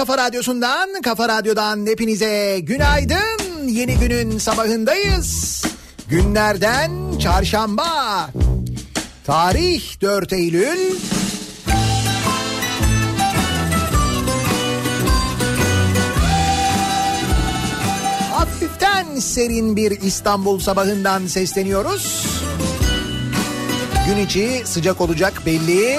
kafa 0.00 0.18
radyosundan, 0.18 1.02
kafa 1.02 1.28
radyodan 1.28 1.86
hepinize 1.86 2.60
günaydın. 2.60 3.68
Yeni 3.68 3.98
günün 3.98 4.38
sabahındayız. 4.38 5.62
Günlerden 6.08 7.18
çarşamba. 7.18 8.30
Tarih 9.26 10.00
4 10.00 10.32
Eylül. 10.32 10.96
Hafiften 18.32 19.18
serin 19.18 19.76
bir 19.76 19.90
İstanbul 19.90 20.60
sabahından 20.60 21.26
sesleniyoruz. 21.26 22.26
Gün 24.06 24.16
içi 24.16 24.62
sıcak 24.64 25.00
olacak 25.00 25.42
belli. 25.46 25.98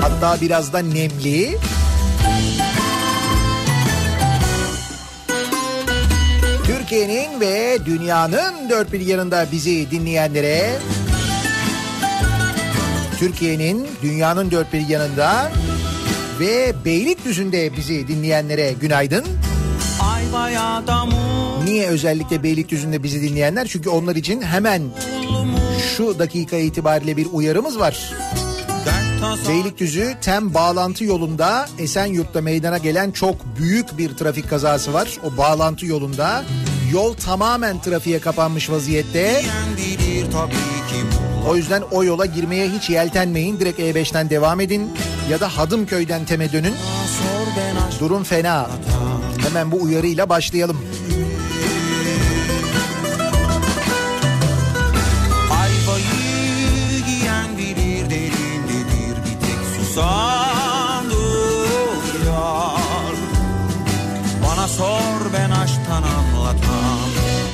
Hatta 0.00 0.40
biraz 0.40 0.72
da 0.72 0.78
nemli. 0.78 1.58
Türkiye'nin 6.92 7.40
ve 7.40 7.78
dünyanın 7.86 8.70
dört 8.70 8.92
bir 8.92 9.00
yanında 9.00 9.46
bizi 9.52 9.90
dinleyenlere 9.90 10.78
Türkiye'nin 13.18 13.88
dünyanın 14.02 14.50
dört 14.50 14.72
bir 14.72 14.88
yanında 14.88 15.52
ve 16.40 16.72
Beylikdüzü'nde 16.84 17.76
bizi 17.76 18.08
dinleyenlere 18.08 18.72
günaydın. 18.72 19.24
Niye 21.64 21.88
özellikle 21.88 22.42
Beylikdüzü'nde 22.42 23.02
bizi 23.02 23.22
dinleyenler? 23.22 23.66
Çünkü 23.66 23.88
onlar 23.88 24.16
için 24.16 24.42
hemen 24.42 24.82
şu 25.96 26.18
dakika 26.18 26.56
itibariyle 26.56 27.16
bir 27.16 27.26
uyarımız 27.32 27.78
var. 27.78 28.12
Beylikdüzü 29.48 30.14
tem 30.22 30.54
bağlantı 30.54 31.04
yolunda 31.04 31.66
Esenyurt'ta 31.78 32.40
meydana 32.40 32.78
gelen 32.78 33.10
çok 33.10 33.36
büyük 33.58 33.98
bir 33.98 34.16
trafik 34.16 34.50
kazası 34.50 34.92
var. 34.92 35.18
O 35.24 35.36
bağlantı 35.36 35.86
yolunda 35.86 36.44
yol 36.92 37.14
tamamen 37.14 37.80
trafiğe 37.80 38.18
kapanmış 38.20 38.70
vaziyette. 38.70 39.42
O 41.48 41.56
yüzden 41.56 41.82
o 41.90 42.04
yola 42.04 42.26
girmeye 42.26 42.68
hiç 42.68 42.90
yeltenmeyin. 42.90 43.60
Direkt 43.60 43.80
E5'ten 43.80 44.30
devam 44.30 44.60
edin. 44.60 44.90
Ya 45.30 45.40
da 45.40 45.48
Hadımköy'den 45.58 46.24
Tem'e 46.24 46.52
dönün. 46.52 46.74
Durum 48.00 48.24
fena. 48.24 48.70
Hemen 49.48 49.72
bu 49.72 49.82
uyarıyla 49.82 50.28
başlayalım. 50.28 50.78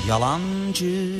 Yalancı 0.08 1.10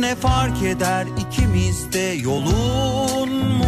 ne 0.00 0.14
fark 0.14 0.62
eder? 0.62 1.06
İkimiz 1.18 1.92
de 1.92 1.98
yolunmuşuz. 2.22 3.60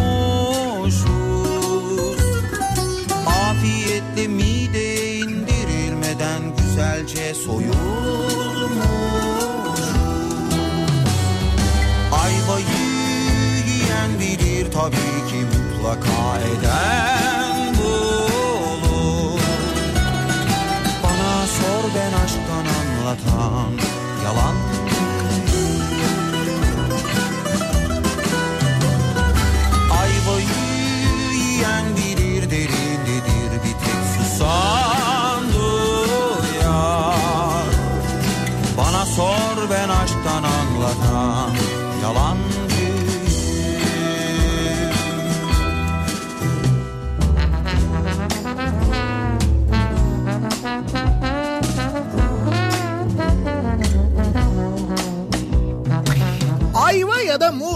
Afiyetle 3.25 4.27
mideye 4.27 5.15
indirilmeden 5.15 6.41
güzelce 6.57 7.33
soyulmuş 7.33 7.73
Ayvayı 12.11 12.83
mutlaka 15.83 16.39
eden 16.39 17.75
bulur 17.77 19.39
Bana 21.03 21.47
sor 21.47 21.83
ben 21.95 22.13
aşktan 22.23 22.65
anlatan 22.79 23.71
yalan 24.23 24.62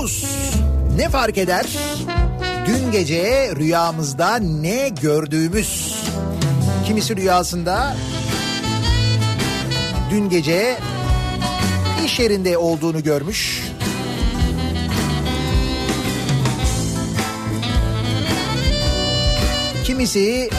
ya 0.07 0.23
da 0.23 0.23
muz 0.23 0.25
ne 0.97 1.09
fark 1.09 1.37
eder? 1.37 1.65
Dün 2.67 2.91
gece 2.91 3.53
rüyamızda 3.55 4.35
ne 4.35 4.89
gördüğümüz. 4.89 5.95
Kimisi 6.85 7.15
rüyasında 7.15 7.95
dün 10.11 10.29
gece 10.29 10.77
iş 12.05 12.19
yerinde 12.19 12.57
olduğunu 12.57 13.03
görmüş. 13.03 13.63
Kimisi 19.83 20.49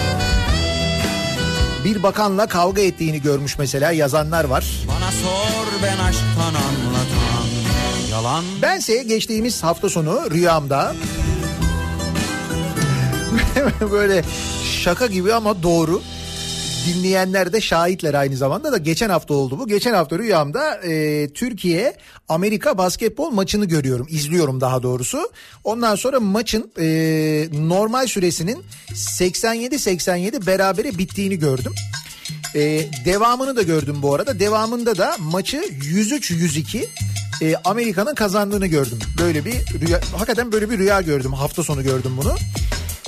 bir 1.84 2.02
bakanla 2.02 2.46
kavga 2.46 2.82
ettiğini 2.82 3.22
görmüş 3.22 3.58
mesela 3.58 3.92
yazanlar 3.92 4.44
var. 4.44 4.66
Bana 4.88 5.10
sor 5.10 5.67
yalan 8.28 8.44
Bense 8.62 9.02
geçtiğimiz 9.02 9.62
hafta 9.62 9.88
sonu 9.88 10.30
rüyamda 10.30 10.94
böyle 13.90 14.22
şaka 14.82 15.06
gibi 15.06 15.34
ama 15.34 15.62
doğru. 15.62 16.02
Dinleyenler 16.86 17.52
de 17.52 17.60
şahitler 17.60 18.14
aynı 18.14 18.36
zamanda 18.36 18.72
da 18.72 18.78
geçen 18.78 19.10
hafta 19.10 19.34
oldu 19.34 19.58
bu. 19.58 19.68
Geçen 19.68 19.94
hafta 19.94 20.18
rüyamda 20.18 20.74
e, 20.76 21.28
Türkiye 21.34 21.96
Amerika 22.28 22.78
basketbol 22.78 23.30
maçını 23.30 23.64
görüyorum. 23.64 24.06
izliyorum 24.10 24.60
daha 24.60 24.82
doğrusu. 24.82 25.30
Ondan 25.64 25.94
sonra 25.94 26.20
maçın 26.20 26.72
e, 26.78 26.86
normal 27.52 28.06
süresinin 28.06 28.64
87-87 28.90 30.46
berabere 30.46 30.98
bittiğini 30.98 31.38
gördüm. 31.38 31.74
E, 32.54 32.86
devamını 33.04 33.56
da 33.56 33.62
gördüm 33.62 33.96
bu 34.02 34.14
arada. 34.14 34.40
Devamında 34.40 34.98
da 34.98 35.16
maçı 35.18 35.56
103-102 35.56 36.86
e, 37.42 37.56
Amerika'nın 37.64 38.14
kazandığını 38.14 38.66
gördüm. 38.66 38.98
Böyle 39.18 39.44
bir 39.44 39.54
rüya, 39.54 40.00
hakikaten 40.12 40.52
böyle 40.52 40.70
bir 40.70 40.78
rüya 40.78 41.00
gördüm. 41.00 41.32
Hafta 41.32 41.62
sonu 41.62 41.82
gördüm 41.82 42.12
bunu. 42.16 42.36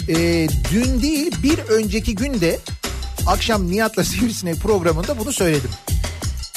E, 0.08 0.48
dün 0.72 1.02
değil 1.02 1.32
bir 1.42 1.58
önceki 1.58 2.14
günde 2.14 2.58
akşam 3.26 3.70
Nihat'la 3.70 4.04
Sivrisinek 4.10 4.56
programında 4.56 5.18
bunu 5.18 5.32
söyledim. 5.32 5.70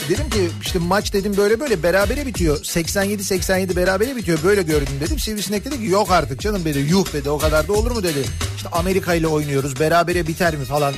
Dedim 0.09 0.29
ki 0.29 0.49
işte 0.61 0.79
maç 0.79 1.13
dedim 1.13 1.37
böyle 1.37 1.59
böyle 1.59 1.83
berabere 1.83 2.25
bitiyor. 2.25 2.57
87-87 2.57 3.75
berabere 3.75 4.15
bitiyor 4.15 4.39
böyle 4.43 4.61
gördüm 4.61 4.93
dedim. 5.01 5.19
Sivrisinek 5.19 5.65
dedi 5.65 5.77
ki 5.77 5.85
yok 5.85 6.11
artık 6.11 6.39
canım 6.39 6.65
dedi. 6.65 6.79
Yuh 6.79 7.13
dedi 7.13 7.29
o 7.29 7.37
kadar 7.37 7.67
da 7.67 7.73
olur 7.73 7.91
mu 7.91 8.03
dedi. 8.03 8.23
İşte 8.55 8.69
Amerika 8.69 9.13
ile 9.13 9.27
oynuyoruz 9.27 9.79
berabere 9.79 10.27
biter 10.27 10.55
mi 10.55 10.65
falan. 10.65 10.93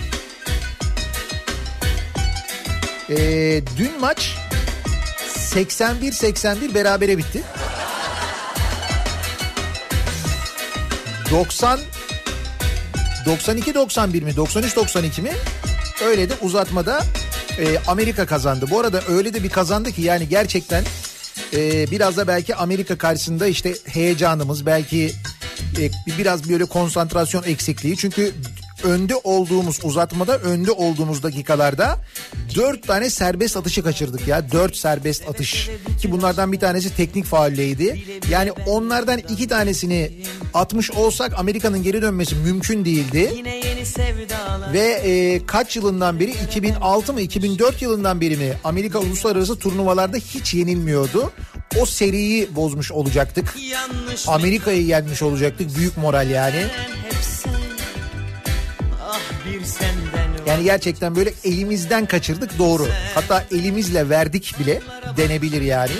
Ee, 3.10 3.62
dün 3.78 4.00
maç 4.00 4.36
81-81 5.28 6.74
berabere 6.74 7.18
bitti. 7.18 7.44
90 11.31 11.80
92-91 13.25 14.22
mi 14.22 14.31
93-92 14.31 15.22
mi 15.22 15.31
öyle 16.06 16.30
de 16.30 16.34
uzatmada 16.42 17.04
e, 17.60 17.78
Amerika 17.88 18.25
kazandı. 18.25 18.66
Bu 18.72 18.80
arada 18.80 19.02
öyle 19.10 19.34
de 19.34 19.44
bir 19.44 19.50
kazandı 19.50 19.92
ki 19.92 20.02
yani 20.02 20.30
gerçekten 20.30 20.84
e, 21.54 21.92
biraz 21.92 22.18
da 22.18 22.28
belki 22.28 22.56
Amerika 22.56 22.98
karşısında 22.98 23.48
işte 23.48 23.74
heyecanımız 23.86 24.66
belki 24.66 25.12
e, 25.80 25.90
biraz 26.18 26.50
böyle 26.50 26.66
konsantrasyon 26.66 27.44
eksikliği. 27.44 27.98
Çünkü 27.98 28.31
önde 28.85 29.15
olduğumuz 29.23 29.79
uzatmada 29.83 30.37
önde 30.37 30.71
olduğumuz 30.71 31.23
dakikalarda 31.23 31.97
dört 32.55 32.87
tane 32.87 33.09
serbest 33.09 33.57
atışı 33.57 33.83
kaçırdık 33.83 34.27
ya. 34.27 34.51
Dört 34.51 34.75
serbest 34.75 35.29
atış 35.29 35.69
ki 36.01 36.11
bunlardan 36.11 36.51
bir 36.51 36.59
tanesi 36.59 36.95
teknik 36.95 37.25
faulleydi. 37.25 38.03
Yani 38.29 38.51
onlardan 38.51 39.17
iki 39.17 39.47
tanesini 39.47 40.11
atmış 40.53 40.91
olsak 40.91 41.33
Amerika'nın 41.37 41.83
geri 41.83 42.01
dönmesi 42.01 42.35
mümkün 42.35 42.85
değildi. 42.85 43.43
Ve 44.73 44.79
e, 44.79 45.45
kaç 45.45 45.75
yılından 45.75 46.19
beri 46.19 46.31
2006 46.31 47.13
mı 47.13 47.21
2004 47.21 47.81
yılından 47.81 48.21
beri 48.21 48.37
mi 48.37 48.54
Amerika 48.63 48.99
uluslararası 48.99 49.59
turnuvalarda 49.59 50.18
hiç 50.18 50.54
yenilmiyordu. 50.54 51.31
O 51.81 51.85
seriyi 51.85 52.56
bozmuş 52.56 52.92
olacaktık. 52.92 53.56
Amerika'yı 54.27 54.85
yenmiş 54.85 55.21
olacaktık. 55.21 55.77
Büyük 55.77 55.97
moral 55.97 56.30
yani. 56.30 56.56
hep 56.56 57.34
Yani 60.45 60.64
gerçekten 60.64 61.16
böyle 61.16 61.33
elimizden 61.44 62.06
kaçırdık 62.06 62.59
doğru. 62.59 62.87
Hatta 63.16 63.45
elimizle 63.52 64.09
verdik 64.09 64.56
bile 64.59 64.81
denebilir 65.18 65.61
yani. 65.61 65.92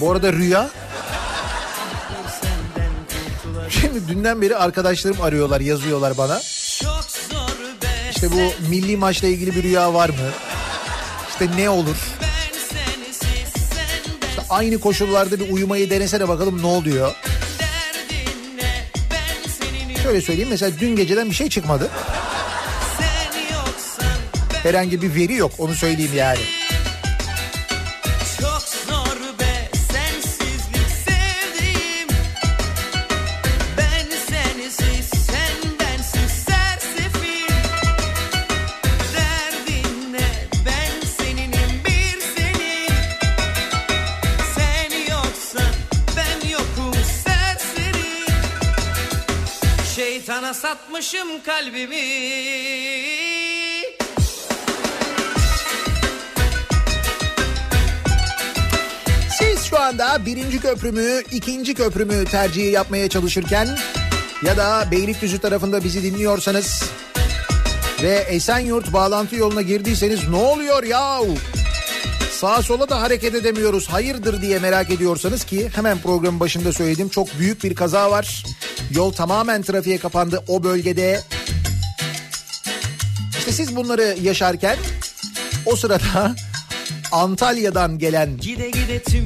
Bu 0.00 0.12
arada 0.12 0.32
rüya 0.32 0.70
şimdi 3.70 4.08
dünden 4.08 4.42
beri 4.42 4.56
arkadaşlarım 4.56 5.20
arıyorlar 5.20 5.60
yazıyorlar 5.60 6.18
bana. 6.18 6.40
İşte 8.10 8.30
bu 8.32 8.68
milli 8.70 8.96
maçla 8.96 9.28
ilgili 9.28 9.56
bir 9.56 9.62
rüya 9.62 9.94
var 9.94 10.08
mı? 10.08 10.30
İşte 11.30 11.48
ne 11.56 11.70
olur? 11.70 11.96
İşte 14.28 14.42
aynı 14.50 14.80
koşullarda 14.80 15.40
bir 15.40 15.50
uyumayı 15.50 15.90
denesene 15.90 16.28
bakalım 16.28 16.62
ne 16.62 16.66
oluyor? 16.66 17.14
Şöyle 20.02 20.20
söyleyeyim 20.20 20.48
mesela 20.50 20.72
dün 20.80 20.96
geceden 20.96 21.30
bir 21.30 21.34
şey 21.34 21.48
çıkmadı. 21.48 21.90
Herhangi 24.68 25.02
bir 25.02 25.14
veri 25.14 25.34
yok 25.34 25.52
onu 25.58 25.74
söyleyeyim 25.74 26.12
yani. 26.14 26.38
çok 28.40 28.62
zor 28.62 29.08
anda 59.88 60.26
birinci 60.26 60.60
köprümü, 60.60 61.22
ikinci 61.32 61.74
köprümü 61.74 62.24
tercihi 62.24 62.70
yapmaya 62.70 63.08
çalışırken 63.08 63.68
ya 64.42 64.56
da 64.56 64.88
Beylikdüzü 64.90 65.38
tarafında 65.38 65.84
bizi 65.84 66.02
dinliyorsanız 66.02 66.82
ve 68.02 68.14
Esenyurt 68.14 68.92
bağlantı 68.92 69.36
yoluna 69.36 69.62
girdiyseniz 69.62 70.28
ne 70.28 70.36
oluyor 70.36 70.82
yahu? 70.82 71.34
Sağa 72.32 72.62
sola 72.62 72.88
da 72.88 73.00
hareket 73.00 73.34
edemiyoruz 73.34 73.88
hayırdır 73.88 74.42
diye 74.42 74.58
merak 74.58 74.90
ediyorsanız 74.90 75.44
ki 75.44 75.70
hemen 75.74 75.98
programın 75.98 76.40
başında 76.40 76.72
söyledim 76.72 77.08
çok 77.08 77.38
büyük 77.38 77.64
bir 77.64 77.74
kaza 77.74 78.10
var. 78.10 78.44
Yol 78.90 79.12
tamamen 79.12 79.62
trafiğe 79.62 79.98
kapandı 79.98 80.44
o 80.48 80.64
bölgede. 80.64 81.20
İşte 83.38 83.52
siz 83.52 83.76
bunları 83.76 84.16
yaşarken 84.22 84.76
o 85.66 85.76
sırada 85.76 86.34
Antalya'dan 87.12 87.98
gelen 87.98 88.38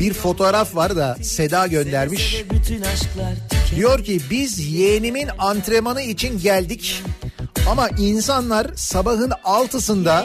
bir 0.00 0.12
fotoğraf 0.12 0.76
var 0.76 0.96
da 0.96 1.16
Seda 1.22 1.66
göndermiş. 1.66 2.44
Diyor 3.76 4.04
ki 4.04 4.20
biz 4.30 4.72
yeğenimin 4.72 5.28
antrenmanı 5.38 6.02
için 6.02 6.38
geldik. 6.38 7.02
Ama 7.68 7.88
insanlar 7.88 8.66
sabahın 8.76 9.32
altısında 9.44 10.24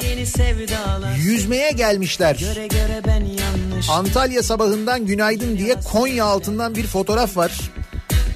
yüzmeye 1.17 1.71
gelmişler. 1.71 2.43
Antalya 3.89 4.43
sabahından 4.43 5.05
günaydın 5.05 5.57
diye 5.57 5.75
Konya 5.91 6.25
altından 6.25 6.75
bir 6.75 6.87
fotoğraf 6.87 7.37
var. 7.37 7.51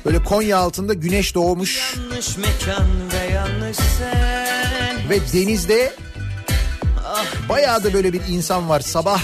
Böyle 0.05 0.23
Konya 0.23 0.57
altında 0.57 0.93
güneş 0.93 1.35
doğmuş. 1.35 1.95
Ve 5.09 5.19
denizde 5.33 5.93
bayağı 7.49 7.83
da 7.83 7.93
böyle 7.93 8.13
bir 8.13 8.21
insan 8.29 8.69
var. 8.69 8.79
Sabah 8.79 9.21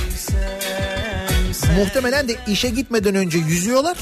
muhtemelen 1.78 2.28
de 2.28 2.36
işe 2.48 2.70
gitmeden 2.70 3.16
önce 3.16 3.38
yüzüyorlar. 3.38 3.98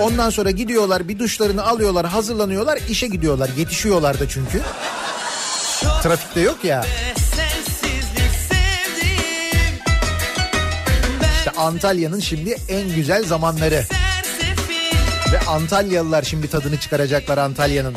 Ondan 0.00 0.30
sonra 0.30 0.50
gidiyorlar 0.50 1.08
bir 1.08 1.18
duşlarını 1.18 1.66
alıyorlar 1.66 2.06
hazırlanıyorlar 2.06 2.78
işe 2.88 3.06
gidiyorlar. 3.06 3.50
Yetişiyorlar 3.56 4.20
da 4.20 4.28
çünkü. 4.28 4.60
Trafikte 6.02 6.40
yok 6.40 6.64
ya. 6.64 6.84
İşte 11.38 11.50
Antalya'nın 11.56 12.20
şimdi 12.20 12.56
en 12.68 12.94
güzel 12.94 13.24
zamanları. 13.24 13.84
Ve 15.32 15.40
Antalyalılar 15.40 16.22
şimdi 16.22 16.50
tadını 16.50 16.80
çıkaracaklar 16.80 17.38
Antalya'nın. 17.38 17.94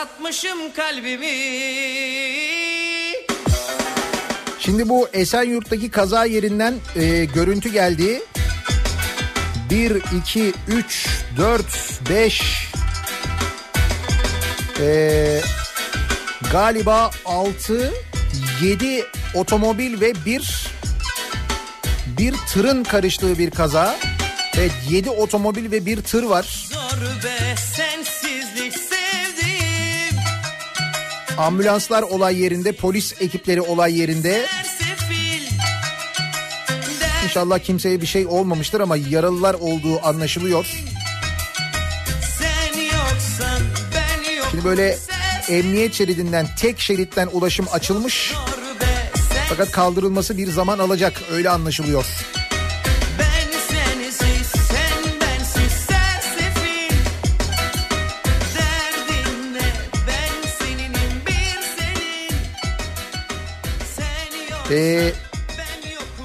Satmışım 0.00 0.72
kalbimi 0.72 1.26
Şimdi 4.58 4.88
bu 4.88 5.08
Esenyurt'taki 5.12 5.90
kaza 5.90 6.24
yerinden 6.24 6.74
e, 6.96 7.24
görüntü 7.24 7.68
geldi. 7.68 8.22
1, 9.70 10.02
2, 10.20 10.52
3, 10.68 11.08
4, 11.36 11.64
5 12.10 12.42
e, 14.80 15.40
galiba 16.52 17.10
6, 17.24 17.92
7 18.62 19.04
otomobil 19.34 20.00
ve 20.00 20.12
bir 20.26 20.66
bir 22.06 22.34
tırın 22.52 22.84
karıştığı 22.84 23.38
bir 23.38 23.50
kaza. 23.50 23.96
Evet 24.58 24.72
7 24.88 25.10
otomobil 25.10 25.70
ve 25.70 25.86
bir 25.86 26.02
tır 26.02 26.22
var. 26.22 26.69
Ambulanslar 31.40 32.02
olay 32.02 32.42
yerinde, 32.42 32.72
polis 32.72 33.22
ekipleri 33.22 33.60
olay 33.60 33.98
yerinde. 33.98 34.46
İnşallah 37.24 37.58
kimseye 37.58 38.00
bir 38.00 38.06
şey 38.06 38.26
olmamıştır 38.26 38.80
ama 38.80 38.96
yaralılar 38.96 39.54
olduğu 39.54 40.06
anlaşılıyor. 40.06 40.66
Şimdi 44.50 44.64
böyle 44.64 44.98
emniyet 45.48 45.94
şeridinden 45.94 46.46
tek 46.58 46.80
şeritten 46.80 47.28
ulaşım 47.32 47.66
açılmış. 47.72 48.34
Fakat 49.48 49.70
kaldırılması 49.70 50.36
bir 50.36 50.50
zaman 50.50 50.78
alacak 50.78 51.22
öyle 51.30 51.50
anlaşılıyor. 51.50 52.06
Ee, 64.70 65.12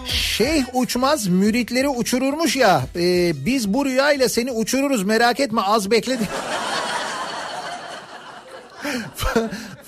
Şeyh 0.06 0.64
uçmaz 0.74 1.28
müritleri 1.28 1.90
uçururmuş 1.90 2.56
ya. 2.56 2.82
Ee, 2.96 3.46
biz 3.46 3.74
bu 3.74 3.86
rüyayla 3.86 4.30
seni 4.30 4.52
uçururuz 4.52 5.04
merak 5.04 5.40
etme 5.40 5.62
az 5.62 5.92
bekle. 5.92 6.20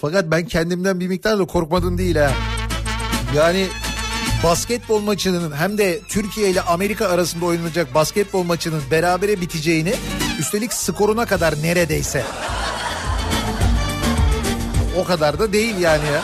Fakat 0.02 0.32
ben 0.32 0.46
kendimden 0.46 1.00
bir 1.00 1.08
miktar 1.08 1.40
da 1.40 1.46
korkmadım 1.46 1.98
değil 1.98 2.16
ha. 2.16 2.32
Yani 3.36 3.68
basketbol 4.44 5.00
maçının 5.00 5.56
hem 5.56 5.78
de 5.78 6.00
Türkiye 6.10 6.50
ile 6.50 6.62
Amerika 6.62 7.08
arasında 7.08 7.46
oynanacak 7.46 7.94
basketbol 7.94 8.44
maçının 8.44 8.82
berabere 8.92 9.42
biteceğini 9.42 9.94
üstelik 10.40 10.74
skoruna 10.74 11.26
kadar 11.26 11.54
neredeyse. 11.64 12.24
O 14.98 15.04
kadar 15.04 15.40
da 15.40 15.54
değil 15.54 15.78
yani 15.78 16.06
ya. 16.06 16.22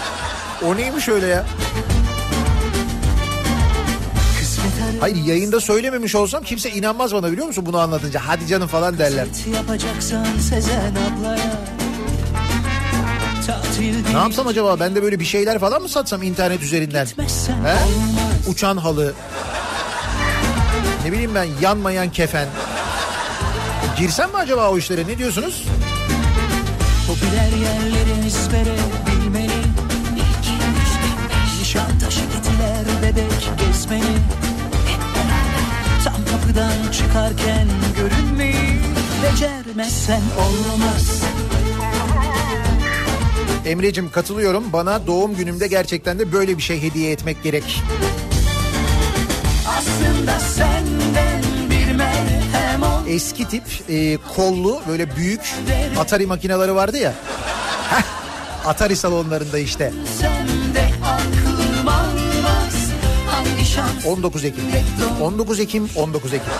O 0.68 0.78
neymiş 0.78 1.10
öyle 1.10 1.28
ya? 1.28 1.46
Hayır 5.00 5.16
yayında 5.16 5.60
söylememiş 5.62 6.16
olsam 6.16 6.44
kimse 6.44 6.72
inanmaz 6.72 7.14
bana 7.14 7.32
biliyor 7.32 7.48
musun 7.48 7.66
bunu 7.66 7.78
anlatınca. 7.80 8.22
Hadi 8.26 8.48
canım 8.48 8.68
falan 8.68 8.98
derler. 8.98 9.28
Ne 14.12 14.18
yapsam 14.18 14.48
acaba 14.48 14.80
ben 14.80 14.96
de 14.96 15.04
böyle 15.04 15.20
bir 15.20 15.26
şeyler 15.26 15.60
falan 15.60 15.82
mı 15.82 15.90
satsam 15.90 16.24
internet 16.24 16.62
üzerinden? 16.64 17.08
He? 17.66 17.76
Uçan 18.50 18.78
halı. 18.78 19.14
Ne 21.06 21.12
bileyim 21.12 21.36
ben 21.36 21.48
yanmayan 21.62 22.12
kefen. 22.12 22.48
Girsem 23.98 24.30
mi 24.30 24.38
acaba 24.38 24.70
o 24.70 24.78
işlere 24.78 25.08
ne 25.08 25.18
diyorsunuz? 25.18 25.64
Popüler 27.08 27.58
yerleri 27.58 28.28
ezbere 28.28 28.76
bilmeli. 29.08 29.52
Nişantaşı 31.62 32.20
gittiler 32.20 32.86
bebek 33.04 33.50
gezmeli 33.60 34.18
kapıdan 36.54 36.92
çıkarken 36.92 37.68
görünmeyi 37.98 38.80
Becermezsen 39.24 40.22
olmaz 40.40 41.24
Emre'cim 43.66 44.12
katılıyorum. 44.12 44.74
Bana 44.74 45.08
doğum 45.08 45.36
günümde 45.36 45.68
gerçekten 45.68 46.20
de 46.20 46.32
böyle 46.32 46.58
bir 46.58 46.62
şey 46.62 46.82
hediye 46.82 47.12
etmek 47.12 47.44
gerek. 47.44 47.84
Aslında 49.68 50.40
senden 50.40 51.44
bir 51.70 51.96
merhem 51.96 52.84
ol 52.84 53.08
Eski 53.08 53.48
tip 53.48 53.64
e, 53.90 54.18
kollu 54.36 54.82
böyle 54.88 55.16
büyük 55.16 55.54
Atari 56.00 56.26
makineleri 56.26 56.76
vardı 56.76 56.98
ya. 56.98 57.14
Atari 58.66 58.96
salonlarında 58.96 59.60
işte. 59.60 59.94
Sende 60.20 60.63
19 64.08 64.46
Ekim. 64.46 64.64
19 65.22 65.60
Ekim, 65.60 65.90
19 65.96 66.34
Ekim. 66.34 66.54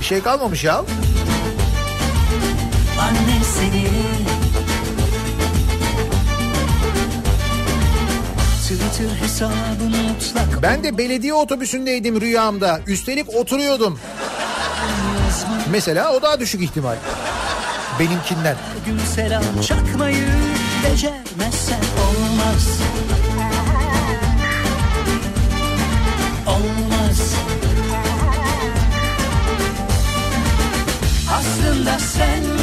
Bir 0.00 0.04
şey 0.04 0.22
kalmamış 0.22 0.64
ya. 0.64 0.84
Annem 3.00 3.42
seni 3.58 3.86
Ben 10.62 10.84
de 10.84 10.98
belediye 10.98 11.34
otobüsündeydim 11.34 12.20
rüyamda. 12.20 12.80
Üstelik 12.86 13.34
oturuyordum. 13.34 13.98
Mesela 15.70 16.12
o 16.12 16.22
daha 16.22 16.40
düşük 16.40 16.62
ihtimal. 16.62 16.96
Benimkinden. 17.98 18.56
gün 18.86 18.98
selam 18.98 19.42
çakmayı 19.68 20.28
becermezsen 20.84 21.80
Olmaz 22.08 22.80
Aslında 31.80 31.98
senden 31.98 32.59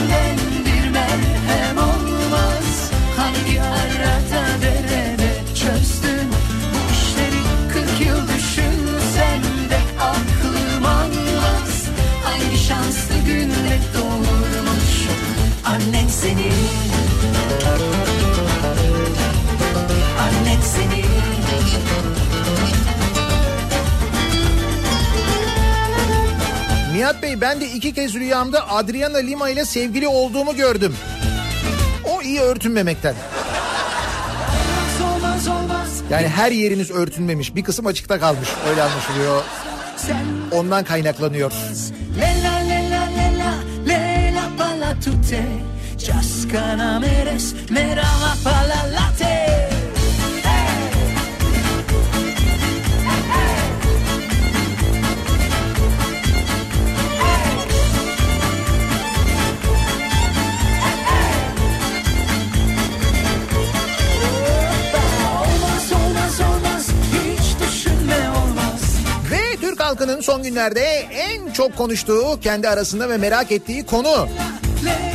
Bey 27.27 27.41
ben 27.41 27.61
de 27.61 27.71
iki 27.71 27.93
kez 27.93 28.13
rüyamda 28.13 28.69
Adriana 28.69 29.17
Lima 29.17 29.49
ile 29.49 29.65
sevgili 29.65 30.07
olduğumu 30.07 30.55
gördüm. 30.55 30.95
O 32.03 32.21
iyi 32.21 32.39
örtünmemekten. 32.39 33.15
Yani 36.09 36.27
her 36.27 36.51
yeriniz 36.51 36.91
örtünmemiş. 36.91 37.55
Bir 37.55 37.63
kısım 37.63 37.85
açıkta 37.85 38.19
kalmış. 38.19 38.49
Öyle 38.69 38.83
anlaşılıyor. 38.83 39.43
Ondan 40.51 40.83
kaynaklanıyor. 40.83 41.51
Lela 42.19 42.57
Halkının 70.07 70.21
son 70.21 70.43
günlerde 70.43 70.81
en 71.11 71.51
çok 71.51 71.77
konuştuğu, 71.77 72.39
kendi 72.41 72.69
arasında 72.69 73.09
ve 73.09 73.17
merak 73.17 73.51
ettiği 73.51 73.85
konu. 73.85 74.27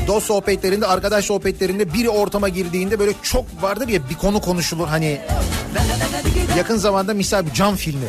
Dost 0.06 0.26
sohbetlerinde, 0.26 0.87
arkadaş 0.87 1.25
sohbetlerinde 1.25 1.94
biri 1.94 2.11
ortama 2.11 2.49
girdiğinde 2.49 2.99
böyle 2.99 3.12
çok 3.22 3.44
vardır 3.62 3.88
ya 3.88 4.00
bir 4.11 4.14
konu 4.14 4.40
konuşulur 4.40 4.87
hani. 4.88 5.20
Yakın 6.56 6.76
zamanda 6.76 7.14
misal 7.14 7.46
bir 7.46 7.52
cam 7.52 7.76
filmi. 7.76 8.06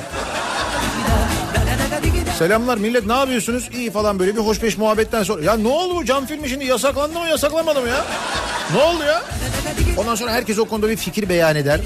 Selamlar 2.40 2.78
millet 2.78 3.06
ne 3.06 3.14
yapıyorsunuz? 3.14 3.70
İyi 3.74 3.92
falan 3.92 4.20
böyle 4.20 4.36
bir 4.36 4.42
hoşbeş 4.42 4.78
muhabbetten 4.78 5.24
sonra. 5.24 5.44
Ya 5.44 5.58
ne 5.58 5.68
oldu 5.68 5.96
bu 5.96 6.06
cam 6.06 6.26
filmi 6.26 6.50
şimdi 6.50 6.66
yasaklandı 6.66 7.20
mı 7.20 7.28
yasaklanmadı 7.28 7.82
mı 7.82 7.90
ya? 7.90 8.06
Ne 8.76 8.82
oldu 8.82 9.04
ya? 9.04 9.24
Ondan 9.98 10.16
sonra 10.16 10.32
herkes 10.32 10.60
o 10.60 10.66
konuda 10.66 10.90
bir 10.90 10.98
fikir 10.98 11.30
beyan 11.30 11.56
eder. 11.56 11.80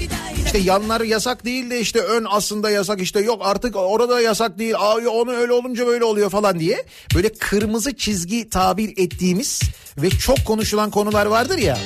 İşte 0.48 0.58
yanlar 0.58 1.00
yasak 1.00 1.44
değil 1.44 1.70
de 1.70 1.80
işte 1.80 2.00
ön 2.00 2.26
aslında 2.30 2.70
yasak 2.70 3.00
işte 3.00 3.20
yok 3.20 3.40
artık 3.44 3.76
orada 3.76 4.20
yasak 4.20 4.58
değil. 4.58 4.74
Aa, 4.78 4.96
onu 5.10 5.32
öyle 5.32 5.52
olunca 5.52 5.86
böyle 5.86 6.04
oluyor 6.04 6.30
falan 6.30 6.60
diye. 6.60 6.84
Böyle 7.14 7.28
kırmızı 7.28 7.96
çizgi 7.96 8.50
tabir 8.50 8.88
ettiğimiz 8.96 9.60
ve 9.98 10.10
çok 10.10 10.44
konuşulan 10.44 10.90
konular 10.90 11.26
vardır 11.26 11.58
ya. 11.58 11.78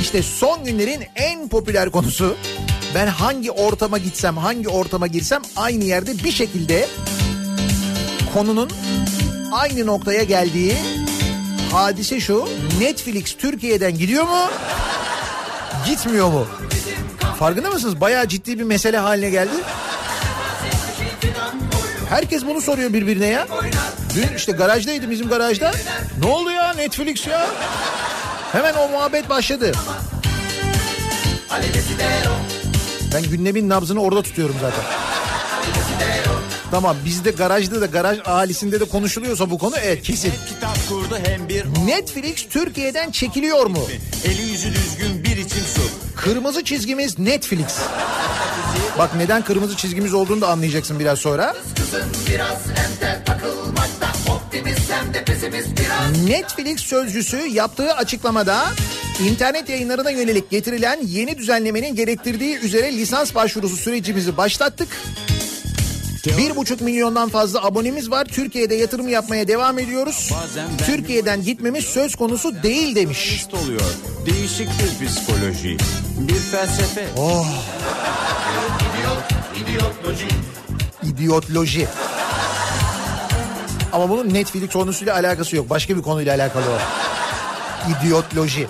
İşte 0.00 0.22
son 0.22 0.64
günlerin 0.64 1.02
en 1.16 1.48
popüler 1.48 1.90
konusu 1.90 2.36
ben 2.94 3.06
hangi 3.06 3.50
ortama 3.50 3.98
gitsem 3.98 4.36
hangi 4.36 4.68
ortama 4.68 5.06
girsem 5.06 5.42
aynı 5.56 5.84
yerde 5.84 6.24
bir 6.24 6.32
şekilde 6.32 6.88
konunun 8.34 8.70
aynı 9.52 9.86
noktaya 9.86 10.22
geldiği 10.22 10.74
hadise 11.72 12.20
şu 12.20 12.48
Netflix 12.80 13.36
Türkiye'den 13.36 13.98
gidiyor 13.98 14.24
mu 14.24 14.40
gitmiyor 15.86 16.28
mu? 16.28 16.46
Farkında 17.44 17.70
mısınız? 17.70 18.00
Bayağı 18.00 18.28
ciddi 18.28 18.58
bir 18.58 18.64
mesele 18.64 18.98
haline 18.98 19.30
geldi. 19.30 19.52
Herkes 22.08 22.46
bunu 22.46 22.60
soruyor 22.60 22.92
birbirine 22.92 23.26
ya. 23.26 23.48
Dün 24.14 24.36
işte 24.36 24.52
garajdaydı 24.52 25.10
bizim 25.10 25.28
garajda. 25.28 25.72
Ne 26.20 26.26
oldu 26.26 26.50
ya 26.50 26.72
Netflix 26.72 27.26
ya? 27.26 27.46
Hemen 28.52 28.74
o 28.74 28.88
muhabbet 28.88 29.28
başladı. 29.28 29.72
Ben 33.14 33.22
gündemin 33.22 33.68
nabzını 33.68 34.02
orada 34.02 34.22
tutuyorum 34.22 34.56
zaten. 34.60 34.84
Tamam 36.70 36.96
bizde 37.04 37.30
garajda 37.30 37.80
da 37.80 37.86
garaj 37.86 38.18
ahalisinde 38.24 38.80
de 38.80 38.84
konuşuluyorsa 38.84 39.50
bu 39.50 39.58
konu 39.58 39.74
evet 39.82 40.02
kesin. 40.02 40.32
Netflix 41.86 42.48
Türkiye'den 42.48 43.10
çekiliyor 43.10 43.66
mu? 43.66 43.86
eli 44.24 44.42
yüzü 44.42 44.74
düzgün 44.74 45.24
bir 45.24 45.36
içim 45.36 45.64
su. 45.74 46.03
Kırmızı 46.24 46.64
çizgimiz 46.64 47.18
Netflix. 47.18 47.78
Bak 48.98 49.14
neden 49.16 49.44
kırmızı 49.44 49.76
çizgimiz 49.76 50.14
olduğunu 50.14 50.40
da 50.40 50.48
anlayacaksın 50.48 50.98
biraz 51.00 51.18
sonra. 51.18 51.54
Netflix 56.26 56.80
sözcüsü 56.80 57.36
yaptığı 57.36 57.94
açıklamada 57.94 58.64
internet 59.28 59.68
yayınlarına 59.68 60.10
yönelik 60.10 60.50
getirilen 60.50 61.00
yeni 61.06 61.38
düzenlemenin 61.38 61.94
gerektirdiği 61.94 62.58
üzere 62.58 62.92
lisans 62.92 63.34
başvurusu 63.34 63.76
sürecimizi 63.76 64.36
başlattık. 64.36 64.88
Bir 66.26 66.56
buçuk 66.56 66.80
milyondan 66.80 67.28
fazla 67.28 67.64
abonemiz 67.64 68.10
var. 68.10 68.24
Türkiye'de 68.24 68.74
yatırım 68.74 69.08
yapmaya 69.08 69.48
devam 69.48 69.78
ediyoruz. 69.78 70.32
Türkiye'den 70.86 71.42
gitmemiz 71.42 71.84
söz 71.84 72.14
konusu 72.14 72.62
değil 72.62 72.94
demiş. 72.94 73.46
Oluyor. 73.62 73.80
Değişik 74.26 74.68
bir 74.68 75.06
psikoloji. 75.06 75.76
Bir 76.18 76.34
felsefe. 76.34 77.06
İdiotloji. 81.02 81.86
Ama 83.92 84.08
bunun 84.10 84.34
Netflix 84.34 84.72
konusuyla 84.72 85.14
alakası 85.14 85.56
yok. 85.56 85.70
Başka 85.70 85.96
bir 85.96 86.02
konuyla 86.02 86.34
alakalı 86.34 86.64
o. 86.64 86.78
İdiotloji. 87.90 88.66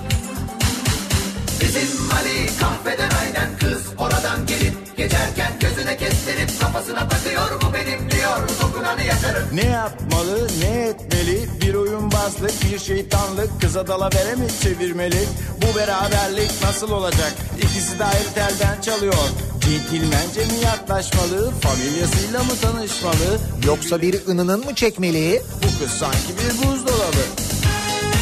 Ne 9.53 9.67
yapmalı, 9.67 10.49
ne 10.61 10.83
etmeli? 10.87 11.49
Bir 11.63 11.75
oyunbazlık, 11.75 12.53
bir 12.73 12.79
şeytanlık, 12.79 13.61
kıza 13.61 13.87
dalavere 13.87 14.35
mi 14.35 14.47
çevirmeli? 14.63 15.25
Bu 15.63 15.79
beraberlik 15.79 16.51
nasıl 16.63 16.91
olacak? 16.91 17.33
İkisi 17.59 17.99
de 17.99 18.05
ayrı 18.05 18.35
telden 18.35 18.81
çalıyor. 18.81 19.15
Centilmence 19.61 20.41
mi 20.41 20.65
yaklaşmalı, 20.65 21.51
familyasıyla 21.51 22.43
mı 22.43 22.53
tanışmalı? 22.63 23.39
Yoksa 23.67 24.03
bir 24.03 24.27
ınının 24.27 24.65
mı 24.65 24.75
çekmeli? 24.75 25.43
Bu 25.63 25.85
kız 25.85 25.91
sanki 25.91 26.29
bir 26.39 26.69
buzdolabı. 26.69 27.25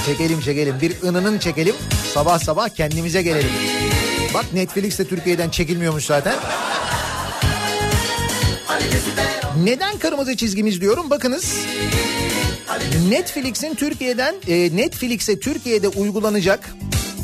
Çekelim 0.06 0.40
çekelim. 0.40 0.80
Bir 0.80 1.02
ınının 1.02 1.38
çekelim. 1.38 1.74
Sabah 2.14 2.38
sabah 2.38 2.68
kendimize 2.68 3.22
gelelim. 3.22 3.50
Bak 4.34 4.44
Netflix 4.52 4.98
de 4.98 5.04
Türkiye'den 5.08 5.48
çekilmiyormuş 5.50 6.04
zaten. 6.04 6.34
Neden 9.56 9.98
kırmızı 9.98 10.36
çizgimiz 10.36 10.80
diyorum? 10.80 11.10
Bakınız. 11.10 11.56
Netflix'in 13.08 13.74
Türkiye'den 13.74 14.34
e, 14.48 14.76
Netflix'e 14.76 15.40
Türkiye'de 15.40 15.88
uygulanacak 15.88 16.74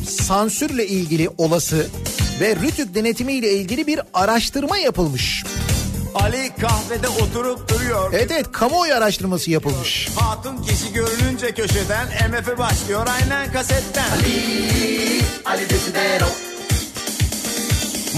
sansürle 0.08 0.86
ilgili 0.86 1.28
olası 1.38 1.86
ve 2.40 2.56
Rütük 2.56 2.94
denetimiyle 2.94 3.52
ilgili 3.52 3.86
bir 3.86 4.00
araştırma 4.14 4.78
yapılmış. 4.78 5.44
Ali 6.14 6.50
kahvede 6.60 7.08
oturup 7.08 7.68
duruyor. 7.68 8.12
Evet 8.12 8.30
evet 8.30 8.52
kamuoyu 8.52 8.94
araştırması 8.94 9.50
yapılmış. 9.50 10.08
Hatun 10.16 10.62
kişi 10.62 10.92
görününce 10.92 11.54
köşeden 11.54 12.06
MF 12.30 12.58
başlıyor 12.58 13.06
aynen 13.20 13.52
kasetten. 13.52 14.18
Ali 15.46 15.70
Desidero 15.70 16.47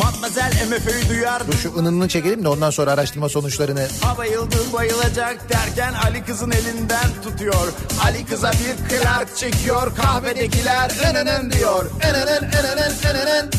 Matmazel 0.03 0.53
MF'yi 0.69 1.09
duyar. 1.09 1.47
Dur 1.47 1.53
şu 1.63 1.79
ınını 1.79 2.09
çekelim 2.09 2.45
de 2.45 2.49
ondan 2.49 2.71
sonra 2.71 2.91
araştırma 2.93 3.29
sonuçlarını 3.29 3.89
Ha 4.03 4.19
bayıldı 4.19 4.57
bayılacak 4.73 5.53
derken 5.53 5.93
Ali 5.93 6.25
kızın 6.25 6.51
elinden 6.51 7.23
tutuyor. 7.23 7.73
Ali 8.05 8.27
kıza 8.27 8.53
bir 8.53 8.89
Clark 8.99 9.37
çekiyor 9.37 9.97
kahvedekiler 9.97 10.91
ınının 11.11 11.51
diyor. 11.51 11.91
Enenen, 12.03 12.51
enenen, 12.59 12.93
enenen. 13.11 13.51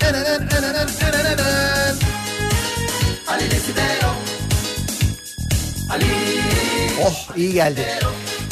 Enenen, 0.00 0.48
enenen, 0.58 0.88
enenen. 1.08 1.94
Ali 3.28 3.50
Desidero 3.50 4.14
Ali 5.90 6.04
Oh 7.06 7.36
iyi 7.36 7.52
geldi. 7.52 7.86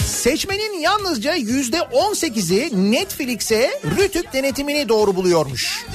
Seçmenin 0.06 0.80
yalnızca 0.80 1.34
yüzde 1.34 1.82
on 1.82 2.14
sekizi 2.14 2.92
Netflix'e 2.92 3.80
Rütük 3.98 4.32
denetimini 4.32 4.88
doğru 4.88 5.16
buluyormuş. 5.16 5.86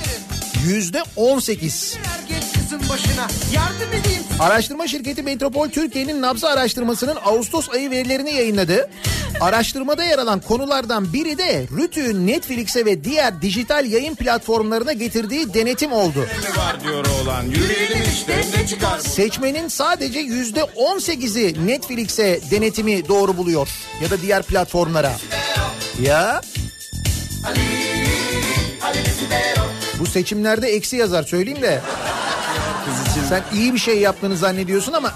Yüzde 0.68 1.04
on 1.16 1.40
sekiz. 1.40 1.98
Araştırma 4.40 4.88
şirketi 4.88 5.24
Metropol 5.24 5.70
Türkiye'nin 5.70 6.22
nabzı 6.22 6.50
araştırmasının 6.50 7.16
Ağustos 7.26 7.70
ayı 7.70 7.92
verilerini 7.92 8.34
yayınladı. 8.34 8.90
Araştırmada 9.42 10.04
yer 10.04 10.20
alan 10.20 10.40
konulardan 10.40 11.14
biri 11.14 11.38
de 11.38 11.66
Rütük'ün 11.78 12.28
Netflix'e 12.28 12.86
ve 12.86 13.04
diğer 13.04 13.42
dijital 13.42 13.86
yayın 13.86 14.16
platformlarına 14.16 14.94
getirdiği 14.94 15.54
denetim 15.54 15.92
oldu. 15.92 16.28
Seçmenin 19.00 19.68
sadece 19.68 20.20
yüzde 20.20 20.64
on 20.64 21.00
sekizi 21.00 21.68
Netflix'e 21.68 22.40
denetimi 22.52 23.08
doğru 23.08 23.38
buluyor 23.38 23.70
ya 24.02 24.10
da 24.10 24.22
diğer 24.22 24.44
platformlara. 24.44 25.18
Ya 26.02 26.42
bu 30.02 30.06
seçimlerde 30.06 30.68
eksi 30.68 30.96
yazar 30.96 31.24
söyleyeyim 31.24 31.62
de. 31.62 31.82
Sen 33.30 33.44
iyi 33.54 33.74
bir 33.74 33.80
şey 33.80 34.00
yaptığını 34.00 34.38
zannediyorsun 34.38 34.94
ama 34.94 35.14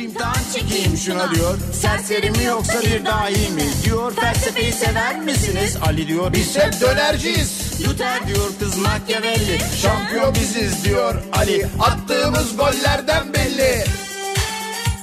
imtihan 0.00 0.34
çekeyim 0.54 0.96
şuna 0.96 1.34
diyor. 1.34 1.58
Serseri 1.80 2.30
mi 2.30 2.44
yoksa 2.44 2.80
bir 2.82 3.04
dahi 3.04 3.50
mi? 3.50 3.62
Diyor 3.84 4.12
felsefeyi 4.14 4.72
sever 4.72 5.20
misiniz? 5.20 5.76
Ali 5.82 6.08
diyor 6.08 6.32
biz 6.32 6.56
hep 6.56 6.80
dönerciyiz. 6.80 7.80
Luther 7.88 8.26
diyor 8.26 8.50
kız 8.58 8.76
Machiavelli. 8.76 9.60
Şampiyon 9.82 10.34
biziz 10.34 10.84
diyor 10.84 11.14
Ali. 11.32 11.66
Attığımız 11.80 12.56
gollerden 12.56 13.34
belli. 13.34 13.84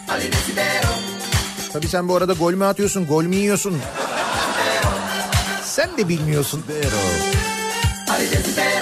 Ali 0.10 0.32
Desidero. 0.32 0.92
Tabii 1.74 1.88
sen 1.88 2.10
bu 2.10 2.16
arada 2.16 2.34
gol 2.34 2.54
mü 2.54 2.66
atıyorsun, 2.66 3.08
gol 3.08 3.24
mü 3.24 3.36
yiyorsun? 3.36 3.82
Sen 5.64 5.98
de 5.98 6.10
bilmiyorsun. 6.10 6.64
Ali 8.10 8.32
Desidero. 8.32 8.77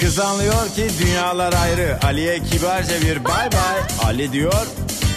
Kız 0.00 0.18
anlıyor 0.18 0.68
ki 0.76 0.88
dünyalar 1.00 1.52
ayrı. 1.62 1.98
Ali'ye 2.04 2.42
kibarca 2.42 3.00
bir 3.02 3.24
bay 3.24 3.52
bay. 3.52 3.80
Ali 4.04 4.32
diyor. 4.32 4.66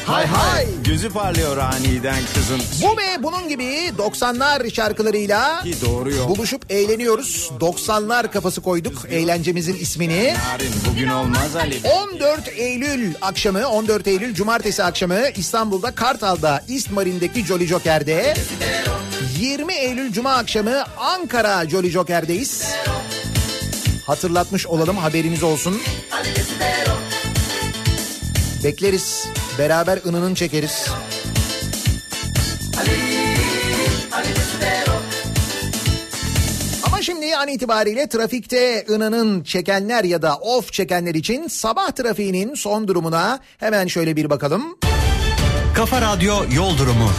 Hay 0.05 0.25
hay. 0.25 0.65
Gözü 0.85 1.09
parlıyor 1.09 1.57
aniden 1.57 2.19
kızın. 2.33 2.61
Bu 2.83 2.97
ve 2.97 3.23
bunun 3.23 3.49
gibi 3.49 3.63
90'lar 3.97 4.73
şarkılarıyla 4.73 5.61
Ki 5.63 5.75
doğru 5.85 6.11
yol. 6.11 6.27
buluşup 6.29 6.71
eğleniyoruz. 6.71 7.51
90'lar 7.59 8.31
kafası 8.31 8.61
koyduk 8.61 9.05
eğlencemizin 9.11 9.75
ismini. 9.75 10.33
Narin 10.33 10.71
bugün 10.91 11.07
olmaz 11.09 11.55
Ali. 11.55 11.79
14 12.13 12.47
Eylül 12.57 13.13
akşamı 13.21 13.67
14 13.67 14.07
Eylül 14.07 14.33
Cumartesi 14.35 14.83
akşamı 14.83 15.19
İstanbul'da 15.35 15.91
Kartal'da 15.91 16.63
East 16.69 16.91
Marine'deki 16.91 17.45
Jolly 17.45 17.67
Joker'de 17.67 18.33
20 19.39 19.73
Eylül 19.73 20.11
Cuma 20.11 20.33
akşamı 20.33 20.83
Ankara 20.97 21.69
Jolly 21.69 21.89
Joker'deyiz. 21.89 22.63
Hatırlatmış 24.05 24.67
olalım 24.67 24.97
haberiniz 24.97 25.43
olsun. 25.43 25.81
Bekleriz. 28.63 29.27
Beraber 29.59 29.99
ınının 30.05 30.35
çekeriz. 30.35 30.87
Ama 36.83 37.01
şimdi 37.01 37.35
an 37.35 37.47
itibariyle 37.47 38.09
trafikte 38.09 38.85
ınının 38.89 39.43
çekenler 39.43 40.03
ya 40.03 40.21
da 40.21 40.35
of 40.35 40.73
çekenler 40.73 41.15
için 41.15 41.47
sabah 41.47 41.91
trafiğinin 41.91 42.53
son 42.53 42.87
durumuna 42.87 43.39
hemen 43.57 43.87
şöyle 43.87 44.15
bir 44.15 44.29
bakalım. 44.29 44.77
Kafa 45.75 46.01
Radyo 46.01 46.35
Yol 46.55 46.77
Durumu. 46.77 47.09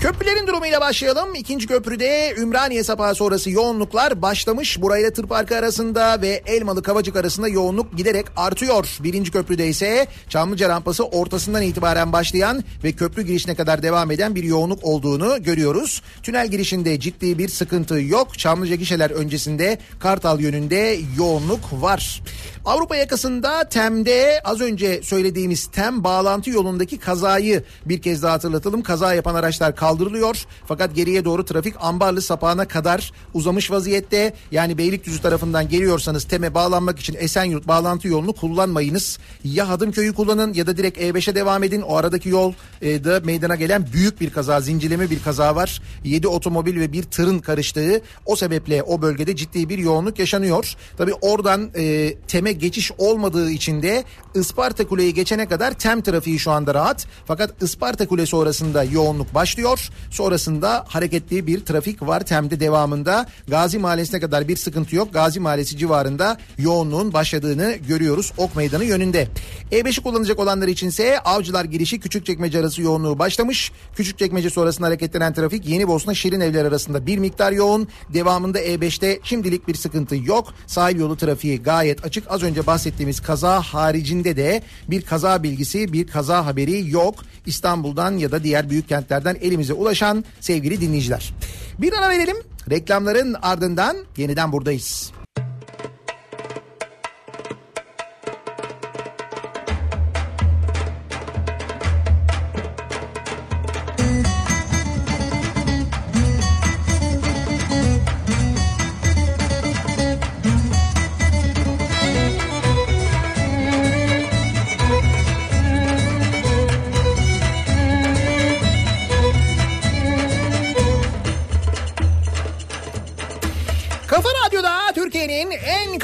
Köprülerin 0.00 0.46
durumuyla 0.46 0.80
başlayalım. 0.80 1.34
İkinci 1.34 1.66
köprüde 1.66 2.34
Ümraniye 2.38 2.84
Sapağı 2.84 3.14
sonrası 3.14 3.50
yoğunluklar 3.50 4.22
başlamış. 4.22 4.82
Burayla 4.82 5.10
Tır 5.10 5.26
Parkı 5.26 5.56
arasında 5.56 6.22
ve 6.22 6.42
Elmalı 6.46 6.82
Kavacık 6.82 7.16
arasında 7.16 7.48
yoğunluk 7.48 7.96
giderek 7.96 8.26
artıyor. 8.36 8.98
Birinci 9.00 9.30
köprüde 9.30 9.68
ise 9.68 10.06
Çamlıca 10.28 10.68
rampası 10.68 11.04
ortasından 11.04 11.62
itibaren 11.62 12.12
başlayan 12.12 12.64
ve 12.84 12.92
köprü 12.92 13.22
girişine 13.22 13.54
kadar 13.54 13.82
devam 13.82 14.10
eden 14.10 14.34
bir 14.34 14.42
yoğunluk 14.44 14.84
olduğunu 14.84 15.42
görüyoruz. 15.42 16.02
Tünel 16.22 16.48
girişinde 16.48 17.00
ciddi 17.00 17.38
bir 17.38 17.48
sıkıntı 17.48 18.00
yok. 18.00 18.38
Çamlıca 18.38 18.74
gişeler 18.74 19.10
öncesinde 19.10 19.78
Kartal 20.00 20.40
yönünde 20.40 20.98
yoğunluk 21.18 21.60
var. 21.72 22.22
Avrupa 22.64 22.96
yakasında 22.96 23.68
TEM'de 23.68 24.40
az 24.44 24.60
önce 24.60 25.02
söylediğimiz 25.02 25.66
TEM 25.66 26.04
bağlantı 26.04 26.50
yolundaki 26.50 26.98
kazayı 26.98 27.64
bir 27.86 28.02
kez 28.02 28.22
daha 28.22 28.32
hatırlatalım. 28.32 28.82
Kaza 28.82 29.14
yapan 29.14 29.34
araçlar 29.34 29.76
kaldırılıyor. 29.86 30.46
Fakat 30.66 30.94
geriye 30.94 31.24
doğru 31.24 31.44
trafik 31.44 31.74
Ambarlı 31.80 32.22
sapağına 32.22 32.68
kadar 32.68 33.12
uzamış 33.34 33.70
vaziyette. 33.70 34.34
Yani 34.50 34.78
Beylikdüzü 34.78 35.22
tarafından 35.22 35.68
geliyorsanız 35.68 36.24
TEM'e 36.24 36.54
bağlanmak 36.54 36.98
için 36.98 37.16
Esenyurt 37.18 37.68
bağlantı 37.68 38.08
yolunu 38.08 38.32
kullanmayınız. 38.32 39.18
Ya 39.44 39.68
Hadımköy'ü 39.68 40.14
kullanın 40.14 40.54
ya 40.54 40.66
da 40.66 40.76
direkt 40.76 40.98
E5'e 40.98 41.34
devam 41.34 41.62
edin. 41.64 41.82
O 41.82 41.96
aradaki 41.96 42.28
yol 42.28 42.52
e, 42.82 43.04
da 43.04 43.20
meydana 43.24 43.54
gelen 43.54 43.86
büyük 43.92 44.20
bir 44.20 44.30
kaza, 44.30 44.60
zincirleme 44.60 45.10
bir 45.10 45.22
kaza 45.22 45.56
var. 45.56 45.82
7 46.04 46.28
otomobil 46.28 46.80
ve 46.80 46.92
bir 46.92 47.02
tırın 47.02 47.38
karıştığı 47.38 48.00
o 48.26 48.36
sebeple 48.36 48.82
o 48.82 49.02
bölgede 49.02 49.36
ciddi 49.36 49.68
bir 49.68 49.78
yoğunluk 49.78 50.18
yaşanıyor. 50.18 50.74
Tabii 50.96 51.14
oradan 51.20 51.70
e, 51.76 52.14
TEM'e 52.28 52.52
geçiş 52.52 52.92
olmadığı 52.98 53.50
için 53.50 53.82
de 53.82 54.04
Isparta 54.34 54.88
Kule'yi 54.88 55.14
geçene 55.14 55.48
kadar 55.48 55.72
TEM 55.72 56.00
trafiği 56.02 56.38
şu 56.38 56.50
anda 56.50 56.74
rahat. 56.74 57.06
Fakat 57.26 57.62
Isparta 57.62 58.06
Kule 58.06 58.26
sonrasında 58.26 58.84
yoğunluk 58.84 59.34
başlıyor. 59.34 59.75
Sonrasında 60.10 60.84
hareketli 60.88 61.46
bir 61.46 61.60
trafik 61.64 62.02
var 62.02 62.20
TEM'de 62.20 62.60
devamında. 62.60 63.26
Gazi 63.48 63.78
Mahallesi'ne 63.78 64.20
kadar 64.20 64.48
bir 64.48 64.56
sıkıntı 64.56 64.96
yok. 64.96 65.12
Gazi 65.12 65.40
Mahallesi 65.40 65.78
civarında 65.78 66.38
yoğunluğun 66.58 67.12
başladığını 67.12 67.76
görüyoruz 67.88 68.32
Ok 68.36 68.56
Meydanı 68.56 68.84
yönünde. 68.84 69.28
E5'i 69.72 70.02
kullanacak 70.02 70.38
olanlar 70.38 70.68
içinse 70.68 71.20
Avcılar 71.20 71.64
girişi 71.64 72.00
Küçükçekmece 72.00 72.58
arası 72.60 72.82
yoğunluğu 72.82 73.18
başlamış. 73.18 73.72
Küçükçekmece 73.96 74.50
sonrasında 74.50 74.86
hareketlenen 74.86 75.34
trafik 75.34 75.66
Yeni 75.66 75.88
Bosna 75.88 76.14
Şirin 76.14 76.40
Evler 76.40 76.64
arasında 76.64 77.06
bir 77.06 77.18
miktar 77.18 77.52
yoğun. 77.52 77.88
Devamında 78.14 78.60
E5'te 78.60 79.20
şimdilik 79.22 79.68
bir 79.68 79.74
sıkıntı 79.74 80.16
yok. 80.16 80.54
Sahil 80.66 80.98
yolu 80.98 81.16
trafiği 81.16 81.62
gayet 81.62 82.04
açık. 82.04 82.24
Az 82.30 82.42
önce 82.42 82.66
bahsettiğimiz 82.66 83.20
kaza 83.20 83.62
haricinde 83.62 84.36
de 84.36 84.62
bir 84.90 85.02
kaza 85.02 85.42
bilgisi, 85.42 85.92
bir 85.92 86.06
kaza 86.06 86.46
haberi 86.46 86.90
yok. 86.90 87.14
İstanbul'dan 87.46 88.16
ya 88.16 88.32
da 88.32 88.44
diğer 88.44 88.70
büyük 88.70 88.88
kentlerden 88.88 89.36
elimize 89.66 89.72
ulaşan 89.74 90.24
sevgili 90.40 90.80
dinleyiciler. 90.80 91.32
Bir 91.78 91.92
ara 91.92 92.08
verelim. 92.08 92.36
Reklamların 92.70 93.36
ardından 93.42 93.96
yeniden 94.16 94.52
buradayız. 94.52 95.12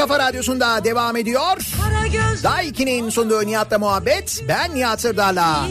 Kafa 0.03 0.19
radyosunda 0.19 0.85
devam 0.85 1.17
ediyor. 1.17 1.57
Daiki'nin 2.43 3.11
sunduğu 3.11 3.47
Nihat'la 3.47 3.79
muhabbet. 3.79 4.45
Ben 4.49 4.75
Nihat 4.75 5.01
Sırdar'la. 5.01 5.67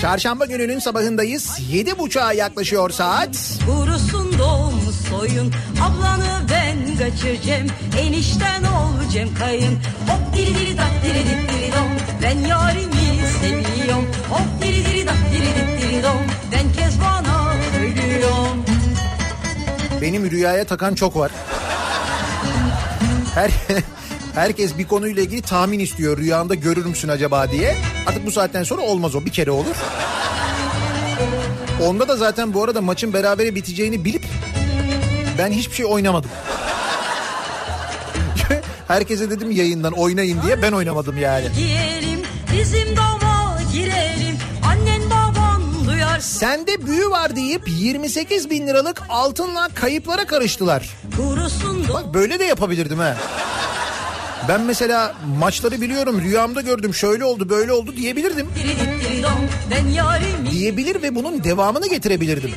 Çarşamba 0.00 0.46
gününün 0.46 0.78
sabahındayız. 0.78 1.58
Yedi 1.70 1.98
buçuğa 1.98 2.32
yaklaşıyor 2.32 2.90
saat. 2.90 3.58
Vurursun 3.68 4.38
doğum 4.38 4.74
soyun 5.10 5.52
Ablanı 5.82 6.40
ben 6.50 6.96
kaçıracağım 6.98 7.66
Enişten 7.98 8.62
olacağım 8.64 9.30
kayın 9.38 9.78
Hop 10.08 10.36
diri 10.36 10.54
diri 10.54 10.78
dak 10.78 10.92
diri 11.04 11.18
dip 11.18 11.52
diri 11.52 11.72
dom 11.72 11.90
Ben 12.22 12.38
yarimi 12.48 13.28
seviyorum 13.40 14.06
Hop 14.30 14.62
diri 14.62 14.84
diri 14.84 15.06
dak 15.06 15.18
diri 15.32 15.46
dip 15.46 15.82
diri 15.82 16.02
dom 16.02 16.22
Ben 16.52 16.72
Kezban'a 16.72 17.54
söylüyorum 17.76 18.64
Benim 20.02 20.30
rüyaya 20.30 20.64
takan 20.64 20.94
çok 20.94 21.16
var. 21.16 21.30
Her 23.36 23.50
Herkes 24.34 24.78
bir 24.78 24.86
konuyla 24.86 25.22
ilgili 25.22 25.42
tahmin 25.42 25.78
istiyor. 25.78 26.18
Rüyanda 26.18 26.54
görür 26.54 26.86
müsün 26.86 27.08
acaba 27.08 27.50
diye. 27.50 27.74
Artık 28.06 28.26
bu 28.26 28.30
saatten 28.30 28.62
sonra 28.62 28.82
olmaz 28.82 29.14
o. 29.14 29.24
Bir 29.24 29.30
kere 29.30 29.50
olur. 29.50 29.76
Onda 31.82 32.08
da 32.08 32.16
zaten 32.16 32.54
bu 32.54 32.64
arada 32.64 32.80
maçın 32.80 33.12
berabere 33.12 33.54
biteceğini 33.54 34.04
bilip 34.04 34.24
ben 35.38 35.50
hiçbir 35.50 35.74
şey 35.74 35.86
oynamadım. 35.86 36.30
Herkese 38.88 39.30
dedim 39.30 39.50
yayından 39.50 39.92
oynayın 39.92 40.42
diye 40.42 40.62
ben 40.62 40.72
oynamadım 40.72 41.18
yani. 41.18 41.46
Giyelim 41.56 42.20
bizim 42.52 42.96
Sende 46.40 46.86
büyü 46.86 47.10
var 47.10 47.36
deyip 47.36 47.62
28 47.68 48.50
bin 48.50 48.66
liralık 48.66 49.02
altınla 49.08 49.68
kayıplara 49.74 50.26
karıştılar. 50.26 50.90
Bak 51.94 52.14
böyle 52.14 52.38
de 52.38 52.44
yapabilirdim 52.44 52.98
ha. 52.98 53.16
Ben 54.48 54.60
mesela 54.60 55.14
maçları 55.38 55.80
biliyorum 55.80 56.20
rüyamda 56.20 56.60
gördüm 56.60 56.94
şöyle 56.94 57.24
oldu 57.24 57.48
böyle 57.48 57.72
oldu 57.72 57.96
diyebilirdim. 57.96 58.48
Diyebilir 60.50 61.02
ve 61.02 61.14
bunun 61.14 61.44
devamını 61.44 61.88
getirebilirdim. 61.88 62.50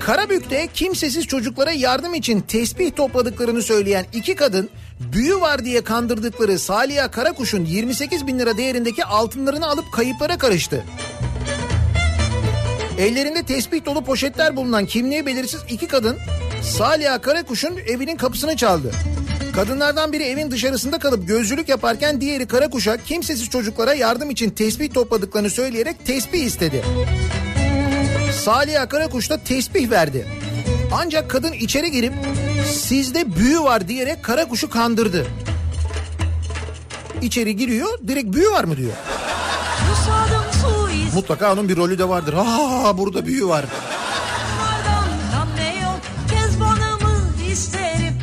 Karabük'te 0.00 0.68
kimsesiz 0.74 1.26
çocuklara 1.26 1.72
yardım 1.72 2.14
için 2.14 2.40
tesbih 2.40 2.92
topladıklarını 2.96 3.62
söyleyen 3.62 4.06
iki 4.12 4.34
kadın 4.34 4.70
büyü 5.00 5.40
var 5.40 5.64
diye 5.64 5.84
kandırdıkları 5.84 6.58
Saliha 6.58 7.10
Karakuş'un 7.10 7.64
28 7.64 8.26
bin 8.26 8.38
lira 8.38 8.56
değerindeki 8.56 9.04
altınlarını 9.04 9.66
alıp 9.66 9.92
kayıplara 9.92 10.38
karıştı. 10.38 10.84
Ellerinde 12.98 13.42
tesbih 13.42 13.84
dolu 13.84 14.04
poşetler 14.04 14.56
bulunan 14.56 14.86
kimliği 14.86 15.26
belirsiz 15.26 15.60
iki 15.70 15.88
kadın 15.88 16.16
Saliha 16.62 17.20
Karakuş'un 17.20 17.76
evinin 17.76 18.16
kapısını 18.16 18.56
çaldı. 18.56 18.92
Kadınlardan 19.54 20.12
biri 20.12 20.24
evin 20.24 20.50
dışarısında 20.50 20.98
kalıp 20.98 21.28
gözcülük 21.28 21.68
yaparken 21.68 22.20
diğeri 22.20 22.46
Karakuş'a 22.46 22.96
kimsesiz 22.96 23.50
çocuklara 23.50 23.94
yardım 23.94 24.30
için 24.30 24.50
tesbih 24.50 24.92
topladıklarını 24.92 25.50
söyleyerek 25.50 26.06
tesbih 26.06 26.40
istedi. 26.40 26.82
Saliha 28.44 28.88
Karakuş 28.88 29.30
da 29.30 29.38
tesbih 29.44 29.90
verdi. 29.90 30.26
Ancak 30.92 31.30
kadın 31.30 31.52
içeri 31.52 31.90
girip 31.90 32.12
sizde 32.64 33.36
büyü 33.36 33.60
var 33.60 33.88
diyerek 33.88 34.22
kara 34.24 34.48
kuşu 34.48 34.70
kandırdı. 34.70 35.26
İçeri 37.22 37.56
giriyor 37.56 37.98
direkt 38.08 38.32
büyü 38.34 38.50
var 38.50 38.64
mı 38.64 38.76
diyor. 38.76 38.92
Mutlaka 41.14 41.52
onun 41.52 41.68
bir 41.68 41.76
rolü 41.76 41.98
de 41.98 42.08
vardır. 42.08 42.34
Aa 42.38 42.98
burada 42.98 43.26
büyü 43.26 43.48
var. 43.48 43.64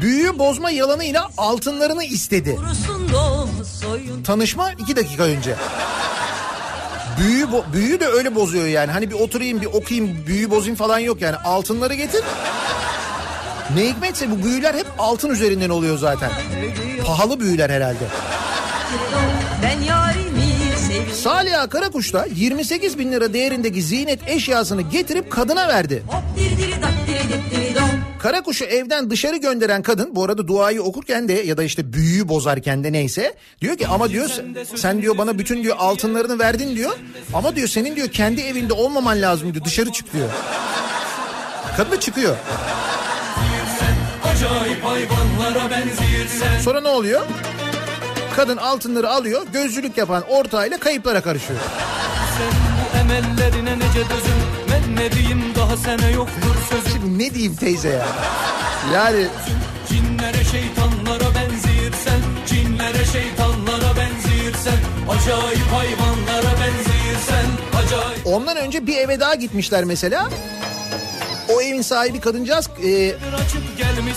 Büyüyü 0.01 0.39
bozma 0.39 0.71
yalanıyla 0.71 1.30
altınlarını 1.38 2.04
istedi. 2.04 2.60
Tanışma 4.23 4.71
iki 4.71 4.95
dakika 4.95 5.23
önce. 5.23 5.56
Büyü, 7.19 7.47
büyü 7.73 7.99
de 7.99 8.08
öyle 8.08 8.36
bozuyor 8.36 8.67
yani. 8.67 8.91
Hani 8.91 9.10
bir 9.10 9.15
oturayım 9.15 9.62
bir 9.62 9.65
okuyayım 9.65 10.17
büyü 10.27 10.49
bozayım 10.49 10.75
falan 10.75 10.99
yok 10.99 11.21
yani. 11.21 11.36
Altınları 11.36 11.93
getir. 11.93 12.23
Ne 13.75 13.89
hikmetse 13.89 14.31
bu 14.31 14.43
büyüler 14.43 14.73
hep 14.73 14.88
altın 14.99 15.29
üzerinden 15.29 15.69
oluyor 15.69 15.97
zaten. 15.97 16.31
Pahalı 17.05 17.39
büyüler 17.39 17.69
herhalde. 17.69 18.03
Ben 19.63 19.81
yarimi 19.81 20.41
Saliha 21.13 21.69
Karakuş 21.69 22.13
da 22.13 22.27
28 22.36 22.97
bin 22.97 23.12
lira 23.12 23.34
değerindeki 23.34 23.81
ziynet 23.81 24.19
eşyasını 24.27 24.81
getirip 24.81 25.31
kadına 25.31 25.67
verdi. 25.67 26.03
Karakuş'u 28.19 28.65
evden 28.65 29.10
dışarı 29.10 29.38
gönderen 29.38 29.81
kadın 29.81 30.15
bu 30.15 30.23
arada 30.23 30.47
duayı 30.47 30.84
okurken 30.84 31.27
de 31.27 31.34
ya 31.34 31.57
da 31.57 31.63
işte 31.63 31.93
büyüyü 31.93 32.27
bozarken 32.27 32.84
de 32.84 32.91
neyse 32.91 33.34
diyor 33.62 33.77
ki 33.77 33.88
ama 33.88 34.10
diyor 34.10 34.29
sen 34.75 35.01
diyor 35.01 35.17
bana 35.17 35.39
bütün 35.39 35.63
diyor 35.63 35.75
altınlarını 35.79 36.39
verdin 36.39 36.75
diyor 36.75 36.91
ama 37.34 37.55
diyor 37.55 37.67
senin 37.67 37.95
diyor 37.95 38.07
kendi 38.07 38.41
evinde 38.41 38.73
olmaman 38.73 39.21
lazım 39.21 39.53
diyor 39.53 39.65
dışarı 39.65 39.91
çık 39.91 40.13
diyor. 40.13 40.29
Kadın 41.77 41.97
da 44.41 45.80
çıkıyor. 45.89 46.60
Sonra 46.63 46.82
ne 46.82 46.88
oluyor? 46.88 47.21
Kadın 48.36 48.58
altınları 48.58 49.10
alıyor 49.10 49.41
gözcülük 49.54 49.97
yapan 49.97 50.23
ortağıyla 50.30 50.77
kayıplara 50.77 51.21
karışıyor. 51.21 51.60
Bu 52.39 52.97
emellerine 52.97 53.75
nece 53.75 53.99
dözüm 54.10 54.41
Ben 54.71 54.95
ne 54.95 55.12
diyeyim 55.12 55.43
daha 55.56 55.77
sene 55.77 56.12
yoktur 56.12 56.56
sözüm 56.69 56.91
Şimdi 56.91 57.23
ne 57.23 57.34
diyeyim 57.34 57.56
teyze 57.56 57.89
ya? 57.89 58.08
Yani 58.93 59.25
Cinlere 59.89 60.43
şeytanlara 60.43 61.36
benzirsen 61.36 62.19
Cinlere 62.47 63.06
şeytanlara 63.06 63.95
benzirsen 63.97 64.77
Acayip 65.10 65.67
hayvanlara 65.73 66.54
benzirsen 66.62 67.45
Acayip 67.86 68.27
ondan 68.27 68.58
önce 68.58 68.88
bir 68.88 68.97
eve 68.97 69.19
daha 69.19 69.36
gitmişler 69.36 69.84
mesela. 69.84 70.30
O 71.56 71.62
evin 71.62 71.82
sahibi 71.82 72.20
kadıncağız 72.20 72.70
e, 72.86 73.14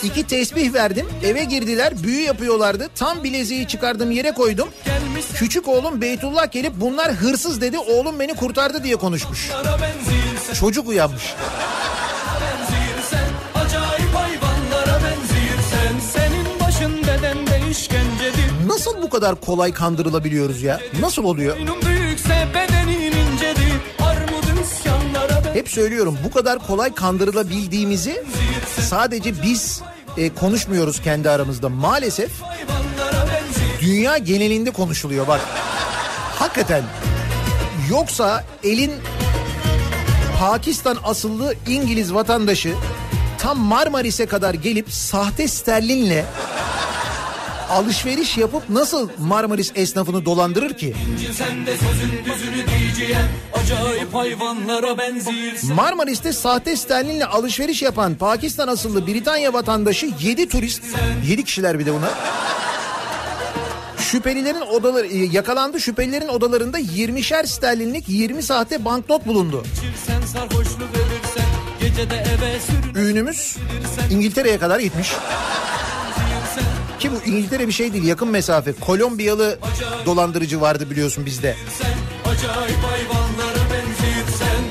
İki 0.02 0.26
tesbih 0.26 0.74
verdim. 0.74 1.06
Eve 1.24 1.44
girdiler. 1.44 2.02
Büyü 2.02 2.20
yapıyorlardı. 2.20 2.88
Tam 2.94 3.24
bileziği 3.24 3.68
çıkardım 3.68 4.10
yere 4.10 4.32
koydum. 4.32 4.68
Küçük 5.34 5.68
oğlum 5.68 6.00
Beytullah 6.00 6.52
gelip 6.52 6.72
bunlar 6.76 7.12
hırsız 7.12 7.60
dedi. 7.60 7.78
Oğlum 7.78 8.20
beni 8.20 8.34
kurtardı 8.34 8.84
diye 8.84 8.96
konuşmuş. 8.96 9.50
Çocuk 10.60 10.88
uyanmış. 10.88 11.34
Nasıl 18.66 19.02
bu 19.02 19.10
kadar 19.10 19.40
kolay 19.40 19.72
kandırılabiliyoruz 19.72 20.62
ya? 20.62 20.80
Nasıl 21.00 21.24
oluyor? 21.24 21.56
Büyükse 21.86 22.48
isyanlara 22.54 23.03
Hep 25.54 25.68
söylüyorum 25.68 26.18
bu 26.24 26.30
kadar 26.30 26.58
kolay 26.66 26.94
kandırılabildiğimizi 26.94 28.24
sadece 28.80 29.42
biz 29.42 29.82
e, 30.16 30.34
konuşmuyoruz 30.34 31.02
kendi 31.02 31.30
aramızda. 31.30 31.68
Maalesef 31.68 32.30
dünya 33.80 34.18
genelinde 34.18 34.70
konuşuluyor 34.70 35.28
bak. 35.28 35.40
Hakikaten. 36.38 36.82
Yoksa 37.90 38.44
elin 38.64 38.92
Pakistan 40.40 40.96
asıllı 41.04 41.54
İngiliz 41.68 42.14
vatandaşı 42.14 42.74
tam 43.38 43.58
Marmaris'e 43.58 44.26
kadar 44.26 44.54
gelip 44.54 44.92
sahte 44.92 45.48
sterlinle 45.48 46.24
alışveriş 47.74 48.36
yapıp 48.36 48.70
nasıl 48.70 49.08
Marmaris 49.18 49.72
esnafını 49.74 50.24
dolandırır 50.24 50.74
ki? 50.74 50.94
Marmaris'te 55.74 56.32
sahte 56.32 56.76
sterlinle 56.76 57.26
alışveriş 57.26 57.82
yapan 57.82 58.14
Pakistan 58.14 58.68
asıllı 58.68 59.06
Britanya 59.06 59.52
vatandaşı 59.52 60.10
7 60.22 60.48
turist, 60.48 60.82
7 61.28 61.44
kişiler 61.44 61.78
bir 61.78 61.86
de 61.86 61.94
buna. 61.94 62.10
Şüphelilerin 63.98 64.60
odaları 64.60 65.06
e, 65.06 65.16
yakalandı. 65.24 65.80
Şüphelilerin 65.80 66.28
odalarında 66.28 66.80
20'şer 66.80 67.46
sterlinlik 67.46 68.08
20 68.08 68.42
sahte 68.42 68.84
banknot 68.84 69.26
bulundu. 69.26 69.64
Ünümüz 72.94 73.56
İngiltere'ye 74.10 74.58
kadar 74.58 74.80
gitmiş. 74.80 75.12
Ki 77.04 77.10
bu 77.12 77.30
İngiltere 77.30 77.68
bir 77.68 77.72
şey 77.72 77.92
değil 77.92 78.04
yakın 78.04 78.28
mesafe. 78.28 78.72
Kolombiyalı 78.72 79.58
dolandırıcı 80.06 80.60
vardı 80.60 80.90
biliyorsun 80.90 81.26
bizde. 81.26 81.56
sen 81.78 82.30
Acayip 82.32 82.78
hayvanlara 82.84 83.64
benzirsen 83.72 84.64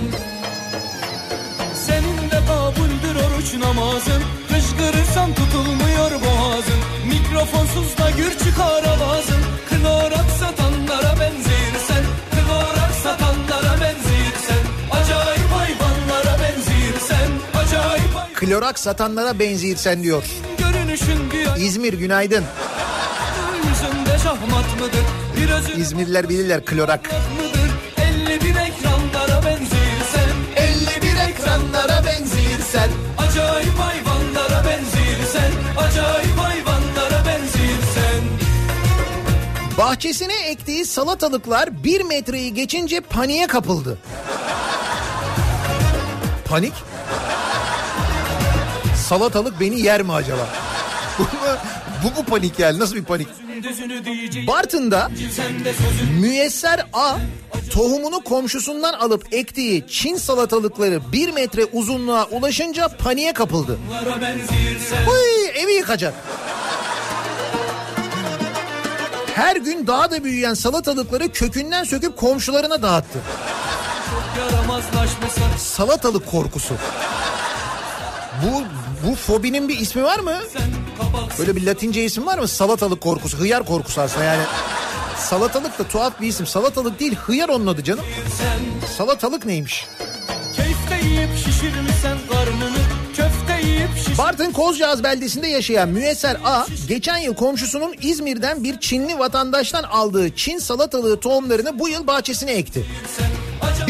Senin 1.85 2.31
de 2.31 2.39
kabuldür 2.47 3.15
oruç 3.25 3.53
namazın. 3.53 4.23
Kışkırırsan 4.49 5.33
tutulmuyor 5.35 6.11
boğazın. 6.11 6.79
Mikrofonsuz 7.07 7.97
da 7.97 8.09
gür 8.17 8.31
çıkar 8.45 8.83
avazın. 8.83 9.41
Klorak 9.69 10.29
satanlara 10.39 11.19
benzirsen 11.19 12.03
Klorak 12.31 12.93
satanlara 13.03 13.73
benzirsen 13.81 14.63
Acayip 14.91 15.51
hayvanlara 15.51 16.37
benzirsen 16.43 17.29
Acayip 17.65 18.15
hay- 18.15 18.33
Klorak 18.33 18.79
satanlara 18.79 19.39
benziyirsen 19.39 20.03
diyor. 20.03 20.23
İzmir 21.57 21.93
günaydın. 21.93 22.43
İzmirliler 25.77 26.29
bilirler 26.29 26.65
klorak. 26.65 27.09
mıdır? 27.37 27.71
51 28.27 28.49
ekranlara 28.49 29.45
benzirsen 29.45 30.29
51 30.55 31.29
ekranlara 31.29 32.05
benzirsen 32.05 32.89
Acayip 33.17 33.79
hayvanlara 33.79 34.65
benzirsen 34.65 35.51
Acayip 35.77 36.37
hayvanlara 36.37 37.25
benzirsen 37.25 38.21
Bahçesine 39.77 40.47
ektiği 40.47 40.85
salatalıklar 40.85 41.83
bir 41.83 42.01
metreyi 42.01 42.53
geçince 42.53 43.01
paniğe 43.01 43.47
kapıldı. 43.47 43.97
Panik? 46.45 46.73
Salatalık 49.07 49.59
beni 49.59 49.79
yer 49.81 50.01
mi 50.01 50.13
acaba? 50.13 50.62
bu, 52.03 52.17
bu 52.17 52.25
panik 52.25 52.59
yani? 52.59 52.79
Nasıl 52.79 52.95
bir 52.95 53.03
panik? 53.03 53.27
Bartın'da 54.47 55.11
sen 55.35 55.51
müyesser 56.19 56.85
A 56.93 57.15
tohumunu 57.71 58.23
komşusundan 58.23 58.93
alıp 58.93 59.33
ektiği 59.33 59.85
Çin 59.87 60.17
salatalıkları 60.17 61.11
bir 61.11 61.31
metre 61.31 61.65
uzunluğa 61.65 62.25
ulaşınca 62.25 62.87
paniğe 62.87 63.33
kapıldı. 63.33 63.77
Uy, 65.09 65.63
evi 65.63 65.73
yıkacak. 65.73 66.13
Her 69.35 69.55
gün 69.55 69.87
daha 69.87 70.11
da 70.11 70.23
büyüyen 70.23 70.53
salatalıkları 70.53 71.31
kökünden 71.31 71.83
söküp 71.83 72.17
komşularına 72.17 72.81
dağıttı. 72.81 73.19
Salatalık 75.57 76.27
korkusu. 76.27 76.73
Bu 78.43 78.63
bu 79.07 79.15
fobinin 79.15 79.69
bir 79.69 79.79
ismi 79.79 80.03
var 80.03 80.19
mı? 80.19 80.33
Böyle 81.39 81.55
bir 81.55 81.65
latince 81.65 82.03
isim 82.03 82.25
var 82.25 82.37
mı? 82.37 82.47
Salatalık 82.47 83.01
korkusu, 83.01 83.37
hıyar 83.37 83.65
korkusu 83.65 84.01
aslında 84.01 84.25
yani. 84.25 84.43
Salatalık 85.17 85.79
da 85.79 85.83
tuhaf 85.83 86.21
bir 86.21 86.27
isim. 86.27 86.47
Salatalık 86.47 86.99
değil, 86.99 87.15
hıyar 87.15 87.49
onun 87.49 87.67
adı 87.67 87.83
canım. 87.83 88.05
Salatalık 88.97 89.45
neymiş? 89.45 89.87
Yiyip 91.03 91.37
şişirmişsen 91.37 92.17
karnını 92.31 92.69
Bartın 94.17 94.51
Kozcağız 94.51 95.03
beldesinde 95.03 95.47
yaşayan 95.47 95.89
Müesser 95.89 96.37
A, 96.45 96.65
geçen 96.87 97.17
yıl 97.17 97.35
komşusunun 97.35 97.95
İzmir'den 98.01 98.63
bir 98.63 98.79
Çinli 98.79 99.19
vatandaştan 99.19 99.83
aldığı 99.83 100.35
Çin 100.35 100.57
salatalığı 100.57 101.19
tohumlarını 101.19 101.79
bu 101.79 101.89
yıl 101.89 102.07
bahçesine 102.07 102.51
ekti. 102.51 102.85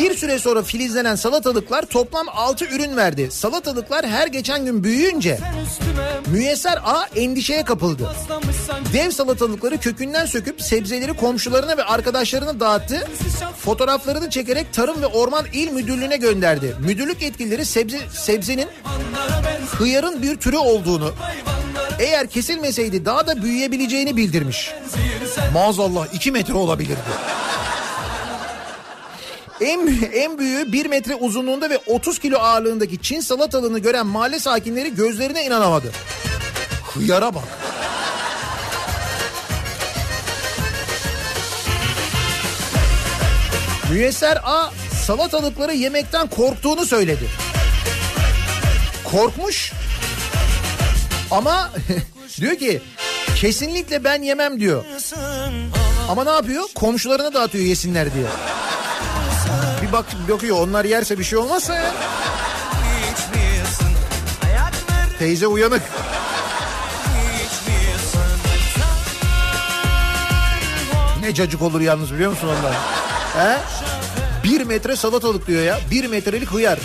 Bir 0.04 0.18
süre 0.18 0.40
sonra 0.40 0.64
filizlenen 0.64 1.16
salatalıklar 1.16 1.86
toplam 1.86 2.26
6 2.30 2.66
ürün 2.66 2.98
verdi. 2.98 3.32
Salatalıklar 3.32 4.08
her 4.08 4.28
geçen 4.28 4.66
gün 4.66 4.84
büyüyünce 4.84 5.40
Müyesser 6.28 6.78
A 6.86 7.06
endişeye 7.16 7.64
kapıldı. 7.64 8.16
Dev 8.94 9.12
salatalıkları 9.12 9.78
kökünden 9.78 10.26
söküp 10.26 10.62
sebzeleri 10.62 11.14
komşularına 11.14 11.78
ve 11.78 11.84
arkadaşlarına 11.84 12.60
dağıttı. 12.60 13.08
Fotoğraflarını 13.58 14.30
çekerek 14.30 14.74
Tarım 14.74 15.02
ve 15.02 15.06
Orman 15.06 15.46
İl 15.54 15.72
Müdürlüğü'ne 15.72 16.18
gönderdi. 16.18 16.76
Müdürlük 16.80 17.22
yetkilileri 17.22 17.66
sebze, 17.66 18.00
sebzenin 18.14 18.68
hıyarın 19.78 20.22
bir 20.22 20.36
türü 20.36 20.58
olduğunu, 20.58 21.14
eğer 22.00 22.28
kesilmeseydi 22.28 23.06
daha 23.06 23.28
da 23.28 23.44
büyüyebileceğini 23.44 24.18
bildirmiş. 24.18 24.72
Maazallah 25.54 26.14
2 26.14 26.32
metre 26.32 26.54
olabilirdi. 26.54 27.00
En, 29.64 30.10
en 30.14 30.38
büyüğü 30.38 30.72
1 30.72 30.86
metre 30.86 31.16
uzunluğunda 31.16 31.70
ve 31.70 31.80
30 31.88 32.20
kilo 32.20 32.38
ağırlığındaki 32.40 33.02
Çin 33.02 33.20
salatalığını 33.20 33.80
gören 33.80 34.08
mahalle 34.08 34.40
sakinleri 34.40 34.96
gözlerine 34.96 35.46
inanamadı. 35.46 35.92
Hıyara 36.94 37.36
bak. 37.36 37.44
Müyesser 43.92 44.38
A 44.44 44.70
salatalıkları 45.06 45.74
yemekten 45.74 46.28
korktuğunu 46.28 46.86
söyledi. 46.86 47.26
Korkmuş 49.04 49.72
ama 51.32 51.72
diyor 52.42 52.56
ki 52.56 52.82
kesinlikle 53.36 54.04
ben 54.04 54.22
yemem 54.22 54.60
diyor. 54.60 54.84
Ama 56.10 56.24
ne 56.24 56.30
yapıyor? 56.30 56.64
Komşularına 56.76 57.34
dağıtıyor 57.34 57.66
yesinler 57.66 58.14
diye. 58.14 58.26
Bir 59.94 59.98
bak 59.98 60.06
bakıyor 60.30 60.58
onlar 60.58 60.86
yerse 60.86 61.20
bir 61.20 61.24
şey 61.24 61.40
olmazsa 61.40 61.76
ya. 61.76 61.92
Teyze 65.20 65.48
uyanık. 65.48 65.82
Ne 71.22 71.34
cacık 71.34 71.62
olur 71.62 71.82
yalnız 71.82 72.14
biliyor 72.14 72.32
musun 72.32 72.48
onlar? 72.48 72.74
He? 73.38 73.58
Bir 74.44 74.62
metre 74.62 74.96
salatalık 74.96 75.48
diyor 75.48 75.64
ya. 75.64 75.80
Bir 75.92 76.08
metrelik 76.08 76.52
hıyar. 76.52 76.80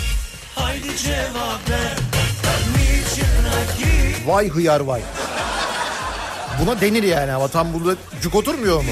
Vay 4.27 4.49
hıyar 4.49 4.79
vay. 4.79 5.01
Buna 6.61 6.81
denir 6.81 7.03
yani 7.03 7.31
ama 7.31 7.47
tam 7.47 7.73
burada 7.73 7.99
cuk 8.21 8.35
oturmuyor 8.35 8.77
mu? 8.77 8.91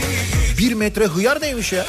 Bir 0.58 0.74
metre 0.74 1.06
hıyar 1.06 1.42
neymiş 1.42 1.74
ya? 1.74 1.86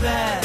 Cafer 0.00 0.38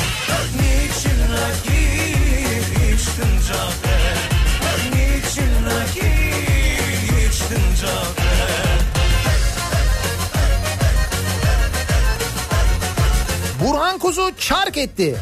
Burhan 13.61 13.97
Kuzu 13.97 14.31
çark 14.39 14.77
etti. 14.77 15.15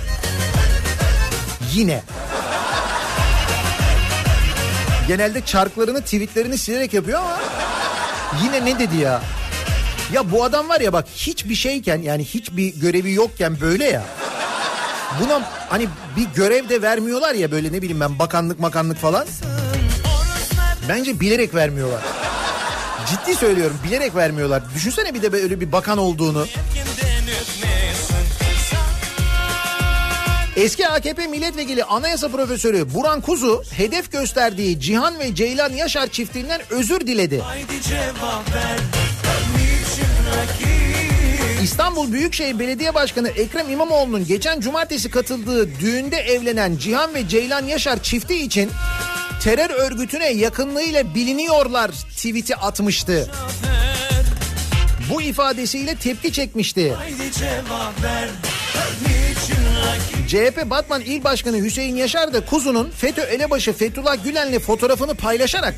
Yine. 1.74 2.04
Genelde 5.08 5.46
çarklarını, 5.46 6.02
tweetlerini 6.02 6.58
silerek 6.58 6.94
yapıyor 6.94 7.20
ama 7.20 7.40
yine 8.44 8.66
ne 8.66 8.80
dedi 8.80 8.98
ya? 8.98 9.22
Ya 10.14 10.32
bu 10.32 10.44
adam 10.44 10.70
var 10.70 10.82
ya 10.82 10.94
bak 10.94 11.08
hiçbir 11.16 11.56
şeyken 11.56 12.02
yani 12.02 12.26
hiçbir 12.26 12.76
görevi 12.76 13.14
yokken 13.14 13.62
böyle 13.62 13.86
ya. 13.86 14.04
Buna 15.20 15.42
hani 15.70 15.88
bir 16.18 16.26
görev 16.36 16.70
de 16.70 16.82
vermiyorlar 16.82 17.36
ya 17.36 17.52
böyle 17.52 17.74
ne 17.74 17.82
bileyim 17.82 18.00
ben 18.00 18.20
bakanlık 18.20 18.60
makanlık 18.60 18.98
falan. 18.98 19.26
Bence 20.90 21.20
bilerek 21.20 21.56
vermiyorlar. 21.56 22.02
Ciddi 23.10 23.36
söylüyorum 23.36 23.78
bilerek 23.84 24.16
vermiyorlar. 24.16 24.64
Düşünsene 24.76 25.14
bir 25.14 25.22
de 25.22 25.32
böyle 25.32 25.62
bir 25.62 25.72
bakan 25.72 25.98
olduğunu. 25.98 26.46
Eski 30.56 30.88
AKP 30.88 31.28
milletvekili 31.28 31.84
anayasa 31.84 32.28
profesörü 32.30 32.94
Buran 32.94 33.22
Kuzu 33.22 33.64
hedef 33.78 34.12
gösterdiği 34.12 34.80
Cihan 34.80 35.20
ve 35.20 35.36
Ceylan 35.36 35.74
Yaşar 35.74 36.08
çiftinden 36.08 36.62
özür 36.70 37.00
diledi. 37.00 37.40
Haydi 37.40 37.82
cevap 37.82 38.54
ver 38.56 38.80
Niçin 39.56 40.12
rakip 40.38 40.71
İstanbul 41.64 42.12
Büyükşehir 42.12 42.60
Belediye 42.60 42.94
Başkanı 42.94 43.30
Ekrem 43.30 43.70
İmamoğlu'nun 43.70 44.26
geçen 44.26 44.60
cumartesi 44.60 45.10
katıldığı 45.10 45.80
düğünde 45.80 46.18
evlenen 46.18 46.78
Cihan 46.78 47.14
ve 47.14 47.28
Ceylan 47.28 47.66
Yaşar 47.66 48.04
çifti 48.04 48.36
için 48.36 48.72
terör 49.42 49.70
örgütüne 49.70 50.32
yakınlığıyla 50.32 51.16
biliniyorlar 51.16 51.92
tweet'i 51.92 52.56
atmıştı. 52.56 53.32
Bu 55.10 55.22
ifadesiyle 55.22 55.96
tepki 55.96 56.34
çekmişti. 56.34 56.94
CHP 60.28 60.70
Batman 60.70 61.02
İl 61.02 61.24
Başkanı 61.24 61.58
Hüseyin 61.58 61.96
Yaşar 61.96 62.34
da 62.34 62.46
Kuzu'nun 62.46 62.90
FETÖ 62.90 63.22
elebaşı 63.22 63.74
Fethullah 63.74 64.24
Gülen'le 64.24 64.60
fotoğrafını 64.60 65.16
paylaşarak 65.16 65.76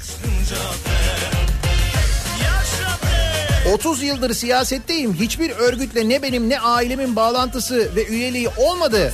30 3.72 4.04
yıldır 4.04 4.34
siyasetteyim. 4.34 5.14
Hiçbir 5.14 5.50
örgütle 5.50 6.10
ne 6.10 6.22
benim 6.22 6.50
ne 6.50 6.60
ailemin 6.60 7.16
bağlantısı 7.16 7.96
ve 7.96 8.08
üyeliği 8.08 8.50
olmadı. 8.58 9.14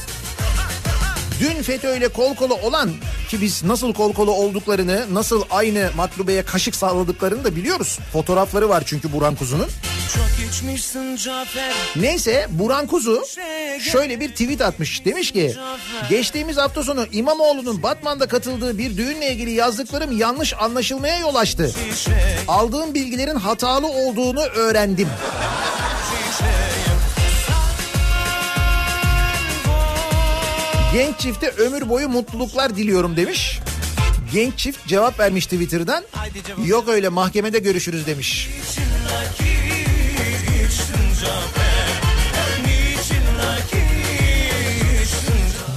Dün 1.39 1.61
FETÖ 1.61 1.97
ile 1.97 2.07
kol 2.07 2.35
kola 2.35 2.53
olan 2.53 2.89
ki 3.29 3.41
biz 3.41 3.63
nasıl 3.63 3.93
kol 3.93 4.13
kola 4.13 4.31
olduklarını, 4.31 5.05
nasıl 5.13 5.43
aynı 5.49 5.89
matlubeye 5.95 6.41
kaşık 6.41 6.75
salladıklarını 6.75 7.43
da 7.43 7.55
biliyoruz. 7.55 7.99
Fotoğrafları 8.13 8.69
var 8.69 8.83
çünkü 8.85 9.13
Burhan 9.13 9.35
Kuzu'nun. 9.35 9.67
Çok 10.15 10.47
içmişsin 10.49 11.15
Cafer 11.15 11.73
Neyse 11.95 12.47
Burhan 12.49 12.87
Kuzu 12.87 13.23
şöyle 13.79 14.19
bir 14.19 14.29
tweet 14.29 14.61
atmış. 14.61 15.05
Demiş 15.05 15.31
ki 15.31 15.55
geçtiğimiz 16.09 16.57
hafta 16.57 16.83
sonu 16.83 17.05
İmamoğlu'nun 17.11 17.83
Batman'da 17.83 18.27
katıldığı 18.27 18.77
bir 18.77 18.97
düğünle 18.97 19.31
ilgili 19.31 19.51
yazdıklarım 19.51 20.17
yanlış 20.17 20.53
anlaşılmaya 20.59 21.19
yol 21.19 21.35
açtı. 21.35 21.71
Aldığım 22.47 22.93
bilgilerin 22.93 23.35
hatalı 23.35 23.87
olduğunu 23.87 24.41
öğrendim. 24.41 25.07
Genç 30.93 31.19
çifte 31.19 31.49
ömür 31.49 31.89
boyu 31.89 32.09
mutluluklar 32.09 32.75
diliyorum 32.75 33.17
demiş. 33.17 33.59
Genç 34.33 34.57
çift 34.57 34.87
cevap 34.87 35.19
vermiş 35.19 35.45
Twitter'dan. 35.45 36.03
Yok 36.65 36.87
öyle 36.87 37.09
mahkemede 37.09 37.59
görüşürüz 37.59 38.07
demiş. 38.07 38.49
Niçin 38.69 38.83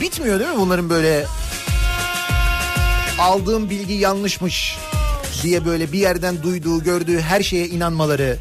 Bitmiyor 0.00 0.40
değil 0.40 0.50
mi 0.50 0.56
bunların 0.56 0.90
böyle 0.90 1.26
aldığım 3.18 3.70
bilgi 3.70 3.94
yanlışmış 3.94 4.78
diye 5.42 5.64
böyle 5.64 5.92
bir 5.92 5.98
yerden 5.98 6.42
duyduğu 6.42 6.82
gördüğü 6.82 7.20
her 7.20 7.42
şeye 7.42 7.66
inanmaları. 7.66 8.38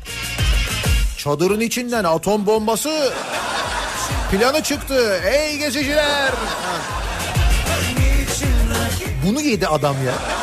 Çadırın 1.18 1.60
içinden 1.60 2.04
atom 2.04 2.46
bombası 2.46 3.14
planı 4.32 4.64
çıktı. 4.64 5.22
Ey 5.26 5.58
geziciler. 5.58 6.32
Bunu 9.26 9.42
yedi 9.42 9.68
adam 9.68 9.96
ya. 10.06 10.41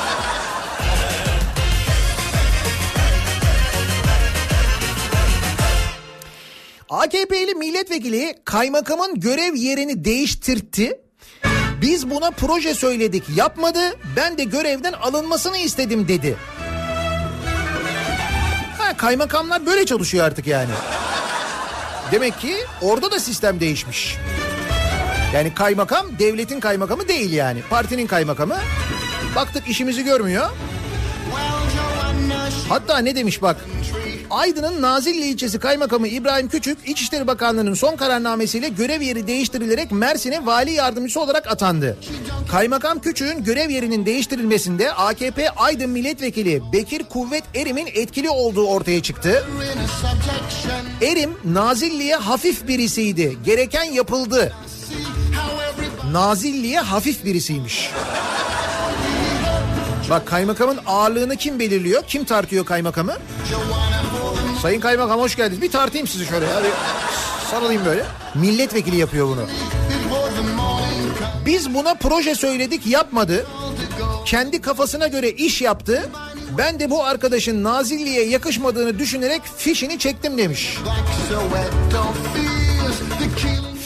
AKP'li 6.88 7.54
milletvekili 7.54 8.34
kaymakamın 8.44 9.20
görev 9.20 9.54
yerini 9.54 10.04
değiştirtti. 10.04 11.00
Biz 11.80 12.10
buna 12.10 12.30
proje 12.30 12.74
söyledik 12.74 13.24
yapmadı 13.36 13.80
ben 14.16 14.38
de 14.38 14.44
görevden 14.44 14.92
alınmasını 14.92 15.58
istedim 15.58 16.08
dedi. 16.08 16.36
Ha 18.78 18.96
kaymakamlar 18.96 19.66
böyle 19.66 19.86
çalışıyor 19.86 20.26
artık 20.26 20.46
yani. 20.46 20.70
Demek 22.12 22.40
ki 22.40 22.56
orada 22.82 23.10
da 23.10 23.20
sistem 23.20 23.60
değişmiş. 23.60 24.16
Yani 25.34 25.54
kaymakam 25.54 26.06
devletin 26.18 26.60
kaymakamı 26.60 27.08
değil 27.08 27.32
yani. 27.32 27.62
Partinin 27.70 28.06
kaymakamı. 28.06 28.56
Baktık 29.36 29.68
işimizi 29.68 30.04
görmüyor. 30.04 30.50
Hatta 32.68 32.98
ne 32.98 33.16
demiş 33.16 33.42
bak. 33.42 33.56
Aydın'ın 34.30 34.82
Nazilli 34.82 35.26
ilçesi 35.26 35.58
kaymakamı 35.58 36.08
İbrahim 36.08 36.48
Küçük 36.48 36.88
İçişleri 36.88 37.26
Bakanlığı'nın 37.26 37.74
son 37.74 37.96
kararnamesiyle 37.96 38.68
görev 38.68 39.00
yeri 39.00 39.26
değiştirilerek 39.26 39.92
Mersin'e 39.92 40.46
vali 40.46 40.72
yardımcısı 40.72 41.20
olarak 41.20 41.46
atandı. 41.46 41.98
Kaymakam 42.50 43.00
Küçük'ün 43.00 43.44
görev 43.44 43.70
yerinin 43.70 44.06
değiştirilmesinde 44.06 44.92
AKP 44.92 45.50
Aydın 45.50 45.90
Milletvekili 45.90 46.62
Bekir 46.72 47.04
Kuvvet 47.04 47.44
Erim'in 47.54 47.86
etkili 47.86 48.30
olduğu 48.30 48.66
ortaya 48.66 49.02
çıktı. 49.02 49.46
Erim 51.02 51.30
Nazilli'ye 51.44 52.16
hafif 52.16 52.68
birisiydi. 52.68 53.36
Gereken 53.44 53.84
yapıldı. 53.84 54.52
Nazilli'ye 56.12 56.80
hafif 56.80 57.24
birisiymiş. 57.24 57.90
Bak 60.10 60.26
kaymakamın 60.26 60.78
ağırlığını 60.86 61.36
kim 61.36 61.58
belirliyor? 61.58 62.02
Kim 62.06 62.24
tartıyor 62.24 62.64
kaymakamı? 62.64 63.16
Sayın 64.62 64.80
kaymakam 64.80 65.20
hoş 65.20 65.36
geldiniz. 65.36 65.62
Bir 65.62 65.70
tartayım 65.70 66.06
sizi 66.06 66.26
şöyle 66.26 66.46
ya. 66.46 66.62
Bir 66.64 66.70
sarılayım 67.50 67.84
böyle. 67.84 68.04
Milletvekili 68.34 68.96
yapıyor 68.96 69.26
bunu. 69.28 69.46
Biz 71.46 71.74
buna 71.74 71.94
proje 71.94 72.34
söyledik 72.34 72.86
yapmadı. 72.86 73.46
Kendi 74.24 74.60
kafasına 74.60 75.06
göre 75.06 75.30
iş 75.30 75.62
yaptı. 75.62 76.10
Ben 76.58 76.80
de 76.80 76.90
bu 76.90 77.04
arkadaşın 77.04 77.64
Nazilli'ye 77.64 78.28
yakışmadığını 78.28 78.98
düşünerek 78.98 79.42
fişini 79.56 79.98
çektim 79.98 80.38
demiş. 80.38 80.78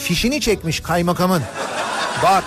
Fişini 0.03 0.41
çekmiş 0.41 0.79
kaymakamın. 0.79 1.43
Bak. 2.23 2.43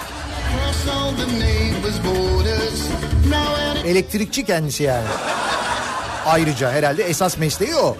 Elektrikçi 3.86 4.44
kendisi 4.44 4.82
yani. 4.82 5.06
Ayrıca 6.26 6.72
herhalde 6.72 7.02
esas 7.02 7.38
mesleği 7.38 7.76
o. 7.76 7.96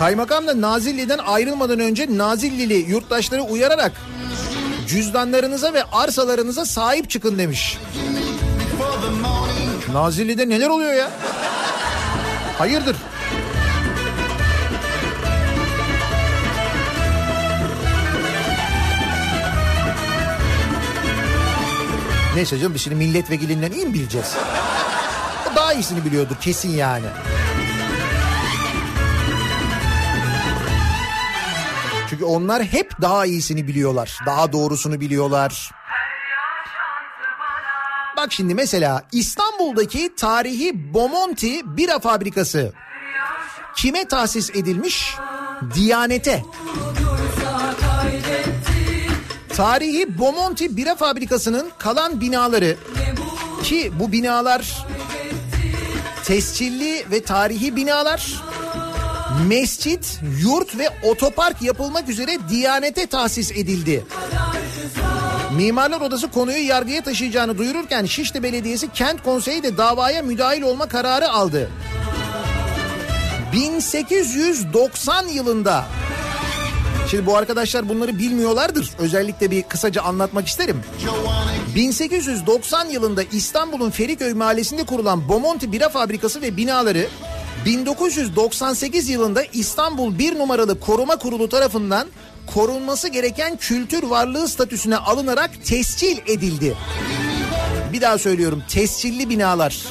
Kaymakam 0.00 0.46
da 0.46 0.60
Nazilli'den 0.60 1.18
ayrılmadan 1.18 1.80
önce 1.80 2.06
Nazillili 2.18 2.74
yurttaşları 2.74 3.42
uyararak 3.42 3.92
cüzdanlarınıza 4.88 5.74
ve 5.74 5.84
arsalarınıza 5.84 6.64
sahip 6.64 7.10
çıkın 7.10 7.38
demiş. 7.38 7.78
Nazilli'de 9.92 10.48
neler 10.48 10.68
oluyor 10.68 10.92
ya? 10.92 11.10
Hayırdır? 12.58 12.96
Neyse 22.34 22.58
canım 22.58 22.74
biz 22.74 22.82
şimdi 22.82 22.96
milletvekilinden 22.96 23.72
iyi 23.72 23.86
mi 23.86 23.94
bileceğiz? 23.94 24.36
Daha 25.56 25.72
iyisini 25.72 26.04
biliyordur 26.04 26.36
kesin 26.40 26.70
yani. 26.70 27.06
Çünkü 32.20 32.32
onlar 32.32 32.62
hep 32.64 33.02
daha 33.02 33.26
iyisini 33.26 33.68
biliyorlar. 33.68 34.18
Daha 34.26 34.52
doğrusunu 34.52 35.00
biliyorlar. 35.00 35.70
Bak 38.16 38.32
şimdi 38.32 38.54
mesela 38.54 39.02
İstanbul'daki 39.12 40.14
tarihi 40.16 40.94
Bomonti 40.94 41.76
bira 41.76 41.98
fabrikası 41.98 42.72
kime 43.76 44.08
tahsis 44.08 44.50
edilmiş? 44.50 45.14
Diyanete. 45.74 46.44
Tarihi 49.56 50.18
Bomonti 50.18 50.76
bira 50.76 50.94
fabrikasının 50.96 51.70
kalan 51.78 52.20
binaları 52.20 52.76
ki 53.62 53.92
bu 54.00 54.12
binalar 54.12 54.86
tescilli 56.24 57.06
ve 57.10 57.22
tarihi 57.22 57.76
binalar 57.76 58.42
mescit, 59.48 60.20
yurt 60.42 60.78
ve 60.78 60.88
otopark 61.02 61.62
yapılmak 61.62 62.08
üzere 62.08 62.38
Diyanete 62.48 63.06
tahsis 63.06 63.52
edildi. 63.52 64.04
Mimarlar 65.56 66.00
Odası 66.00 66.30
konuyu 66.30 66.66
yargıya 66.66 67.02
taşıyacağını 67.02 67.58
duyururken 67.58 68.04
Şişli 68.04 68.42
Belediyesi 68.42 68.92
Kent 68.92 69.22
Konseyi 69.22 69.62
de 69.62 69.76
davaya 69.76 70.22
müdahil 70.22 70.62
olma 70.62 70.88
kararı 70.88 71.30
aldı. 71.30 71.70
1890 73.52 75.26
yılında 75.26 75.84
Şimdi 77.10 77.26
bu 77.26 77.36
arkadaşlar 77.36 77.88
bunları 77.88 78.18
bilmiyorlardır. 78.18 78.90
Özellikle 78.98 79.50
bir 79.50 79.62
kısaca 79.62 80.02
anlatmak 80.02 80.46
isterim. 80.46 80.80
1890 81.74 82.86
yılında 82.86 83.22
İstanbul'un 83.22 83.90
Feriköy 83.90 84.34
mahallesinde 84.34 84.84
kurulan 84.84 85.28
Bomonti 85.28 85.72
Bira 85.72 85.88
Fabrikası 85.88 86.42
ve 86.42 86.56
binaları 86.56 87.06
1998 87.64 89.08
yılında 89.08 89.42
İstanbul 89.42 90.18
1 90.18 90.38
numaralı 90.38 90.80
koruma 90.80 91.16
kurulu 91.16 91.48
tarafından 91.48 92.08
korunması 92.54 93.08
gereken 93.08 93.56
kültür 93.56 94.02
varlığı 94.02 94.48
statüsüne 94.48 94.96
alınarak 94.96 95.50
tescil 95.64 96.18
edildi. 96.26 96.76
Bir 97.92 98.00
daha 98.00 98.18
söylüyorum 98.18 98.62
tescilli 98.68 99.30
binalar. 99.30 99.84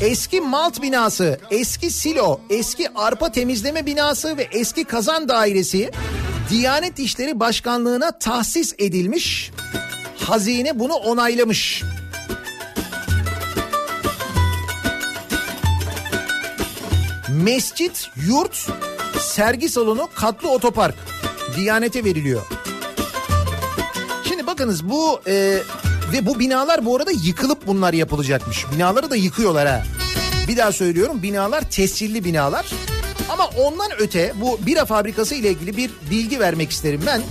Eski 0.00 0.40
malt 0.40 0.82
binası, 0.82 1.40
eski 1.50 1.90
silo, 1.90 2.40
eski 2.50 2.94
arpa 2.94 3.32
temizleme 3.32 3.86
binası 3.86 4.36
ve 4.36 4.42
eski 4.52 4.84
kazan 4.84 5.28
dairesi 5.28 5.90
Diyanet 6.50 6.98
İşleri 6.98 7.40
Başkanlığı'na 7.40 8.18
tahsis 8.18 8.74
edilmiş. 8.78 9.50
Hazine 10.18 10.78
bunu 10.78 10.94
onaylamış. 10.94 11.82
Mescit, 17.28 18.10
yurt, 18.26 18.68
sergi 19.20 19.68
salonu, 19.68 20.08
katlı 20.14 20.50
otopark 20.50 20.94
Diyanete 21.56 22.04
veriliyor. 22.04 22.42
Şimdi 24.28 24.46
bakınız 24.46 24.88
bu 24.88 25.20
e, 25.26 25.58
ve 26.12 26.26
bu 26.26 26.38
binalar 26.38 26.84
bu 26.84 26.96
arada 26.96 27.10
yıkılıp 27.10 27.66
bunlar 27.66 27.92
yapılacakmış. 27.92 28.66
Binaları 28.74 29.10
da 29.10 29.16
yıkıyorlar 29.16 29.68
ha. 29.68 29.82
Bir 30.48 30.56
daha 30.56 30.72
söylüyorum 30.72 31.22
binalar 31.22 31.70
tescilli 31.70 32.24
binalar. 32.24 32.66
Ama 33.28 33.46
ondan 33.46 33.88
öte 33.98 34.32
bu 34.40 34.58
bira 34.66 34.84
fabrikası 34.84 35.34
ile 35.34 35.50
ilgili 35.50 35.76
bir 35.76 35.90
bilgi 36.10 36.40
vermek 36.40 36.70
isterim 36.70 37.00
ben. 37.06 37.22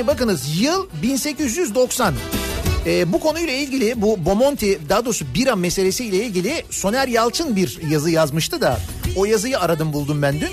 Şimdi 0.00 0.12
bakınız 0.12 0.60
yıl 0.60 0.86
1890. 1.02 2.14
Ee, 2.86 3.12
bu 3.12 3.20
konuyla 3.20 3.52
ilgili 3.52 4.02
bu 4.02 4.24
Bomonti 4.24 4.78
daha 4.88 5.04
doğrusu 5.04 5.24
bira 5.34 5.56
meselesiyle 5.56 6.16
ilgili 6.16 6.64
Soner 6.70 7.08
Yalçın 7.08 7.56
bir 7.56 7.78
yazı 7.90 8.10
yazmıştı 8.10 8.60
da 8.60 8.80
o 9.16 9.24
yazıyı 9.24 9.58
aradım 9.58 9.92
buldum 9.92 10.22
ben 10.22 10.40
dün. 10.40 10.48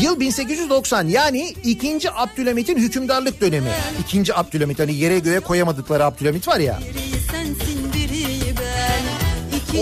Yıl 0.00 0.20
1890 0.20 1.08
yani 1.08 1.54
2. 1.64 2.10
Abdülhamit'in 2.10 2.78
hükümdarlık 2.78 3.40
dönemi. 3.40 3.70
2. 4.14 4.34
Abdülhamit 4.34 4.78
hani 4.78 4.94
yere 4.94 5.18
göğe 5.18 5.40
koyamadıkları 5.40 6.04
Abdülhamit 6.04 6.48
var 6.48 6.58
ya. 6.58 6.80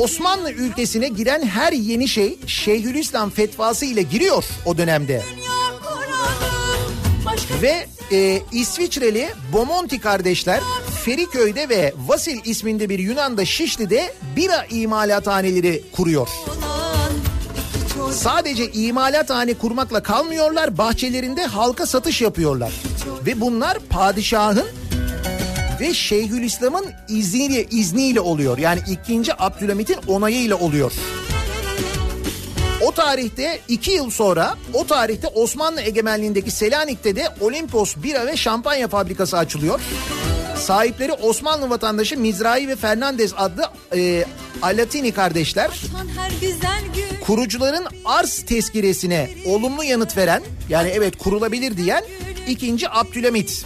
Osmanlı 0.01 0.53
ülkesine 0.53 1.09
giren 1.09 1.43
her 1.47 1.73
yeni 1.73 2.09
şey 2.09 2.39
Şeyhülislam 2.47 3.31
fetvası 3.31 3.85
ile 3.85 4.03
giriyor 4.03 4.45
o 4.67 4.79
dönemde. 4.79 5.23
Ve 7.63 7.87
e, 8.13 8.43
İsviçreli 8.53 9.29
Bomonti 9.53 10.01
kardeşler 10.01 10.61
Feriköy'de 11.05 11.69
ve 11.69 11.95
Vasil 12.07 12.39
isminde 12.45 12.89
bir 12.89 12.99
Yunan'da 12.99 13.45
Şişli'de 13.45 14.13
bira 14.37 14.65
imalathaneleri 14.71 15.83
kuruyor. 15.93 16.29
Sadece 18.13 18.73
imalathane 18.73 19.55
kurmakla 19.55 20.03
kalmıyorlar, 20.03 20.79
bahçelerinde 20.79 21.47
halka 21.47 21.87
satış 21.87 22.21
yapıyorlar. 22.21 22.73
Ve 23.27 23.41
bunlar 23.41 23.79
padişahın 23.79 24.67
ve 25.81 25.95
Şeyhülislam'ın 25.95 26.87
izniyle, 27.09 27.65
izniyle 27.65 28.21
oluyor. 28.21 28.59
Yani 28.59 28.81
2. 29.09 29.43
Abdülhamit'in 29.43 29.97
onayıyla 30.07 30.57
oluyor. 30.57 30.93
O 32.89 32.93
tarihte 32.93 33.61
iki 33.69 33.91
yıl 33.91 34.11
sonra 34.11 34.57
o 34.75 34.87
tarihte 34.87 35.29
Osmanlı 35.29 35.81
egemenliğindeki 35.81 36.51
Selanik'te 36.51 37.17
de 37.17 37.29
Olimpos 37.41 37.97
bira 37.97 38.27
ve 38.27 38.37
şampanya 38.37 38.89
fabrikası 38.89 39.39
açılıyor. 39.39 39.81
Sahipleri 40.57 41.13
Osmanlı 41.13 41.71
vatandaşı 41.71 42.19
Mizrahi 42.19 42.69
ve 42.69 42.77
Fernandez 42.77 43.33
adlı 43.37 43.65
e, 43.97 44.25
Alatini 44.63 45.13
kardeşler. 45.13 45.71
Kurucuların 47.27 47.87
arz 48.05 48.45
tezkiresine 48.47 49.31
olumlu 49.47 49.85
yanıt 49.85 50.17
veren 50.17 50.43
yani 50.69 50.89
evet 50.89 51.19
kurulabilir 51.19 51.77
diyen 51.77 52.05
ikinci 52.49 52.91
Abdülhamit. 52.91 53.65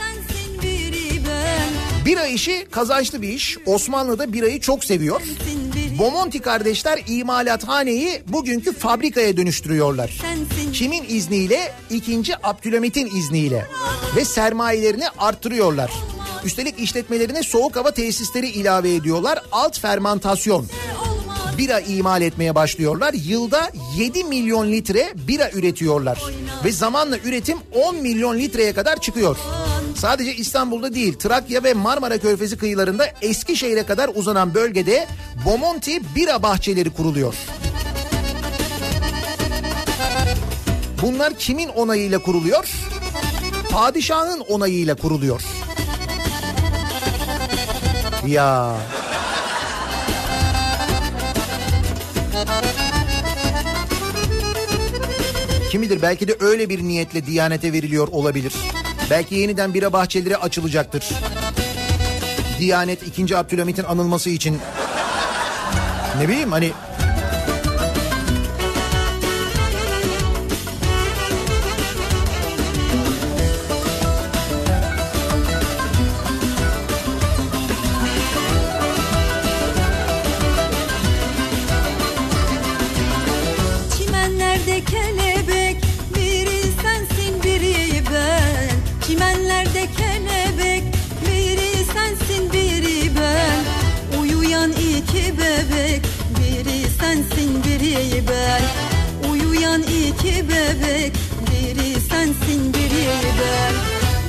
Bira 2.05 2.27
işi 2.27 2.67
kazançlı 2.71 3.23
bir 3.23 3.29
iş. 3.29 3.59
Osmanlı'da 3.67 4.33
birayı 4.33 4.61
çok 4.61 4.85
seviyor. 4.85 5.21
Sensin 5.21 5.62
Bomonti 5.99 6.41
kardeşler 6.41 7.01
imalathaneyi 7.07 8.23
bugünkü 8.29 8.73
fabrikaya 8.73 9.37
dönüştürüyorlar. 9.37 10.19
Kimin 10.73 11.05
izniyle? 11.09 11.73
İkinci 11.91 12.47
Abdülhamit'in 12.47 13.17
izniyle. 13.17 13.67
Ve 14.17 14.25
sermayelerini 14.25 15.05
arttırıyorlar. 15.19 15.93
Üstelik 16.45 16.79
işletmelerine 16.79 17.43
soğuk 17.43 17.77
hava 17.77 17.91
tesisleri 17.91 18.49
ilave 18.49 18.95
ediyorlar. 18.95 19.43
Alt 19.53 19.79
fermantasyon. 19.81 20.67
Bira 21.63 21.81
imal 21.81 22.23
etmeye 22.23 22.55
başlıyorlar. 22.55 23.15
Yılda 23.15 23.71
7 23.97 24.25
milyon 24.25 24.73
litre 24.73 25.13
bira 25.29 25.51
üretiyorlar. 25.51 26.23
Ve 26.65 26.73
zamanla 26.73 27.19
üretim 27.19 27.59
10 27.75 27.97
milyon 27.97 28.39
litreye 28.39 28.73
kadar 28.73 29.01
çıkıyor. 29.01 29.37
Sadece 29.97 30.35
İstanbul'da 30.35 30.95
değil 30.95 31.19
Trakya 31.19 31.65
ve 31.65 31.75
Marmara 31.75 32.19
Körfezi 32.19 32.57
kıyılarında 32.59 33.07
Eskişehir'e 33.23 33.83
kadar 33.83 34.11
uzanan 34.15 34.55
bölgede 34.55 35.07
Bomonti 35.47 36.01
bira 36.17 36.43
bahçeleri 36.43 36.91
kuruluyor. 36.91 37.35
Bunlar 41.03 41.35
kimin 41.39 41.69
onayıyla 41.69 42.19
kuruluyor? 42.19 42.71
Padişahın 43.71 44.41
onayıyla 44.41 44.95
kuruluyor. 44.95 45.43
Ya 48.27 48.77
Kim 55.73 55.83
bilir 55.83 56.03
belki 56.03 56.29
de 56.29 56.37
öyle 56.41 56.69
bir 56.69 56.83
niyetle 56.83 57.27
Diyanete 57.27 57.73
veriliyor 57.73 58.09
olabilir. 58.09 58.53
Belki 59.11 59.35
yeniden 59.35 59.75
bira 59.75 59.93
bahçeleri 59.93 60.37
açılacaktır. 60.37 61.09
Diyanet 62.59 63.19
2. 63.19 63.37
Abdülhamit'in 63.37 63.85
anılması 63.85 64.31
için. 64.31 64.59
Ne 66.19 66.29
bileyim 66.29 66.53
hani 66.53 66.73
biri 103.43 103.51
ben 103.51 103.75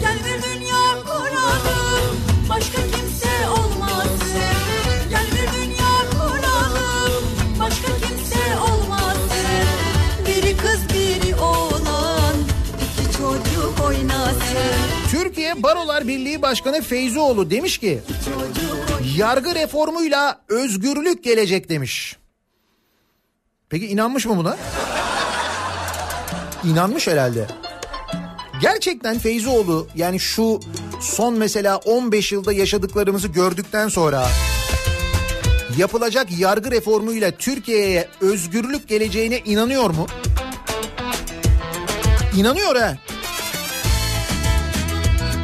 Gel 0.01 0.18
bir 0.26 0.43
dünya 0.43 1.03
kuralım 1.05 2.18
başka 2.49 2.82
kimse 2.82 3.49
olmasın 3.49 4.39
Gel 5.09 5.26
bir 5.32 5.61
dünya 5.61 6.09
kuralım 6.11 7.24
başka 7.59 7.88
kimse 7.88 8.59
olmasın 8.61 9.68
Biri 10.28 10.57
kız 10.57 10.89
biri 10.89 11.36
oğlan 11.36 12.36
iki 12.84 13.18
çocuk 13.18 13.86
oynasın 13.88 14.93
Türkiye 15.11 15.64
Barolar 15.64 16.07
Birliği 16.07 16.41
Başkanı 16.41 16.82
Feyzoğlu 16.82 17.49
demiş 17.49 17.78
ki 17.78 18.01
yargı 19.18 19.55
reformuyla 19.55 20.41
özgürlük 20.49 21.24
gelecek 21.24 21.70
demiş. 21.70 22.18
Peki 23.70 23.88
inanmış 23.88 24.26
mı 24.26 24.38
buna? 24.38 24.57
İnanmış 26.64 27.07
herhalde. 27.07 27.47
Gerçekten 28.62 29.20
Feyzoğlu 29.20 29.88
yani 29.95 30.20
şu 30.20 30.60
son 31.01 31.34
mesela 31.34 31.78
15 31.78 32.32
yılda 32.32 32.54
yaşadıklarımızı 32.54 33.28
gördükten 33.28 33.88
sonra 33.88 34.28
yapılacak 35.78 36.39
yargı 36.39 36.72
reformuyla 36.72 37.32
Türkiye'ye 37.32 38.08
özgürlük 38.22 38.88
geleceğine 38.88 39.39
inanıyor 39.39 39.89
mu? 39.89 40.08
İnanıyor 42.38 42.76
ha. 42.76 42.97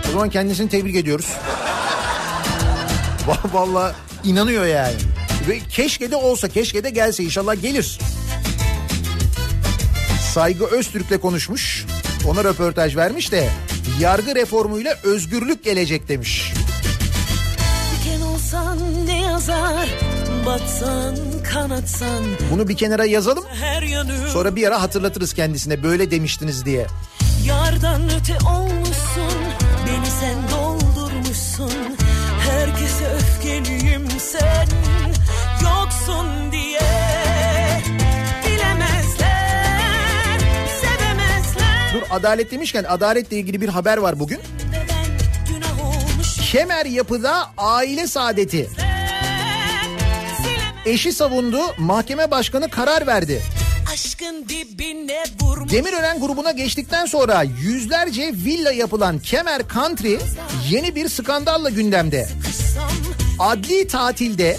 O 0.09 0.11
zaman 0.11 0.29
kendisini 0.29 0.69
tebrik 0.69 0.95
ediyoruz. 0.95 1.25
Va- 3.27 3.53
Vallahi 3.53 3.95
inanıyor 4.23 4.65
yani. 4.65 4.95
Ve 5.49 5.59
keşke 5.59 6.11
de 6.11 6.15
olsa, 6.15 6.47
keşke 6.49 6.83
de 6.83 6.89
gelse 6.89 7.23
inşallah 7.23 7.61
gelir. 7.61 7.99
Saygı 10.33 10.65
Öztürk'le 10.65 11.21
konuşmuş. 11.21 11.85
Ona 12.27 12.43
röportaj 12.43 12.95
vermiş 12.95 13.31
de 13.31 13.49
yargı 13.99 14.35
reformuyla 14.35 14.95
özgürlük 15.03 15.63
gelecek 15.63 16.07
demiş. 16.07 16.53
Diken 17.95 18.21
olsan 18.21 18.77
ne 19.05 19.21
yazar 19.21 19.89
Batsan 20.45 21.15
kanatsan 21.53 22.23
Bunu 22.51 22.67
bir 22.67 22.77
kenara 22.77 23.05
yazalım. 23.05 23.43
Sonra 24.33 24.55
bir 24.55 24.67
ara 24.67 24.81
hatırlatırız 24.81 25.33
kendisine 25.33 25.83
böyle 25.83 26.11
demiştiniz 26.11 26.65
diye. 26.65 26.87
Yardan 27.45 28.01
öte 28.19 28.37
olmuşsun 28.49 29.39
Beni 29.87 30.05
sen 30.19 30.37
doldurmuşsun 30.51 31.95
Herkese 32.49 33.05
öfkeliyim 33.15 34.07
sen 34.19 34.67
Yoksun 35.63 36.51
diye 36.51 36.58
Dur 41.93 42.01
adalet 42.09 42.51
demişken 42.51 42.83
adaletle 42.83 43.37
ilgili 43.37 43.61
bir 43.61 43.69
haber 43.69 43.97
var 43.97 44.19
bugün. 44.19 44.39
Kemer 46.51 46.85
yapıda 46.85 47.51
aile 47.57 48.07
saadeti. 48.07 48.69
Eşi 50.85 51.13
savundu, 51.13 51.59
mahkeme 51.77 52.31
başkanı 52.31 52.69
karar 52.69 53.07
verdi. 53.07 53.41
Demirören 55.71 56.19
grubuna 56.19 56.51
geçtikten 56.51 57.05
sonra 57.05 57.43
yüzlerce 57.43 58.31
villa 58.33 58.71
yapılan 58.71 59.19
Kemer 59.19 59.61
Country 59.73 60.17
yeni 60.69 60.95
bir 60.95 61.09
skandalla 61.09 61.69
gündemde. 61.69 62.29
Adli 63.39 63.87
tatilde 63.87 64.57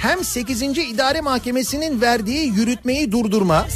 hem 0.00 0.24
8. 0.24 0.62
İdare 0.62 1.20
Mahkemesi'nin 1.20 2.00
verdiği 2.00 2.46
yürütmeyi 2.46 3.12
durdurma 3.12 3.66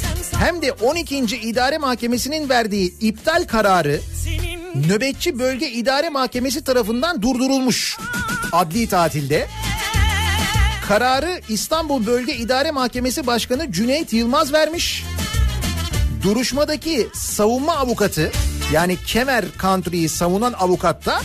hem 0.43 0.61
de 0.61 0.71
12. 0.71 1.17
İdare 1.17 1.77
Mahkemesi'nin 1.77 2.49
verdiği 2.49 2.99
iptal 2.99 3.45
kararı 3.47 4.01
nöbetçi 4.89 5.39
bölge 5.39 5.69
idare 5.69 6.09
mahkemesi 6.09 6.63
tarafından 6.63 7.21
durdurulmuş. 7.21 7.97
Adli 8.51 8.87
tatilde. 8.87 9.47
Kararı 10.87 11.41
İstanbul 11.49 12.05
Bölge 12.05 12.35
İdare 12.35 12.71
Mahkemesi 12.71 13.27
Başkanı 13.27 13.71
Cüneyt 13.71 14.13
Yılmaz 14.13 14.53
vermiş. 14.53 15.03
Duruşmadaki 16.23 17.07
savunma 17.13 17.75
avukatı 17.75 18.31
yani 18.73 18.97
Kemer 19.07 19.45
Country'yi 19.61 20.09
savunan 20.09 20.53
avukat 20.53 21.05
da 21.05 21.21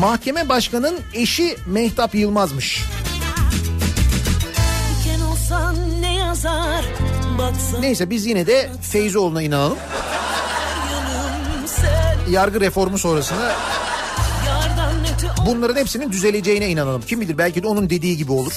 mahkeme 0.00 0.48
başkanın 0.48 0.98
eşi 1.14 1.56
Mehtap 1.66 2.14
Yılmaz'mış. 2.14 2.95
Yazar 6.36 6.84
Batsan 7.38 7.82
Neyse 7.82 8.10
biz 8.10 8.26
yine 8.26 8.46
de 8.46 8.70
Feyzoğlu'na 8.80 9.42
inanalım. 9.42 9.78
Yargı 12.30 12.60
reformu 12.60 12.98
sonrasında 12.98 13.54
bunların 15.46 15.80
hepsinin 15.80 16.12
düzeleceğine 16.12 16.68
inanalım. 16.68 17.02
Kim 17.02 17.20
bilir 17.20 17.38
belki 17.38 17.62
de 17.62 17.66
onun 17.66 17.90
dediği 17.90 18.16
gibi 18.16 18.32
olur. 18.32 18.52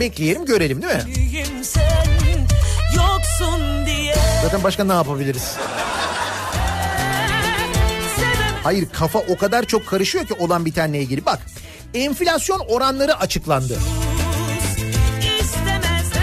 Bekleyelim 0.00 0.44
görelim 0.44 0.82
değil 0.82 0.94
mi? 0.94 1.14
Zaten 4.42 4.62
başka 4.64 4.84
ne 4.84 4.92
yapabiliriz? 4.92 5.56
Hayır 8.62 8.88
kafa 8.92 9.18
o 9.18 9.36
kadar 9.36 9.64
çok 9.64 9.86
karışıyor 9.86 10.26
ki 10.26 10.34
olan 10.38 10.64
bitenle 10.64 11.00
ilgili. 11.00 11.26
Bak 11.26 11.38
enflasyon 11.94 12.58
oranları 12.58 13.18
açıklandı. 13.18 13.78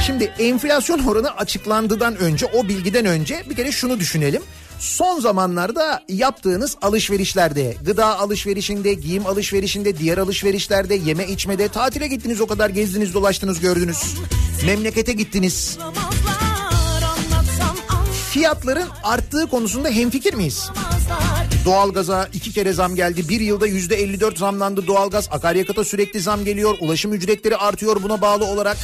Şimdi 0.05 0.23
enflasyon 0.23 0.99
oranı 0.99 1.31
açıklandıdan 1.31 2.15
önce 2.15 2.45
o 2.45 2.67
bilgiden 2.67 3.05
önce 3.05 3.43
bir 3.49 3.55
kere 3.55 3.71
şunu 3.71 3.99
düşünelim. 3.99 4.41
Son 4.79 5.19
zamanlarda 5.19 6.03
yaptığınız 6.09 6.77
alışverişlerde, 6.81 7.75
gıda 7.85 8.19
alışverişinde, 8.19 8.93
giyim 8.93 9.25
alışverişinde, 9.25 9.97
diğer 9.97 10.17
alışverişlerde, 10.17 10.95
yeme 10.95 11.27
içmede, 11.27 11.67
tatile 11.67 12.07
gittiniz 12.07 12.41
o 12.41 12.47
kadar 12.47 12.69
gezdiniz, 12.69 13.13
dolaştınız, 13.13 13.59
gördünüz. 13.59 14.15
Memlekete 14.65 15.13
gittiniz. 15.13 15.77
Fiyatların 18.31 18.87
arttığı 19.03 19.47
konusunda 19.47 19.89
hemfikir 19.89 20.33
miyiz? 20.33 20.69
Doğalgaza 21.65 22.27
iki 22.33 22.51
kere 22.51 22.73
zam 22.73 22.95
geldi. 22.95 23.29
Bir 23.29 23.39
yılda 23.39 23.67
yüzde 23.67 23.95
54 23.95 24.37
zamlandı 24.37 24.87
doğalgaz. 24.87 25.27
Akaryakıta 25.31 25.83
sürekli 25.83 26.19
zam 26.19 26.45
geliyor. 26.45 26.77
Ulaşım 26.79 27.13
ücretleri 27.13 27.57
artıyor 27.57 28.03
buna 28.03 28.21
bağlı 28.21 28.45
olarak. 28.45 28.77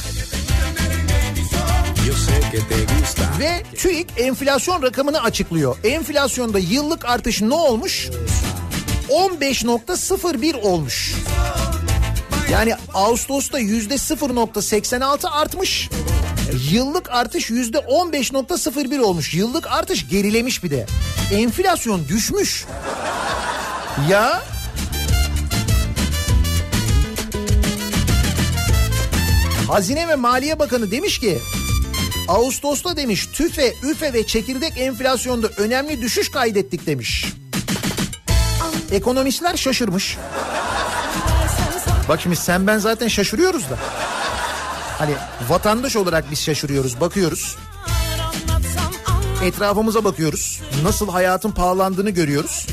Ve 3.38 3.62
TÜİK 3.76 4.06
enflasyon 4.16 4.82
rakamını 4.82 5.22
açıklıyor. 5.22 5.76
Enflasyonda 5.84 6.58
yıllık 6.58 7.04
artış 7.04 7.42
ne 7.42 7.54
olmuş? 7.54 8.08
15.01 9.08 10.60
olmuş. 10.60 11.14
Yani 12.52 12.74
Ağustos'ta 12.94 13.58
yüzde 13.58 13.94
0.86 13.94 15.28
artmış. 15.28 15.88
Yıllık 16.70 17.10
artış 17.10 17.50
yüzde 17.50 17.78
15.01 17.78 19.00
olmuş. 19.00 19.34
Yıllık 19.34 19.66
artış 19.66 20.08
gerilemiş 20.08 20.64
bir 20.64 20.70
de. 20.70 20.86
Enflasyon 21.32 22.08
düşmüş. 22.08 22.64
Ya 24.10 24.42
Hazine 29.68 30.08
ve 30.08 30.14
Maliye 30.14 30.58
Bakanı 30.58 30.90
demiş 30.90 31.18
ki 31.18 31.38
Ağustos'ta 32.28 32.96
demiş 32.96 33.26
tüfe, 33.32 33.74
üfe 33.82 34.12
ve 34.12 34.26
çekirdek 34.26 34.72
enflasyonda 34.76 35.48
önemli 35.48 36.02
düşüş 36.02 36.30
kaydettik 36.30 36.86
demiş. 36.86 37.26
Ekonomistler 38.92 39.56
şaşırmış. 39.56 40.16
Bak 42.08 42.20
şimdi 42.20 42.36
sen 42.36 42.66
ben 42.66 42.78
zaten 42.78 43.08
şaşırıyoruz 43.08 43.62
da. 43.62 43.78
Hani 44.98 45.14
vatandaş 45.48 45.96
olarak 45.96 46.30
biz 46.30 46.42
şaşırıyoruz, 46.42 47.00
bakıyoruz. 47.00 47.56
Etrafımıza 49.44 50.04
bakıyoruz. 50.04 50.60
Nasıl 50.82 51.08
hayatın 51.08 51.50
pahalandığını 51.50 52.10
görüyoruz. 52.10 52.66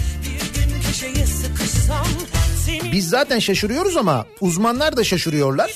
Biz 2.92 3.10
zaten 3.10 3.40
şaşırıyoruz 3.40 3.98
ama 3.98 4.26
uzmanlar 4.42 4.98
da 4.98 5.04
şaşırıyorlar. 5.04 5.72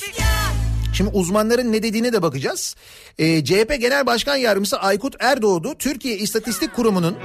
Şimdi 1.00 1.12
uzmanların 1.14 1.72
ne 1.72 1.84
dediğine 1.84 2.14
de 2.14 2.22
bakacağız. 2.22 2.76
Ee, 3.20 3.46
CHP 3.46 3.78
Genel 3.80 4.06
Başkan 4.06 4.36
Yardımcısı 4.36 4.80
Aykut 4.80 5.16
Erdoğdu 5.20 5.76
Türkiye 5.76 6.18
İstatistik 6.18 6.76
Kurumu'nun 6.76 7.18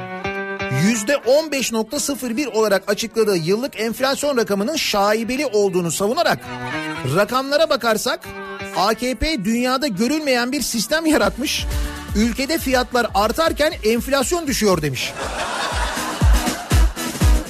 %15.01 1.08 2.48
olarak 2.48 2.90
açıkladığı 2.90 3.36
yıllık 3.36 3.80
enflasyon 3.80 4.36
rakamının 4.36 4.76
şaibeli 4.76 5.46
olduğunu 5.46 5.90
savunarak 5.90 6.38
rakamlara 7.16 7.70
bakarsak 7.70 8.20
AKP 8.76 9.44
dünyada 9.44 9.86
görülmeyen 9.86 10.52
bir 10.52 10.62
sistem 10.62 11.06
yaratmış. 11.06 11.66
Ülkede 12.16 12.58
fiyatlar 12.58 13.06
artarken 13.14 13.72
enflasyon 13.84 14.46
düşüyor 14.46 14.82
demiş. 14.82 15.12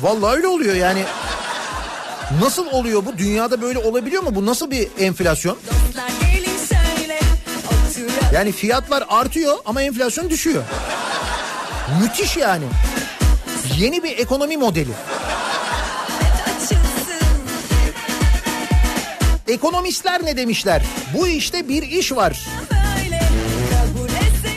Vallahi 0.03 0.37
öyle 0.37 0.47
oluyor 0.47 0.75
yani. 0.75 1.05
Nasıl 2.41 2.67
oluyor 2.67 3.07
bu? 3.07 3.19
Dünyada 3.19 3.63
böyle 3.63 3.79
olabiliyor 3.79 4.23
mu? 4.23 4.35
Bu 4.35 4.47
nasıl 4.47 4.71
bir 4.71 4.89
enflasyon? 4.99 5.59
Yani 8.35 8.53
fiyatlar 8.53 9.05
artıyor 9.09 9.57
ama 9.65 9.83
enflasyon 9.83 10.31
düşüyor. 10.31 10.63
Müthiş 12.03 12.37
yani. 12.37 12.65
Yeni 13.79 14.03
bir 14.03 14.19
ekonomi 14.19 14.57
modeli. 14.57 14.91
Ekonomistler 19.49 20.25
ne 20.25 20.37
demişler? 20.37 20.83
Bu 21.19 21.29
işte 21.29 21.69
bir 21.69 21.83
iş 21.83 22.13
var. 22.13 22.47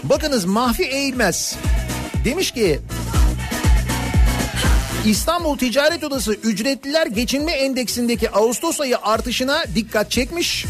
Bakınız 0.04 0.46
Mahfi 0.46 0.84
Eğilmez 0.84 1.56
demiş 2.26 2.52
ki 2.52 2.80
İstanbul 5.06 5.58
Ticaret 5.58 6.04
Odası 6.04 6.34
ücretliler 6.34 7.08
geçinme 7.08 7.52
endeksindeki 7.52 8.32
Ağustos 8.32 8.82
ayı 8.82 8.98
artışına 8.98 9.64
dikkat 9.76 10.12
çekmiş 10.12 10.66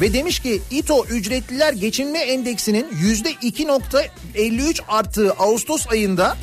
ve 0.00 0.12
demiş 0.12 0.40
ki 0.40 0.62
İTO 0.70 1.04
ücretliler 1.04 1.72
geçinme 1.72 2.18
endeksinin 2.18 2.86
yüzde 3.00 3.32
2.53 3.32 4.80
arttığı 4.88 5.32
Ağustos 5.32 5.86
ayında 5.88 6.36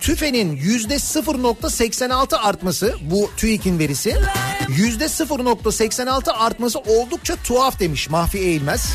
TÜFE'nin 0.00 0.56
yüzde 0.56 0.94
0.86 0.94 2.36
artması 2.36 2.94
bu 3.10 3.30
TÜİK'in 3.36 3.78
verisi 3.78 4.16
yüzde 4.68 5.04
0.86 5.04 6.32
artması 6.32 6.78
oldukça 6.78 7.36
tuhaf 7.36 7.80
demiş 7.80 8.10
Mahfi 8.10 8.38
Eğilmez. 8.38 8.92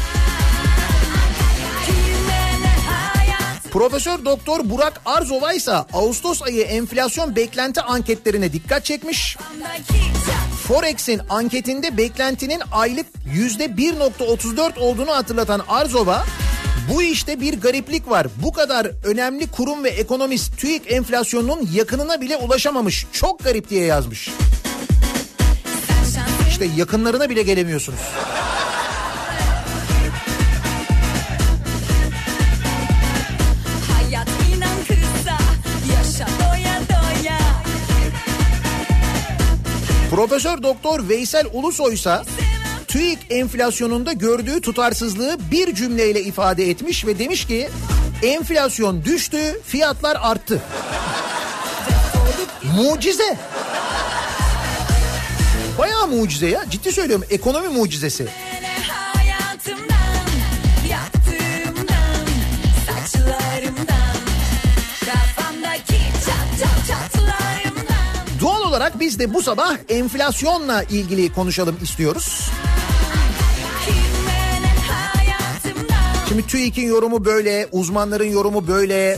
Profesör 3.74 4.26
Doktor 4.26 4.70
Burak 4.70 5.02
Arzova 5.06 5.54
ise 5.54 5.72
Ağustos 5.72 6.42
ayı 6.42 6.62
enflasyon 6.62 7.36
beklenti 7.36 7.82
anketlerine 7.82 8.54
dikkat 8.54 8.86
çekmiş. 8.86 9.38
Forex'in 10.68 11.22
anketinde 11.30 11.98
beklentinin 11.98 12.62
aylık 12.72 13.06
yüzde 13.34 13.66
1.34 13.66 14.80
olduğunu 14.80 15.12
hatırlatan 15.12 15.62
Arzova 15.68 16.26
bu 16.94 17.04
işte 17.04 17.42
bir 17.42 17.62
gariplik 17.62 18.10
var. 18.10 18.28
Bu 18.44 18.52
kadar 18.52 18.88
önemli 19.06 19.52
kurum 19.52 19.84
ve 19.84 19.90
ekonomist 19.90 20.58
TÜİK 20.58 20.92
enflasyonunun 20.92 21.70
yakınına 21.74 22.22
bile 22.22 22.38
ulaşamamış. 22.38 23.06
Çok 23.12 23.44
garip 23.44 23.70
diye 23.70 23.86
yazmış. 23.86 24.30
İşte 26.50 26.66
yakınlarına 26.78 27.30
bile 27.30 27.44
gelemiyorsunuz. 27.44 28.00
Profesör 40.16 40.64
Doktor 40.64 41.10
Veysel 41.10 41.46
Ulusoy 41.54 41.94
ise 41.94 42.22
TÜİK 42.88 43.20
enflasyonunda 43.30 44.14
gördüğü 44.14 44.62
tutarsızlığı 44.62 45.38
bir 45.52 45.76
cümleyle 45.76 46.22
ifade 46.22 46.70
etmiş 46.70 47.06
ve 47.06 47.20
demiş 47.20 47.48
ki 47.48 47.70
enflasyon 48.24 49.06
düştü, 49.06 49.62
fiyatlar 49.66 50.18
arttı. 50.22 50.62
Mucize. 52.76 53.38
Bayağı 55.78 56.08
mucize 56.08 56.48
ya. 56.48 56.66
Ciddi 56.70 56.92
söylüyorum 56.92 57.26
ekonomi 57.30 57.68
mucizesi. 57.68 58.28
Olarak 68.74 69.00
biz 69.00 69.20
de 69.20 69.34
bu 69.34 69.42
sabah 69.42 69.78
enflasyonla 69.90 70.84
ilgili 70.84 71.34
konuşalım 71.34 71.78
istiyoruz. 71.84 72.50
Şimdi 76.30 76.48
TÜİK'in 76.48 76.88
yorumu 76.88 77.26
böyle, 77.26 77.68
uzmanların 77.72 78.32
yorumu 78.32 78.68
böyle. 78.68 79.18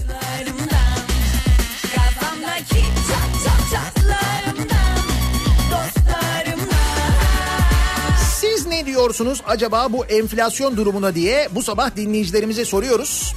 Siz 8.39 8.67
ne 8.67 8.85
diyorsunuz 8.85 9.41
acaba 9.47 9.93
bu 9.93 10.05
enflasyon 10.05 10.77
durumuna 10.77 11.15
diye 11.15 11.49
bu 11.51 11.63
sabah 11.63 11.95
dinleyicilerimize 11.95 12.65
soruyoruz. 12.65 13.35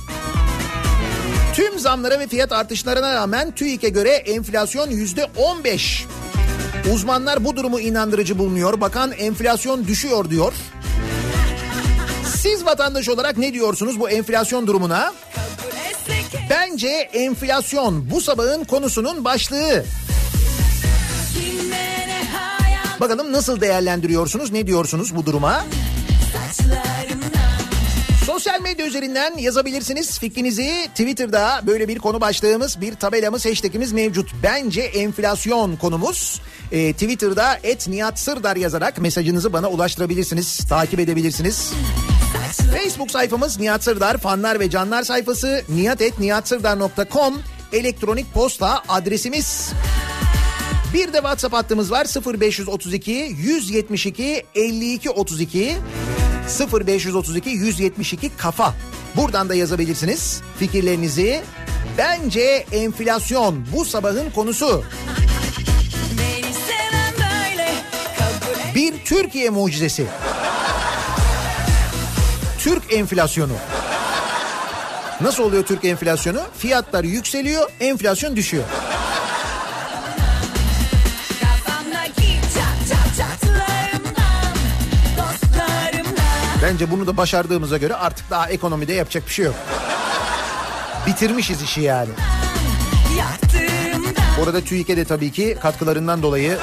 Zamlara 1.89 2.21
ve 2.21 2.27
fiyat 2.27 2.53
artışlarına 2.53 3.15
rağmen 3.15 3.51
TÜİK'e 3.51 3.89
göre 3.89 4.11
enflasyon 4.11 4.91
yüzde 4.91 5.27
15. 5.37 6.07
Uzmanlar 6.95 7.45
bu 7.45 7.57
durumu 7.57 7.81
inandırıcı 7.81 8.39
bulmuyor. 8.39 8.81
Bakan 8.81 9.13
enflasyon 9.13 9.87
düşüyor 9.87 10.31
diyor. 10.31 10.53
Siz 12.37 12.67
vatandaş 12.67 13.09
olarak 13.09 13.39
ne 13.39 13.53
diyorsunuz 13.53 14.01
bu 14.01 14.11
enflasyon 14.11 14.67
durumuna? 14.67 15.13
Bence 16.51 16.89
enflasyon 17.13 18.11
bu 18.11 18.21
sabahın 18.21 18.65
konusunun 18.65 19.25
başlığı. 19.25 19.85
Bakalım 23.01 23.33
nasıl 23.33 23.61
değerlendiriyorsunuz, 23.61 24.53
ne 24.53 24.67
diyorsunuz 24.67 25.17
bu 25.17 25.27
duruma? 25.27 25.65
Sosyal 28.39 28.61
medya 28.61 28.87
üzerinden 28.87 29.39
yazabilirsiniz 29.39 30.19
fikrinizi. 30.19 30.87
Twitter'da 30.89 31.61
böyle 31.67 31.89
bir 31.89 31.99
konu 31.99 32.21
başlığımız, 32.21 32.81
bir 32.81 32.95
tabelamız, 32.95 33.47
hashtagimiz 33.47 33.93
mevcut. 33.93 34.31
Bence 34.43 34.81
enflasyon 34.81 35.77
konumuz. 35.77 36.41
Ee, 36.73 36.93
Twitter'da 36.93 37.59
et 37.63 37.89
Nihat 37.89 38.19
Sırdar 38.19 38.57
yazarak 38.57 38.99
mesajınızı 38.99 39.53
bana 39.53 39.69
ulaştırabilirsiniz, 39.69 40.57
takip 40.69 41.01
edebilirsiniz. 41.01 41.73
Facebook 42.77 43.11
sayfamız 43.11 43.61
Nihat 43.61 43.85
Sırdar 43.85 44.19
fanlar 44.19 44.61
ve 44.61 44.71
canlar 44.71 45.03
sayfası 45.03 45.63
nihatetnihatsırdar.com 45.69 47.35
elektronik 47.73 48.35
posta 48.35 48.83
adresimiz. 48.89 49.73
Bir 50.95 51.13
de 51.13 51.17
WhatsApp 51.17 51.55
hattımız 51.55 51.91
var 51.91 52.07
0532 52.41 53.13
172 53.13 54.47
52 54.55 55.11
32 55.11 55.77
0532 56.49 57.51
172 57.51 58.31
kafa. 58.37 58.75
Buradan 59.17 59.49
da 59.49 59.55
yazabilirsiniz 59.55 60.43
fikirlerinizi. 60.59 61.41
Bence 61.99 62.67
enflasyon 62.73 63.67
bu 63.77 63.85
sabahın 63.85 64.31
konusu. 64.31 64.85
Bir 68.75 69.05
Türkiye 69.05 69.51
mucizesi. 69.51 70.07
Türk 72.59 72.93
enflasyonu. 72.93 73.53
Nasıl 75.21 75.43
oluyor 75.43 75.65
Türk 75.65 75.85
enflasyonu? 75.85 76.41
Fiyatlar 76.59 77.05
yükseliyor, 77.05 77.71
enflasyon 77.81 78.37
düşüyor. 78.37 78.65
Bence 86.63 86.91
bunu 86.91 87.07
da 87.07 87.17
başardığımıza 87.17 87.77
göre 87.77 87.95
artık 87.95 88.31
daha 88.31 88.49
ekonomide 88.49 88.93
yapacak 88.93 89.27
bir 89.27 89.33
şey 89.33 89.45
yok. 89.45 89.55
Bitirmişiz 91.07 91.63
işi 91.63 91.81
yani. 91.81 92.11
Bu 94.39 94.43
arada 94.43 94.61
TÜİK'e 94.61 94.97
de 94.97 95.05
tabii 95.05 95.33
ki 95.33 95.57
katkılarından 95.63 96.23
dolayı 96.23 96.59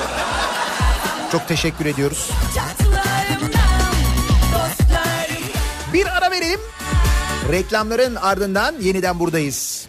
çok 1.31 1.47
teşekkür 1.47 1.85
ediyoruz. 1.85 2.29
Bir 5.93 6.17
ara 6.17 6.31
verelim. 6.31 6.59
Reklamların 7.51 8.15
ardından 8.15 8.75
yeniden 8.81 9.19
buradayız. 9.19 9.87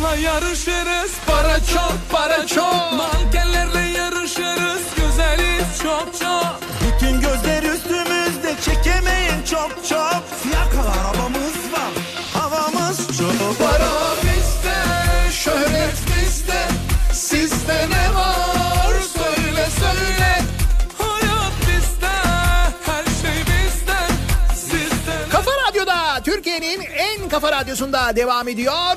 Düşmanlarla 0.00 0.16
yarışırız. 0.16 1.12
Para 1.26 1.58
çok 1.58 1.92
para 2.12 2.46
çok. 2.46 2.92
Mankenlerle 2.92 3.98
yarışırız. 3.98 4.82
Güzeliz 4.96 5.82
çok 5.82 6.20
çok. 6.20 6.60
Bütün 6.80 7.20
gözler 7.20 7.62
üstümüzde. 7.62 8.54
Çekemeyin 8.64 9.44
çok 9.50 9.70
çok. 9.88 10.22
Fiyakalar 10.42 10.96
arabamız 10.98 11.56
var. 11.72 11.92
Havamız 12.34 13.18
çok. 13.18 13.58
Para 13.58 13.90
bizde 14.22 14.76
Şöhret 15.32 15.96
bizde. 16.06 16.62
Sizde 17.12 17.86
ne 17.90 18.14
var? 18.14 18.94
Söyle 19.16 19.66
söyle. 19.80 20.42
Hayat 20.98 21.52
bizde 21.60 22.14
Her 22.86 23.04
şey 23.04 23.40
bizde. 23.40 23.98
Sizde 24.54 25.28
Kafa 25.32 25.50
Radyo'da 25.68 26.22
Türkiye'nin 26.24 26.80
en 26.80 27.28
kafa 27.28 27.52
radyosunda 27.52 28.16
devam 28.16 28.48
ediyor. 28.48 28.96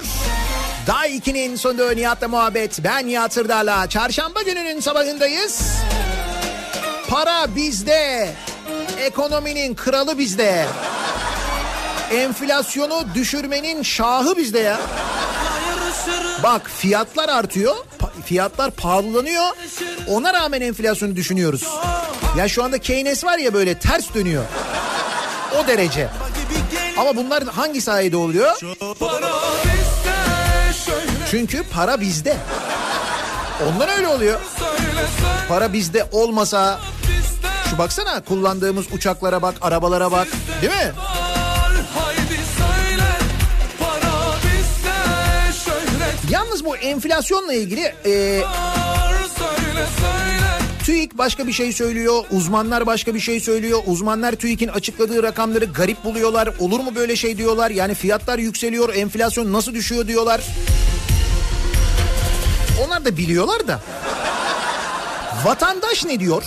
Day 0.87 1.17
2'nin 1.17 1.55
sonunda 1.55 1.91
Nihat'la 1.91 2.27
muhabbet. 2.27 2.83
Ben 2.83 3.07
Nihat 3.07 3.33
Sırdar'la. 3.33 3.89
Çarşamba 3.89 4.41
gününün 4.41 4.79
sabahındayız. 4.79 5.61
Para 7.09 7.55
bizde. 7.55 8.33
Ekonominin 8.99 9.75
kralı 9.75 10.17
bizde. 10.17 10.65
Enflasyonu 12.11 13.05
düşürmenin 13.15 13.83
şahı 13.83 14.37
bizde 14.37 14.59
ya. 14.59 14.79
Bak 16.43 16.71
fiyatlar 16.77 17.29
artıyor. 17.29 17.75
Fiyatlar 18.25 18.71
pahalılanıyor. 18.71 19.45
Ona 20.07 20.33
rağmen 20.33 20.61
enflasyonu 20.61 21.15
düşünüyoruz. 21.15 21.63
Ya 22.37 22.47
şu 22.47 22.63
anda 22.63 22.77
Keynes 22.77 23.23
var 23.23 23.37
ya 23.37 23.53
böyle 23.53 23.79
ters 23.79 24.13
dönüyor. 24.13 24.43
O 25.59 25.67
derece. 25.67 26.09
Ama 26.97 27.15
bunlar 27.15 27.43
hangi 27.43 27.81
sayede 27.81 28.17
oluyor? 28.17 28.59
Para 28.99 29.29
Çünkü 31.33 31.63
para 31.63 32.01
bizde. 32.01 32.37
Ondan 33.67 33.89
öyle 33.89 34.07
oluyor. 34.07 34.39
Para 35.49 35.73
bizde 35.73 36.07
olmasa 36.11 36.79
şu 37.69 37.77
baksana 37.77 38.21
kullandığımız 38.23 38.85
uçaklara 38.93 39.41
bak, 39.41 39.55
arabalara 39.61 40.11
bak. 40.11 40.27
Değil 40.61 40.73
mi? 40.73 40.91
Yalnız 46.29 46.65
bu 46.65 46.77
enflasyonla 46.77 47.53
ilgili 47.53 47.93
e, 48.05 48.43
TÜİK 50.83 51.17
başka 51.17 51.47
bir 51.47 51.53
şey 51.53 51.73
söylüyor, 51.73 52.23
uzmanlar 52.31 52.85
başka 52.85 53.15
bir 53.15 53.19
şey 53.19 53.39
söylüyor. 53.39 53.79
Uzmanlar 53.85 54.31
TÜİK'in 54.31 54.67
açıkladığı 54.67 55.23
rakamları 55.23 55.65
garip 55.65 56.03
buluyorlar. 56.03 56.49
Olur 56.59 56.79
mu 56.79 56.95
böyle 56.95 57.15
şey 57.15 57.37
diyorlar. 57.37 57.71
Yani 57.71 57.95
fiyatlar 57.95 58.39
yükseliyor, 58.39 58.95
enflasyon 58.95 59.53
nasıl 59.53 59.73
düşüyor 59.73 60.07
diyorlar. 60.07 60.41
Onlar 62.81 63.05
da 63.05 63.17
biliyorlar 63.17 63.67
da. 63.67 63.79
Vatandaş 65.45 66.05
ne 66.05 66.19
diyor? 66.19 66.43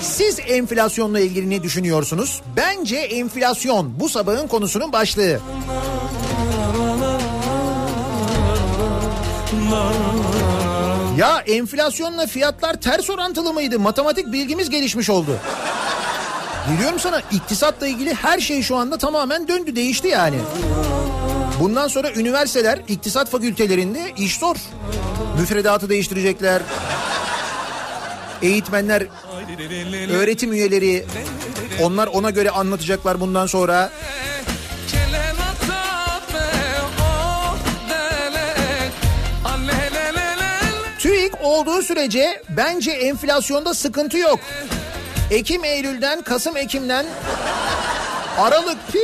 Siz 0.00 0.38
enflasyonla 0.48 1.20
ilgili 1.20 1.50
ne 1.50 1.62
düşünüyorsunuz? 1.62 2.42
Bence 2.56 2.96
enflasyon 2.96 4.00
bu 4.00 4.08
sabahın 4.08 4.46
konusunun 4.46 4.92
başlığı. 4.92 5.40
Ya 11.18 11.42
enflasyonla 11.46 12.26
fiyatlar 12.26 12.74
ters 12.80 13.10
orantılı 13.10 13.52
mıydı? 13.52 13.78
Matematik 13.78 14.32
bilgimiz 14.32 14.70
gelişmiş 14.70 15.10
oldu. 15.10 15.36
Biliyorum 16.72 16.98
sana 16.98 17.22
iktisatla 17.32 17.86
ilgili 17.86 18.14
her 18.14 18.40
şey 18.40 18.62
şu 18.62 18.76
anda 18.76 18.98
tamamen 18.98 19.48
döndü 19.48 19.76
değişti 19.76 20.08
yani. 20.08 20.36
Bundan 21.60 21.88
sonra 21.88 22.12
üniversiteler 22.12 22.80
iktisat 22.88 23.30
fakültelerinde 23.30 24.12
iş 24.16 24.38
zor. 24.38 24.56
Müfredatı 25.38 25.88
değiştirecekler. 25.88 26.62
Eğitmenler, 28.42 29.06
öğretim 30.10 30.52
üyeleri 30.52 31.04
onlar 31.82 32.06
ona 32.06 32.30
göre 32.30 32.50
anlatacaklar 32.50 33.20
bundan 33.20 33.46
sonra. 33.46 33.90
TÜİK 40.98 41.32
olduğu 41.42 41.82
sürece 41.82 42.42
bence 42.48 42.90
enflasyonda 42.90 43.74
sıkıntı 43.74 44.18
yok. 44.18 44.40
Ekim 45.30 45.64
Eylül'den 45.64 46.22
Kasım 46.22 46.56
Ekim'den 46.56 47.06
Aralık 48.38 48.92
pi. 48.92 48.98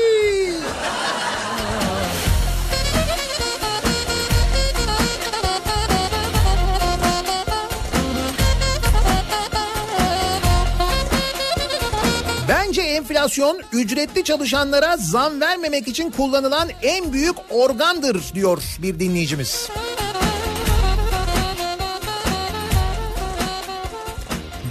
Enflasyon 12.91 13.61
ücretli 13.73 14.25
çalışanlara 14.25 14.97
zam 14.97 15.41
vermemek 15.41 15.89
için 15.89 16.11
kullanılan 16.11 16.69
en 16.83 17.13
büyük 17.13 17.37
organdır 17.51 18.35
diyor 18.35 18.63
bir 18.79 19.01
dinleyicimiz. 19.01 19.69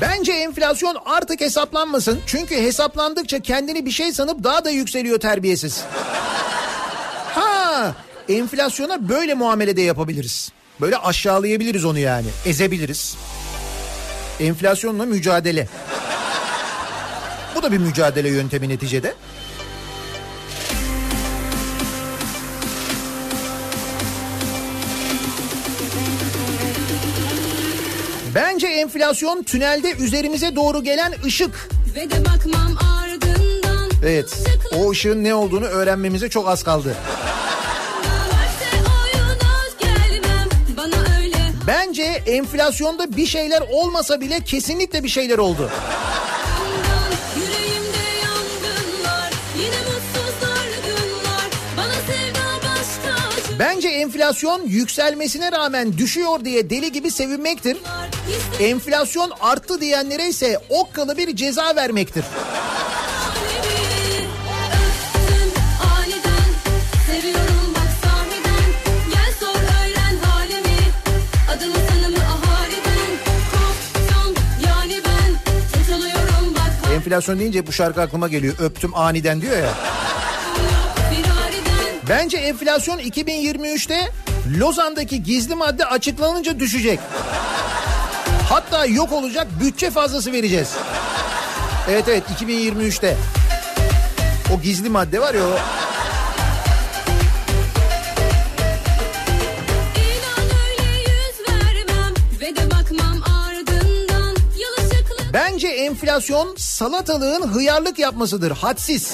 Bence 0.02 0.32
enflasyon 0.32 0.98
artık 1.06 1.42
hesaplanmasın. 1.42 2.20
Çünkü 2.26 2.56
hesaplandıkça 2.56 3.40
kendini 3.40 3.86
bir 3.86 3.92
şey 3.92 4.12
sanıp 4.12 4.44
daha 4.44 4.66
da 4.66 4.70
yükseliyor 4.70 5.20
terbiyesiz. 5.20 5.84
Ha, 7.36 7.96
enflasyona 8.30 9.10
böyle 9.10 9.34
muamele 9.34 9.76
de 9.76 9.82
yapabiliriz. 9.82 10.52
Böyle 10.82 10.98
aşağılayabiliriz 10.98 11.86
onu 11.86 12.00
yani. 12.00 12.28
Ezebiliriz. 12.46 13.18
Enflasyonla 14.40 15.06
mücadele. 15.06 15.68
Bu 17.60 17.64
da 17.64 17.72
bir 17.72 17.78
mücadele 17.78 18.30
yöntemi 18.30 18.70
neticede. 18.70 19.14
Bence 28.36 28.68
enflasyon 28.68 29.44
tünelde 29.44 29.92
üzerimize 29.92 30.56
doğru 30.56 30.84
gelen 30.84 31.14
ışık. 31.26 31.70
Ve 31.96 32.10
de 32.10 32.26
bakmam 32.26 32.78
ardından 33.02 33.90
Evet. 34.06 34.38
O 34.76 34.92
ışığın 34.92 35.24
ne 35.24 35.34
olduğunu 35.34 35.66
öğrenmemize 35.66 36.30
çok 36.30 36.48
az 36.48 36.64
kaldı. 36.64 36.96
Bence 41.68 42.04
enflasyonda 42.26 43.18
bir 43.18 43.26
şeyler 43.26 43.64
olmasa 43.72 44.22
bile 44.22 44.44
kesinlikle 44.44 45.04
bir 45.04 45.10
şeyler 45.10 45.38
oldu. 45.38 45.70
Bence 53.60 53.88
enflasyon 53.88 54.62
yükselmesine 54.66 55.52
rağmen 55.52 55.98
düşüyor 55.98 56.46
diye 56.46 56.70
deli 56.70 56.92
gibi 56.92 57.12
sevinmektir. 57.12 57.78
Enflasyon 58.60 59.32
arttı 59.42 59.82
diyenlere 59.82 60.28
ise 60.28 60.60
okkalı 60.70 61.18
bir 61.18 61.36
ceza 61.36 61.76
vermektir. 61.76 62.26
Enflasyon 76.94 77.40
deyince 77.40 77.68
bu 77.68 77.72
şarkı 77.72 78.02
aklıma 78.02 78.28
geliyor. 78.28 78.56
Öptüm 78.60 78.96
aniden 78.96 79.42
diyor 79.42 79.58
ya. 79.58 79.74
Bence 82.10 82.38
enflasyon 82.38 83.00
2023'te 83.00 84.12
Lozan'daki 84.60 85.24
gizli 85.24 85.56
madde 85.56 85.86
açıklanınca 85.86 86.60
düşecek. 86.60 87.00
Hatta 88.50 88.86
yok 88.86 89.12
olacak 89.12 89.48
bütçe 89.64 89.92
fazlası 89.92 90.32
vereceğiz. 90.32 90.76
Evet 91.90 92.08
evet 92.08 92.24
2023'te. 92.42 93.18
O 94.54 94.62
gizli 94.62 94.90
madde 94.90 95.22
var 95.22 95.34
ya 95.34 95.48
o. 95.48 95.58
Bence 105.34 105.68
enflasyon 105.68 106.56
salatalığın 106.58 107.48
hıyarlık 107.48 108.00
yapmasıdır. 108.00 108.52
Hadsiz. 108.52 109.14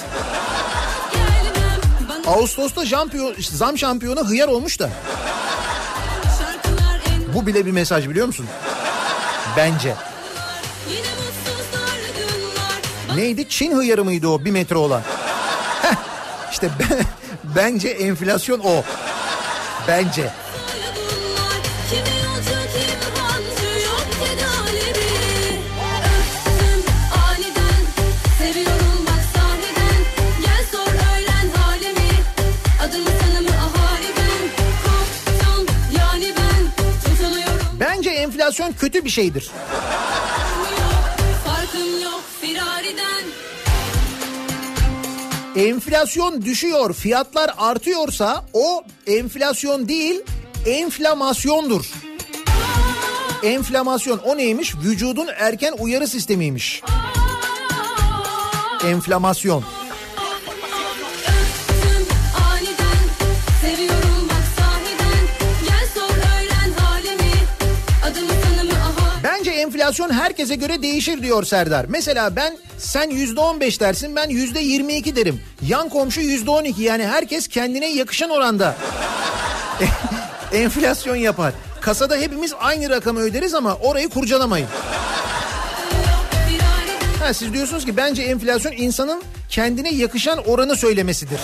Ağustos'ta 2.28 2.86
şampiyon, 2.86 3.36
zam 3.40 3.78
şampiyonu 3.78 4.30
hıyar 4.30 4.48
olmuş 4.48 4.80
da. 4.80 4.90
Bu 7.34 7.48
bile 7.48 7.66
bir 7.66 7.72
mesaj 7.72 8.10
biliyor 8.10 8.28
musun? 8.28 8.46
Bence. 9.58 9.96
Neydi? 13.16 13.50
Çin 13.50 13.76
hıyarı 13.78 14.06
mıydı 14.06 14.28
o 14.28 14.46
bir 14.46 14.52
metre 14.52 14.76
olan? 14.76 15.02
İşte 16.52 16.70
ben, 16.80 17.06
bence 17.56 17.90
enflasyon 17.90 18.60
o. 18.60 18.84
Bence. 19.88 20.30
Bence 38.56 38.64
enflasyon 38.64 38.80
kötü 38.80 39.06
bir 39.06 39.10
şeydir. 39.10 39.52
Enflasyon 45.56 46.42
düşüyor, 46.42 46.94
fiyatlar 46.94 47.54
artıyorsa 47.58 48.46
o 48.54 48.84
enflasyon 49.08 49.88
değil, 49.88 50.22
enflamasyondur. 50.66 51.86
Enflamasyon 53.44 54.18
o 54.18 54.38
neymiş? 54.38 54.76
Vücudun 54.76 55.28
erken 55.38 55.74
uyarı 55.80 56.08
sistemiymiş. 56.08 56.82
Enflamasyon. 58.86 59.64
Enflasyon 69.86 70.14
herkese 70.14 70.56
göre 70.56 70.82
değişir 70.82 71.22
diyor 71.22 71.44
Serdar. 71.44 71.86
Mesela 71.90 72.36
ben 72.36 72.58
sen 72.78 73.10
yüzde 73.10 73.40
on 73.40 73.60
beş 73.60 73.80
dersin 73.80 74.16
ben 74.16 74.30
yüzde 74.30 74.60
yirmi 74.60 74.94
iki 74.94 75.16
derim. 75.16 75.42
Yan 75.62 75.90
komşu 75.90 76.22
yüzde 76.22 76.52
on 76.52 76.64
iki 76.64 76.84
yani 76.84 77.08
herkes 77.08 77.48
kendine 77.48 77.94
yakışan 77.94 78.30
oranda 78.30 78.76
enflasyon 80.54 81.16
yapar. 81.16 81.54
Kasada 81.82 82.16
hepimiz 82.16 82.54
aynı 82.60 82.90
rakamı 82.90 83.20
öderiz 83.20 83.54
ama 83.54 83.76
orayı 83.76 84.10
kurcalamayın. 84.10 84.68
Ha, 87.20 87.34
siz 87.34 87.54
diyorsunuz 87.54 87.86
ki 87.86 87.98
bence 87.98 88.22
enflasyon 88.24 88.72
insanın 88.72 89.24
kendine 89.50 89.94
yakışan 89.94 90.38
oranı 90.48 90.76
söylemesidir. 90.76 91.40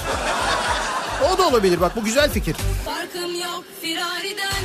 O 1.34 1.38
da 1.38 1.48
olabilir 1.48 1.82
bak 1.82 1.96
bu 1.96 2.04
güzel 2.04 2.30
fikir. 2.30 2.56
Farkım 2.86 3.36
yok 3.36 3.64
firariden 3.82 4.61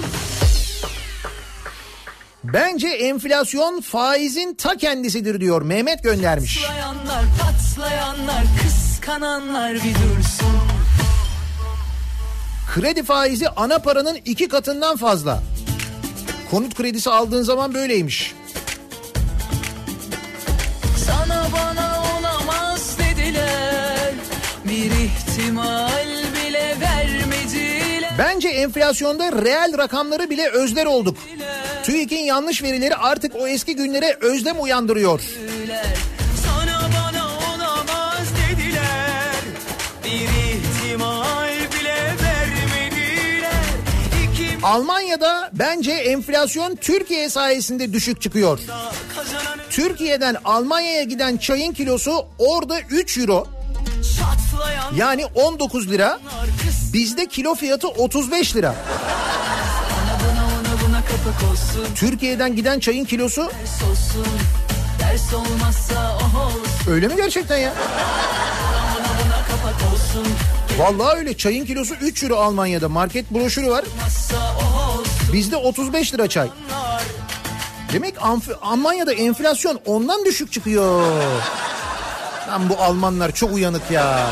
Bence 2.53 2.88
enflasyon 2.88 3.80
faizin 3.80 4.55
ta 4.55 4.76
kendisidir 4.76 5.40
diyor 5.40 5.62
Mehmet 5.62 6.03
göndermiş. 6.03 6.66
Patlayanlar 6.66 7.24
patlayanlar 7.40 8.44
kıskananlar 8.62 9.74
bir 9.74 9.80
dursun 9.94 10.57
Kredi 12.74 13.03
faizi 13.03 13.49
ana 13.49 13.78
paranın 13.78 14.18
iki 14.24 14.49
katından 14.49 14.97
fazla. 14.97 15.42
Konut 16.51 16.74
kredisi 16.74 17.11
aldığın 17.11 17.42
zaman 17.42 17.74
böyleymiş. 17.74 18.34
Sana 21.07 21.47
bana 21.53 22.03
olamaz 22.18 22.99
dediler 22.99 24.14
Bir 24.64 24.90
ihtimal 24.90 26.07
bile 26.32 26.74
vermediler 26.80 28.14
Bence 28.18 28.49
enflasyonda 28.49 29.32
reel 29.32 29.78
rakamları 29.78 30.30
bile 30.30 30.49
özler 30.49 30.86
olduk. 30.86 31.16
TÜİK'in 31.87 32.24
yanlış 32.24 32.62
verileri 32.62 32.97
artık 32.97 33.32
o 33.37 33.49
eski 33.49 33.76
günlere 33.76 34.16
özlem 34.20 34.62
uyandırıyor. 34.62 35.20
Almanya'da 44.62 45.51
bence 45.53 45.93
enflasyon 45.93 46.76
Türkiye 46.76 47.30
sayesinde 47.30 47.93
düşük 47.93 48.22
çıkıyor. 48.22 48.59
Türkiye'den 49.70 50.37
Almanya'ya 50.45 51.03
giden 51.03 51.37
çayın 51.37 51.72
kilosu 51.72 52.26
orada 52.39 52.80
3 52.80 53.18
euro 53.18 53.47
yani 54.97 55.26
19 55.26 55.91
lira. 55.91 56.20
Bizde 56.93 57.26
kilo 57.26 57.55
fiyatı 57.55 57.89
35 57.89 58.57
lira. 58.57 58.74
Türkiye'den 61.95 62.57
giden 62.57 62.79
çayın 62.81 63.05
kilosu 63.05 63.43
Ders 63.43 63.83
olsun 63.91 64.27
Ders 65.01 65.35
olmazsa 65.35 66.18
oh 66.20 66.47
olsun 66.47 66.93
öyle 66.93 67.09
mi 67.09 67.16
gerçekten 67.16 67.57
ya? 67.57 67.72
Vallahi 70.79 71.16
öyle 71.18 71.37
çayın 71.37 71.66
kilosu 71.66 71.95
3 71.95 72.22
euro 72.22 72.37
Almanya'da 72.37 72.89
market 72.89 73.31
broşürü 73.31 73.70
var. 73.70 73.85
Oh 74.61 75.03
Bizde 75.33 75.57
35 75.57 76.14
lira 76.14 76.29
çay. 76.29 76.49
Demek 77.93 78.14
Amf- 78.16 78.59
Almanya'da 78.62 79.12
enflasyon 79.12 79.81
ondan 79.87 80.24
düşük 80.24 80.53
çıkıyor. 80.53 81.03
Lan 82.49 82.68
bu 82.68 82.77
Almanlar 82.83 83.33
çok 83.33 83.53
uyanık 83.53 83.91
ya. 83.91 84.31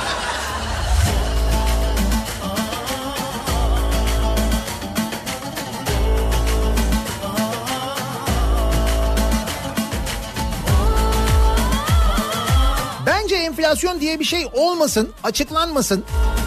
Enflasyon 13.64 14.00
diye 14.00 14.20
bir 14.20 14.24
şey 14.24 14.46
olmasın, 14.52 15.10
açıklanmasın. 15.22 16.04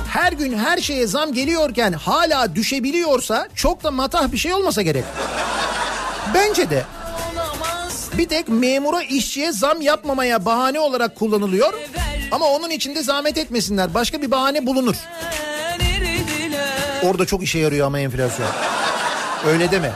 Her 0.09 0.32
gün 0.32 0.57
her 0.57 0.78
şeye 0.78 1.07
zam 1.07 1.34
geliyorken 1.34 1.93
hala 1.93 2.55
düşebiliyorsa 2.55 3.47
çok 3.55 3.84
da 3.84 3.91
matah 3.91 4.32
bir 4.32 4.38
şey 4.38 4.53
olmasa 4.53 4.82
gerek. 4.82 5.03
Bence 6.34 6.70
de. 6.70 6.84
Bir 8.13 8.28
tek 8.28 8.49
memura 8.49 9.03
işçiye 9.03 9.51
zam 9.51 9.82
yapmamaya 9.82 10.45
bahane 10.45 10.80
olarak 10.80 11.15
kullanılıyor. 11.15 11.74
Ama 12.32 12.45
onun 12.45 12.70
içinde 12.70 13.03
zahmet 13.03 13.38
etmesinler. 13.38 13.93
Başka 13.93 14.22
bir 14.22 14.32
bahane 14.32 14.65
bulunur. 14.65 14.95
Orada 17.03 17.26
çok 17.26 17.43
işe 17.43 17.59
yarıyor 17.59 17.88
ama 17.88 17.99
enflasyon. 17.99 18.47
Öyle 19.47 19.72
deme. 19.72 19.91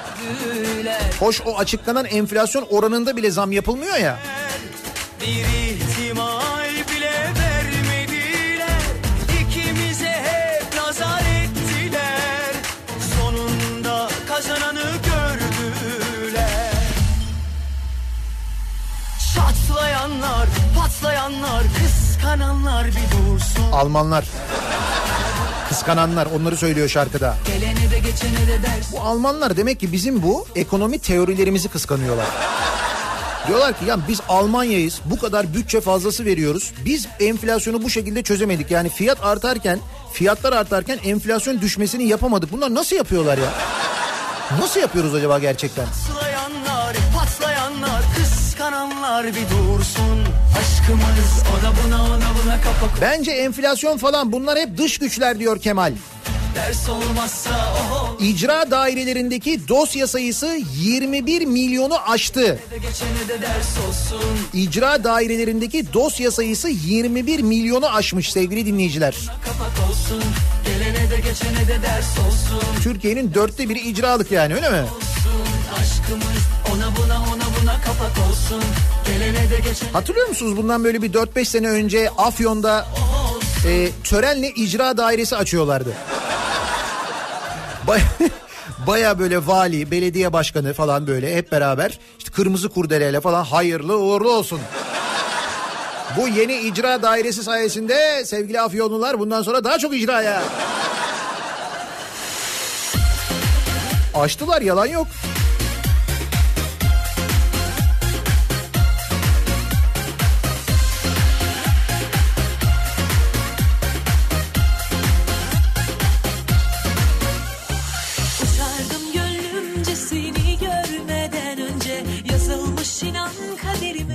Hoş 1.20 1.42
o 1.42 1.58
açıklanan 1.58 2.06
enflasyon 2.06 2.68
oranında 2.70 3.18
bile 3.18 3.32
zam 3.32 3.52
yapılmıyor 3.52 3.98
ya. 3.98 4.20
Bir 5.22 5.71
Çatlayanlar, 20.12 20.48
patlayanlar, 20.80 21.64
kıskananlar 21.80 22.88
bir 22.88 22.94
dursun 22.94 23.72
Almanlar. 23.72 24.26
Kıskananlar 25.70 26.28
onları 26.40 26.58
söylüyor 26.58 26.90
şarkıda. 26.90 27.36
Gelene 27.48 27.92
de 27.92 28.00
geçene 28.00 28.48
de 28.48 28.64
ders 28.64 28.92
Bu 28.94 29.02
Almanlar 29.02 29.58
demek 29.58 29.80
ki 29.80 29.92
bizim 29.92 30.24
bu 30.24 30.46
ekonomi 30.56 31.00
teorilerimizi 31.00 31.70
kıskanıyorlar. 31.70 32.26
Diyorlar 33.48 33.80
ki 33.80 33.86
ya 33.86 33.98
biz 34.08 34.22
Almanya'yız 34.30 35.02
bu 35.06 35.20
kadar 35.20 35.54
bütçe 35.54 35.82
fazlası 35.82 36.26
veriyoruz. 36.26 36.74
Biz 36.86 37.08
enflasyonu 37.20 37.84
bu 37.84 37.90
şekilde 37.90 38.24
çözemedik. 38.24 38.72
Yani 38.72 38.90
fiyat 38.90 39.24
artarken 39.24 39.80
fiyatlar 40.14 40.54
artarken 40.54 41.00
enflasyon 41.06 41.62
düşmesini 41.62 42.04
yapamadık. 42.08 42.52
Bunlar 42.52 42.74
nasıl 42.74 42.96
yapıyorlar 42.96 43.38
ya? 43.38 43.50
Nasıl 44.60 44.80
yapıyoruz 44.80 45.16
acaba 45.16 45.40
gerçekten? 45.40 45.86
Patlayanlar, 45.86 46.31
kıskananlar 49.22 49.28
bir 49.28 49.50
dursun 49.50 50.20
Aşkımız 50.60 51.44
o 51.60 51.64
da 51.64 51.74
buna 51.86 52.04
ona 52.04 52.44
buna 52.44 52.62
kapak 52.62 53.02
Bence 53.02 53.32
enflasyon 53.32 53.98
falan 53.98 54.32
bunlar 54.32 54.60
hep 54.60 54.78
dış 54.78 54.98
güçler 54.98 55.40
diyor 55.40 55.62
Kemal. 55.62 55.94
Ders 56.56 56.90
olmazsa 56.90 57.50
oho 57.50 58.18
İcra 58.20 58.72
dairelerindeki 58.72 59.68
dosya 59.68 60.08
sayısı 60.08 60.60
21 60.76 61.46
milyonu 61.46 62.12
aştı. 62.12 62.60
İcra 64.54 65.04
dairelerindeki 65.04 65.94
dosya 65.94 66.32
sayısı 66.32 66.70
21 66.70 67.40
milyonu 67.40 67.96
aşmış 67.96 68.32
sevgili 68.32 68.66
dinleyiciler. 68.66 69.16
Türkiye'nin 72.84 73.34
dörtte 73.34 73.70
biri 73.70 73.80
icralık 73.80 74.32
yani 74.32 74.56
öyle 74.56 74.70
mi? 74.70 74.78
olsun 74.78 75.42
Aşkımız 75.82 76.42
ona 76.74 76.96
buna 76.96 77.31
Hatırlıyor 79.94 80.28
musunuz 80.28 80.58
bundan 80.58 80.84
böyle 80.84 81.02
bir 81.02 81.14
4-5 81.14 81.46
sene 81.46 81.68
önce 81.70 82.10
Afyon'da 82.18 82.88
e, 83.68 83.90
törenle 84.04 84.50
icra 84.50 84.98
dairesi 84.98 85.36
açıyorlardı. 85.36 85.94
Baya, 87.88 88.04
baya 88.88 89.20
böyle 89.20 89.48
vali, 89.48 89.92
belediye 89.92 90.34
başkanı 90.34 90.74
falan 90.74 91.08
böyle 91.08 91.36
hep 91.36 91.52
beraber 91.52 92.00
işte 92.20 92.32
kırmızı 92.32 92.70
kurdeleyle 92.70 93.22
falan 93.22 93.44
hayırlı 93.44 93.98
uğurlu 93.98 94.32
olsun. 94.32 94.60
Bu 96.18 96.28
yeni 96.28 96.54
icra 96.54 97.02
dairesi 97.02 97.44
sayesinde 97.44 98.26
sevgili 98.26 98.62
Afyonlular 98.62 99.20
bundan 99.20 99.42
sonra 99.44 99.64
daha 99.64 99.80
çok 99.80 99.96
icraya. 99.96 100.44
Açtılar 104.14 104.62
yalan 104.62 104.86
yok. 104.86 105.08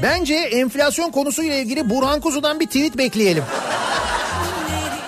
Bence 0.07 0.35
enflasyon 0.35 1.11
konusuyla 1.11 1.55
ilgili 1.55 1.91
Burhan 1.91 2.21
Kuzu'dan 2.21 2.61
bir 2.61 2.67
tweet 2.67 2.99
bekleyelim. 2.99 3.45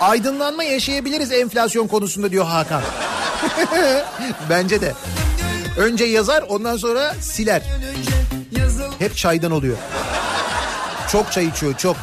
Aydınlanma 0.01 0.63
yaşayabiliriz 0.63 1.31
enflasyon 1.31 1.87
konusunda 1.87 2.31
diyor 2.31 2.45
Hakan. 2.45 2.81
Bence 4.49 4.81
de. 4.81 4.93
Önce 5.77 6.05
yazar 6.05 6.43
ondan 6.49 6.77
sonra 6.77 7.13
siler. 7.21 7.61
Hep 8.99 9.17
çaydan 9.17 9.51
oluyor. 9.51 9.77
Çok 11.11 11.31
çay 11.31 11.45
içiyor 11.45 11.77
çok. 11.77 11.95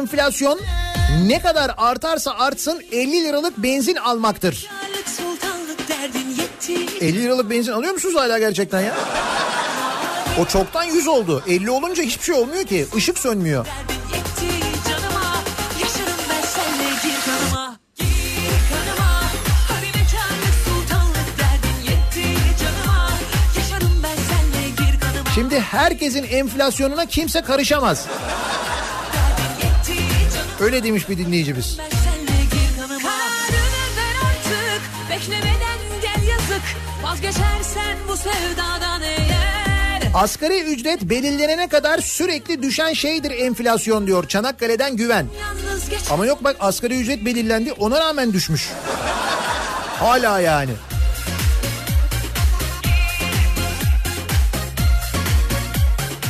Enflasyon 0.00 0.60
ne 1.26 1.42
kadar 1.42 1.74
artarsa 1.76 2.30
artsın 2.30 2.82
50 2.92 3.24
liralık 3.24 3.58
benzin 3.58 3.96
almaktır. 3.96 4.68
Krallık 4.68 5.08
sultanlık 5.08 5.88
derdin 5.88 6.28
yetti 6.28 7.04
50 7.04 7.22
liralık 7.22 7.50
benzin 7.50 7.72
alıyor 7.72 7.92
musunuz 7.92 8.14
hala 8.16 8.38
gerçekten 8.38 8.80
ya? 8.80 8.94
O 10.40 10.44
çoktan 10.44 10.84
100 10.84 11.08
oldu. 11.08 11.42
50 11.48 11.70
olunca 11.70 12.02
hiçbir 12.02 12.24
şey 12.24 12.34
olmuyor 12.34 12.64
ki. 12.64 12.86
Işık 12.96 13.18
sönmüyor. 13.18 13.66
Şimdi 25.34 25.60
herkesin 25.60 26.24
enflasyonuna 26.24 27.06
kimse 27.06 27.40
karışamaz. 27.40 28.06
Öyle 30.60 30.84
demiş 30.84 31.08
bir 31.08 31.18
dinleyicimiz. 31.18 31.78
Asgari 40.14 40.62
ücret 40.62 41.02
belirlenene 41.02 41.68
kadar 41.68 41.98
sürekli 41.98 42.62
düşen 42.62 42.92
şeydir 42.92 43.30
enflasyon 43.30 44.06
diyor 44.06 44.28
Çanakkale'den 44.28 44.96
güven. 44.96 45.26
Ama 46.10 46.26
yok 46.26 46.44
bak 46.44 46.56
asgari 46.60 47.00
ücret 47.00 47.24
belirlendi 47.24 47.72
ona 47.72 48.00
rağmen 48.00 48.32
düşmüş. 48.32 48.68
Hala 49.98 50.40
yani. 50.40 50.72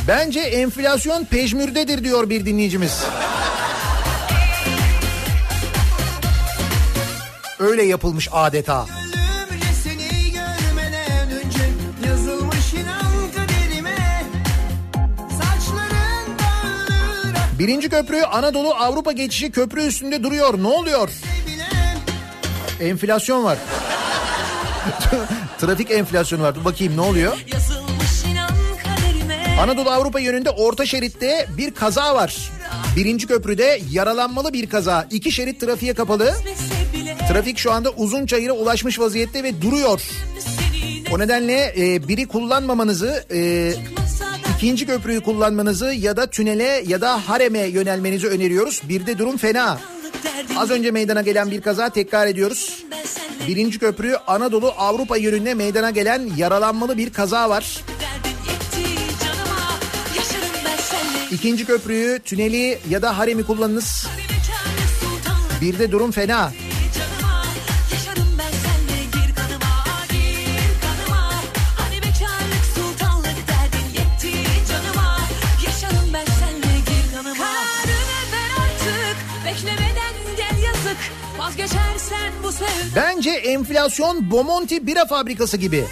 Bence 0.07 0.39
enflasyon 0.39 1.25
pejmürdedir 1.25 2.03
diyor 2.03 2.29
bir 2.29 2.45
dinleyicimiz. 2.45 3.03
Öyle 7.61 7.83
yapılmış 7.83 8.29
adeta. 8.31 8.85
Birinci 17.59 17.89
köprü 17.89 18.21
Anadolu 18.21 18.73
Avrupa 18.73 19.11
geçişi 19.11 19.51
köprü 19.51 19.81
üstünde 19.81 20.23
duruyor. 20.23 20.63
Ne 20.63 20.67
oluyor? 20.67 21.09
Enflasyon 22.79 23.43
var. 23.43 23.57
Trafik 25.59 25.91
enflasyonu 25.91 26.43
var. 26.43 26.55
Dur 26.55 26.65
bakayım 26.65 26.97
ne 26.97 27.01
oluyor? 27.01 27.37
Anadolu 29.59 29.89
Avrupa 29.89 30.19
yönünde 30.19 30.49
orta 30.49 30.85
şeritte 30.85 31.47
bir 31.57 31.71
kaza 31.71 32.15
var. 32.15 32.51
Birinci 32.95 33.27
köprüde 33.27 33.81
yaralanmalı 33.91 34.53
bir 34.53 34.69
kaza. 34.69 35.07
İki 35.11 35.31
şerit 35.31 35.59
trafiğe 35.61 35.93
kapalı. 35.93 36.33
Bile 36.45 36.80
Trafik 37.31 37.57
şu 37.57 37.71
anda 37.71 37.89
uzun 37.89 38.25
çayıra 38.25 38.53
ulaşmış 38.53 38.99
vaziyette 38.99 39.43
ve 39.43 39.61
duruyor. 39.61 40.01
O 41.11 41.19
nedenle 41.19 41.73
e, 41.77 42.07
biri 42.07 42.27
kullanmamanızı, 42.27 43.25
e, 43.31 43.73
ikinci 44.55 44.85
köprüyü 44.85 45.21
kullanmanızı 45.21 45.85
ya 45.85 46.17
da 46.17 46.29
tünele 46.29 46.83
ya 46.87 47.01
da 47.01 47.29
hareme 47.29 47.59
yönelmenizi 47.59 48.27
öneriyoruz. 48.27 48.81
Bir 48.89 49.05
de 49.05 49.17
durum 49.17 49.37
fena. 49.37 49.79
Az 50.57 50.71
önce 50.71 50.91
meydana 50.91 51.21
gelen 51.21 51.51
bir 51.51 51.61
kaza 51.61 51.89
tekrar 51.89 52.27
ediyoruz. 52.27 52.83
Birinci 53.47 53.79
köprü 53.79 54.15
Anadolu 54.27 54.73
Avrupa 54.77 55.17
yönünde 55.17 55.53
meydana 55.53 55.89
gelen 55.89 56.29
yaralanmalı 56.37 56.97
bir 56.97 57.13
kaza 57.13 57.49
var. 57.49 57.81
İkinci 61.31 61.65
köprüyü, 61.65 62.19
tüneli 62.19 62.79
ya 62.89 63.01
da 63.01 63.17
haremi 63.17 63.43
kullanınız. 63.43 64.07
Bir 65.61 65.79
de 65.79 65.91
durum 65.91 66.11
fena. 66.11 66.51
Bence 82.95 83.29
enflasyon 83.29 84.31
Bomonti 84.31 84.87
bira 84.87 85.05
fabrikası 85.05 85.57
gibi. 85.57 85.85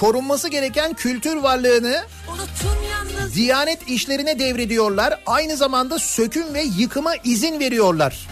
Korunması 0.00 0.48
gereken 0.48 0.94
kültür 0.94 1.36
varlığını 1.36 2.02
Diyanet 3.34 3.88
işlerine 3.88 4.38
devrediyorlar. 4.38 5.20
Aynı 5.26 5.56
zamanda 5.56 5.98
söküm 5.98 6.54
ve 6.54 6.62
yıkıma 6.78 7.14
izin 7.24 7.60
veriyorlar. 7.60 8.28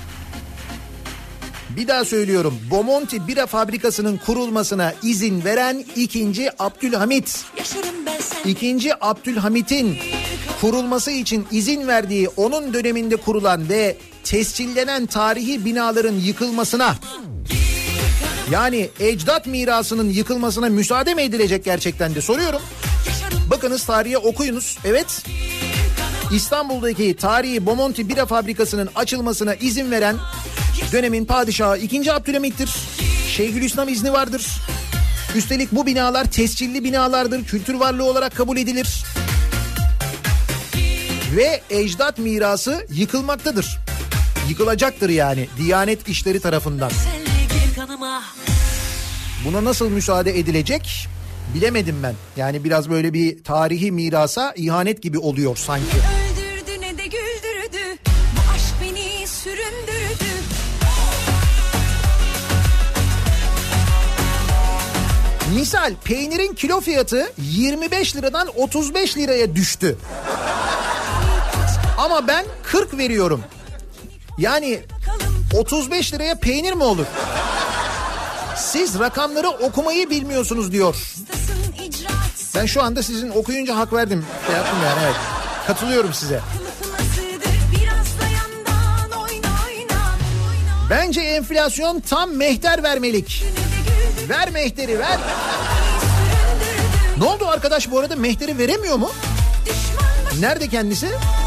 Bir 1.77 1.89
daha 1.89 2.05
söylüyorum. 2.05 2.61
Bomonti 2.71 3.29
bira 3.29 3.47
fabrikasının 3.47 4.17
kurulmasına 4.17 4.95
izin 5.03 5.45
veren 5.45 5.85
ikinci 5.97 6.51
Abdülhamit. 6.59 7.45
İkinci 8.45 9.05
Abdülhamit'in 9.05 9.99
kurulması 10.61 11.11
için 11.11 11.47
izin 11.51 11.87
verdiği 11.89 12.29
onun 12.29 12.75
döneminde 12.75 13.17
kurulan 13.17 13.69
ve 13.69 13.97
tescillenen 14.25 15.07
tarihi 15.07 15.65
binaların 15.65 16.15
yıkılmasına 16.15 16.97
Yani 18.51 18.91
ecdat 19.01 19.47
mirasının 19.47 20.11
yıkılmasına 20.11 20.69
müsaade 20.69 21.15
mi 21.15 21.23
edilecek 21.23 21.65
gerçekten 21.65 22.15
de 22.15 22.21
soruyorum. 22.21 22.61
Bakınız 23.51 23.87
tarihe 23.87 24.19
okuyunuz. 24.19 24.79
Evet. 24.85 25.23
İstanbul'daki 26.33 27.17
tarihi 27.17 27.67
Bomonti 27.67 28.09
Bira 28.09 28.27
Fabrikası'nın 28.27 28.89
açılmasına 28.95 29.55
izin 29.55 29.91
veren 29.91 30.17
dönemin 30.93 31.25
padişahı 31.25 31.79
2. 31.79 32.13
Abdülhamit'tir. 32.13 32.71
Şeyhülislam 33.37 33.89
izni 33.89 34.13
vardır. 34.13 34.47
Üstelik 35.35 35.73
bu 35.73 35.87
binalar 35.87 36.25
tescilli 36.25 36.85
binalardır. 36.85 37.45
Kültür 37.45 37.75
varlığı 37.75 38.05
olarak 38.05 38.37
kabul 38.37 38.57
edilir. 38.57 39.05
Ve 41.37 41.61
ecdat 41.71 42.19
mirası 42.19 42.87
yıkılmaktadır. 42.91 43.79
Yıkılacaktır 44.49 45.09
yani 45.11 45.49
Diyanet 45.59 46.09
işleri 46.09 46.41
tarafından. 46.41 46.91
Kanıma 46.91 47.24
Buna 49.45 49.65
nasıl 49.65 49.91
müsaade 49.91 50.39
edilecek 50.39 51.09
bilemedim 51.55 52.03
ben. 52.03 52.15
Yani 52.37 52.65
biraz 52.65 52.91
böyle 52.91 53.13
bir 53.13 53.45
tarihi 53.45 53.93
mirasa 53.93 54.53
ihanet 54.57 55.03
gibi 55.03 55.19
oluyor 55.19 55.57
sanki. 55.57 55.85
Öldürdü 55.97 56.81
ne 56.81 56.99
de 56.99 57.05
güldürdü 57.05 57.99
Bu 58.37 58.53
aşk 58.55 58.75
beni 58.83 59.27
süründürdü 59.27 60.25
Misal 65.55 65.95
peynirin 66.05 66.55
kilo 66.55 66.81
fiyatı 66.81 67.33
25 67.39 68.17
liradan 68.17 68.49
35 68.57 69.17
liraya 69.17 69.55
düştü. 69.55 69.99
Ama 71.99 72.29
ben 72.29 72.45
40 72.63 72.99
veriyorum. 72.99 73.41
Yani 74.39 74.81
35 75.55 76.15
liraya 76.15 76.35
peynir 76.35 76.73
mi 76.73 76.83
olur? 76.83 77.07
Siz 78.75 78.99
rakamları 78.99 79.49
okumayı 79.49 80.11
bilmiyorsunuz 80.11 80.73
diyor. 80.73 80.97
Ben 82.55 82.67
şu 82.67 82.83
anda 82.83 83.03
sizin 83.03 83.31
okuyunca 83.31 83.77
hak 83.77 83.93
verdim. 83.93 84.25
Şey 84.47 84.55
yaptım 84.55 84.79
yani 84.85 85.01
evet. 85.05 85.17
Katılıyorum 85.67 86.15
size. 86.15 86.41
Bence 90.91 91.21
enflasyon 91.21 92.01
tam 92.01 92.31
mehter 92.31 92.83
vermelik. 92.83 93.45
Ver 94.29 94.51
mehteri 94.51 94.99
ver. 94.99 95.19
Ne 97.19 97.25
oldu 97.25 97.47
arkadaş 97.49 97.91
bu 97.91 97.99
arada 97.99 98.17
mehteri 98.17 98.59
veremiyor 98.59 98.97
mu? 98.97 99.11
Nerede 100.41 100.69
kendisi? 100.69 101.09
Çalsın 101.09 101.44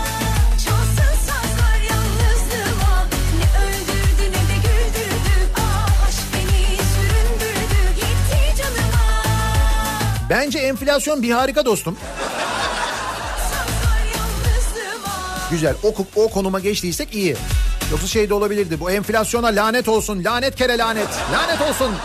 Bence 10.30 10.60
enflasyon 10.60 11.22
bir 11.22 11.32
harika 11.32 11.66
dostum. 11.66 11.98
Güzel 15.52 15.76
o, 15.84 15.94
o 16.16 16.30
konuma 16.30 16.60
geçtiysek 16.60 17.16
iyi. 17.16 17.36
Yoksa 17.92 18.08
şey 18.08 18.30
de 18.30 18.34
olabilirdi 18.34 18.80
bu 18.80 18.92
enflasyona 18.92 19.48
lanet 19.48 19.88
olsun 19.88 20.24
lanet 20.24 20.56
kere 20.56 20.78
lanet 20.78 21.10
lanet 21.34 21.62
olsun. 21.62 21.96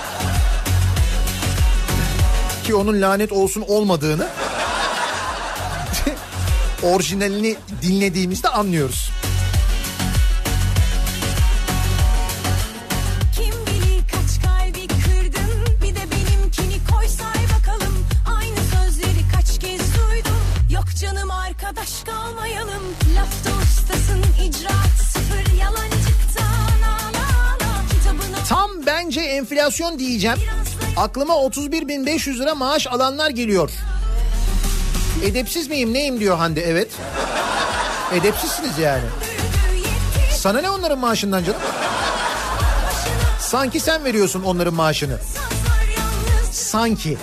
Ki 2.64 2.74
onun 2.74 3.00
lanet 3.00 3.32
olsun 3.32 3.64
olmadığını 3.68 4.26
orijinalini 6.82 7.56
dinlediğimizde 7.82 8.48
anlıyoruz. 8.48 9.11
Enflasyon 29.56 29.98
diyeceğim. 29.98 30.38
Aklıma 30.96 31.34
31.500 31.34 32.38
lira 32.38 32.54
maaş 32.54 32.86
alanlar 32.86 33.30
geliyor. 33.30 33.70
Edepsiz 35.24 35.68
miyim 35.68 35.92
neyim 35.92 36.20
diyor 36.20 36.36
Hande 36.36 36.62
evet. 36.62 36.88
Edepsizsiniz 38.12 38.78
yani. 38.78 39.04
Sana 40.34 40.60
ne 40.60 40.70
onların 40.70 40.98
maaşından 40.98 41.44
canım? 41.44 41.60
Sanki 43.40 43.80
sen 43.80 44.04
veriyorsun 44.04 44.42
onların 44.42 44.74
maaşını. 44.74 45.18
Sanki. 46.52 47.18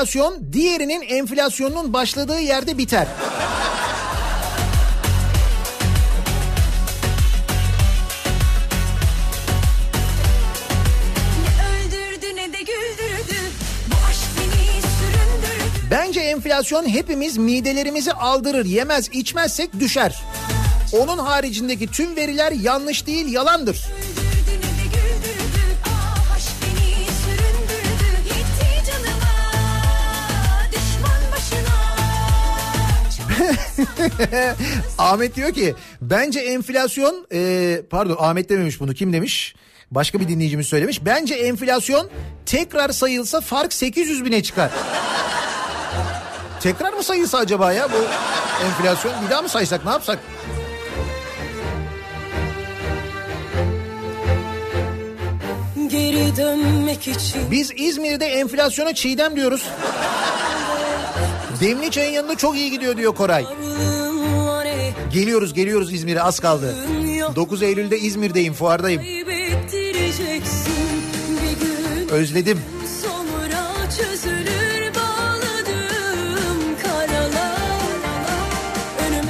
Enflasyon 0.00 0.52
diğerinin 0.52 1.02
enflasyonunun 1.02 1.92
başladığı 1.92 2.40
yerde 2.40 2.78
biter. 2.78 3.08
Bence 15.90 16.20
enflasyon 16.20 16.88
hepimiz 16.88 17.36
midelerimizi 17.36 18.12
aldırır, 18.12 18.64
yemez, 18.64 19.08
içmezsek 19.12 19.80
düşer. 19.80 20.22
Onun 20.92 21.18
haricindeki 21.18 21.86
tüm 21.86 22.16
veriler 22.16 22.52
yanlış 22.52 23.06
değil, 23.06 23.32
yalandır. 23.32 23.86
Ahmet 34.98 35.36
diyor 35.36 35.52
ki 35.52 35.74
bence 36.00 36.40
enflasyon 36.40 37.26
e, 37.32 37.80
pardon 37.90 38.16
Ahmet 38.20 38.48
dememiş 38.48 38.80
bunu 38.80 38.94
kim 38.94 39.12
demiş? 39.12 39.54
Başka 39.90 40.20
bir 40.20 40.28
dinleyicimiz 40.28 40.66
söylemiş. 40.66 41.04
Bence 41.04 41.34
enflasyon 41.34 42.10
tekrar 42.46 42.88
sayılsa 42.90 43.40
fark 43.40 43.72
800 43.72 44.24
bine 44.24 44.42
çıkar. 44.42 44.70
tekrar 46.60 46.92
mı 46.92 47.02
sayılsa 47.02 47.38
acaba 47.38 47.72
ya 47.72 47.88
bu 47.92 47.96
enflasyon? 48.66 49.14
Bir 49.24 49.30
daha 49.30 49.42
mı 49.42 49.48
saysak 49.48 49.84
ne 49.84 49.90
yapsak? 49.90 50.18
Geri 55.88 56.36
dönmek 56.36 57.08
için 57.08 57.50
Biz 57.50 57.72
İzmir'de 57.76 58.26
enflasyona 58.26 58.94
çiğdem 58.94 59.36
diyoruz. 59.36 59.62
Demli 61.60 61.90
çayın 61.90 62.12
yanında 62.12 62.36
çok 62.36 62.56
iyi 62.56 62.70
gidiyor 62.70 62.96
diyor 62.96 63.14
Koray. 63.14 63.44
Geliyoruz 65.12 65.54
geliyoruz 65.54 65.92
İzmir'e 65.92 66.22
az 66.22 66.40
kaldı. 66.40 66.74
9 67.36 67.62
Eylül'de 67.62 67.98
İzmir'deyim 67.98 68.54
fuardayım. 68.54 69.02
Özledim. 72.10 72.60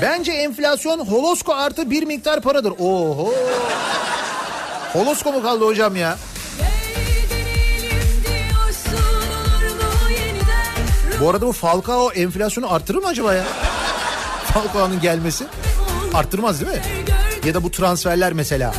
Bence 0.02 0.32
enflasyon 0.32 0.98
holosko 0.98 1.52
artı 1.54 1.90
bir 1.90 2.02
miktar 2.02 2.40
paradır. 2.40 2.72
Oho. 2.78 3.34
Holosko 4.92 5.32
mu 5.32 5.42
kaldı 5.42 5.64
hocam 5.64 5.96
ya? 5.96 6.18
Bu 11.20 11.30
arada 11.30 11.46
bu 11.46 11.52
Falcao 11.52 12.10
enflasyonu 12.12 12.72
artırır 12.72 12.98
mı 12.98 13.06
acaba 13.06 13.34
ya? 13.34 13.44
Falcao'nun 14.54 15.00
gelmesi 15.00 15.44
arttırmaz 16.14 16.60
değil 16.60 16.72
mi? 16.72 16.82
Ya 17.46 17.54
da 17.54 17.62
bu 17.62 17.70
transferler 17.70 18.32
mesela. 18.32 18.74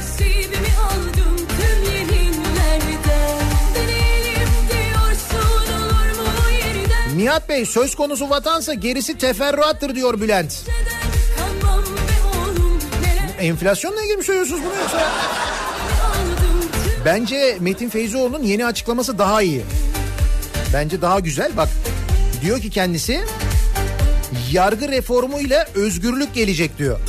Nihat 7.15 7.49
Bey 7.49 7.65
söz 7.65 7.95
konusu 7.95 8.29
vatansa 8.29 8.73
gerisi 8.73 9.17
teferruattır 9.17 9.95
diyor 9.95 10.21
Bülent. 10.21 10.65
Enflasyonla 13.39 14.01
ilgili 14.01 14.17
mi 14.17 14.23
söylüyorsunuz 14.23 14.61
bunu 14.65 14.81
yoksa? 14.81 15.11
Bence 17.05 17.57
Metin 17.59 17.89
Feyzioğlu'nun 17.89 18.43
yeni 18.43 18.65
açıklaması 18.65 19.17
daha 19.17 19.41
iyi. 19.41 19.65
Bence 20.73 21.01
daha 21.01 21.19
güzel. 21.19 21.57
Bak 21.57 21.69
diyor 22.41 22.61
ki 22.61 22.69
kendisi 22.69 23.25
yargı 24.51 24.87
reformuyla 24.87 25.67
özgürlük 25.75 26.33
gelecek 26.33 26.77
diyor. 26.77 26.99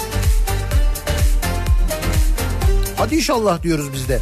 Hadi 2.96 3.16
inşallah 3.16 3.62
diyoruz 3.62 3.92
biz 3.92 4.08
de. 4.08 4.20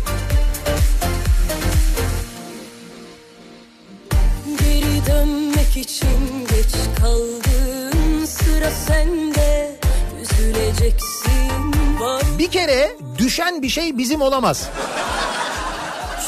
Geri 4.59 5.81
için 5.81 6.47
geç 6.49 6.75
kaldın 7.01 8.25
sıra 8.25 8.71
sende 8.71 9.77
üzüleceksin 10.23 11.75
var 12.01 12.23
Bir 12.39 12.51
kere 12.51 12.97
düşen 13.19 13.63
bir 13.63 13.69
şey 13.69 13.99
bizim 13.99 14.21
olamaz. 14.23 14.69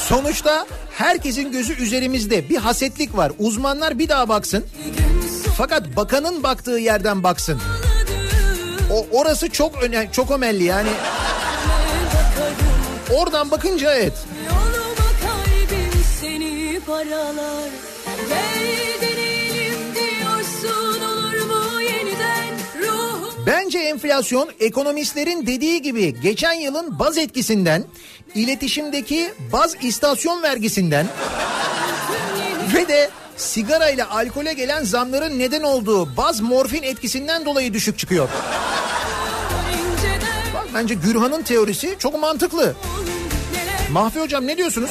Sonuçta 0.08 0.66
herkesin 0.94 1.52
gözü 1.52 1.82
üzerimizde. 1.82 2.48
Bir 2.48 2.56
hasetlik 2.56 3.16
var. 3.16 3.32
Uzmanlar 3.38 3.98
bir 3.98 4.08
daha 4.08 4.28
baksın. 4.28 4.64
Fakat 5.56 5.96
bakanın 5.96 6.42
baktığı 6.42 6.78
yerden 6.78 7.22
baksın. 7.22 7.60
O 8.92 9.06
orası 9.12 9.50
çok 9.50 9.82
önemli, 9.82 10.12
çok 10.12 10.30
önemli 10.30 10.64
yani. 10.64 10.88
Oradan 13.14 13.50
bakınca 13.50 13.94
evet. 13.94 14.12
Yoluma 14.46 15.10
kalbim 15.22 16.04
seni 16.20 16.80
paralar 16.86 17.70
Gel 18.28 18.91
enflasyon 23.92 24.50
ekonomistlerin 24.60 25.46
dediği 25.46 25.82
gibi 25.82 26.20
geçen 26.20 26.52
yılın 26.52 26.98
baz 26.98 27.18
etkisinden, 27.18 27.84
iletişimdeki 28.34 29.32
baz 29.52 29.76
istasyon 29.82 30.42
vergisinden 30.42 31.06
ve 32.74 32.88
de 32.88 33.10
sigara 33.36 33.90
ile 33.90 34.04
alkole 34.04 34.52
gelen 34.52 34.84
zamların 34.84 35.38
neden 35.38 35.62
olduğu 35.62 36.16
baz 36.16 36.40
morfin 36.40 36.82
etkisinden 36.82 37.44
dolayı 37.44 37.72
düşük 37.72 37.98
çıkıyor. 37.98 38.28
Bak 40.54 40.66
bence 40.74 40.94
Gürhan'ın 40.94 41.42
teorisi 41.42 41.96
çok 41.98 42.20
mantıklı. 42.20 42.74
Mahfi 43.90 44.20
hocam 44.20 44.46
ne 44.46 44.56
diyorsunuz? 44.56 44.90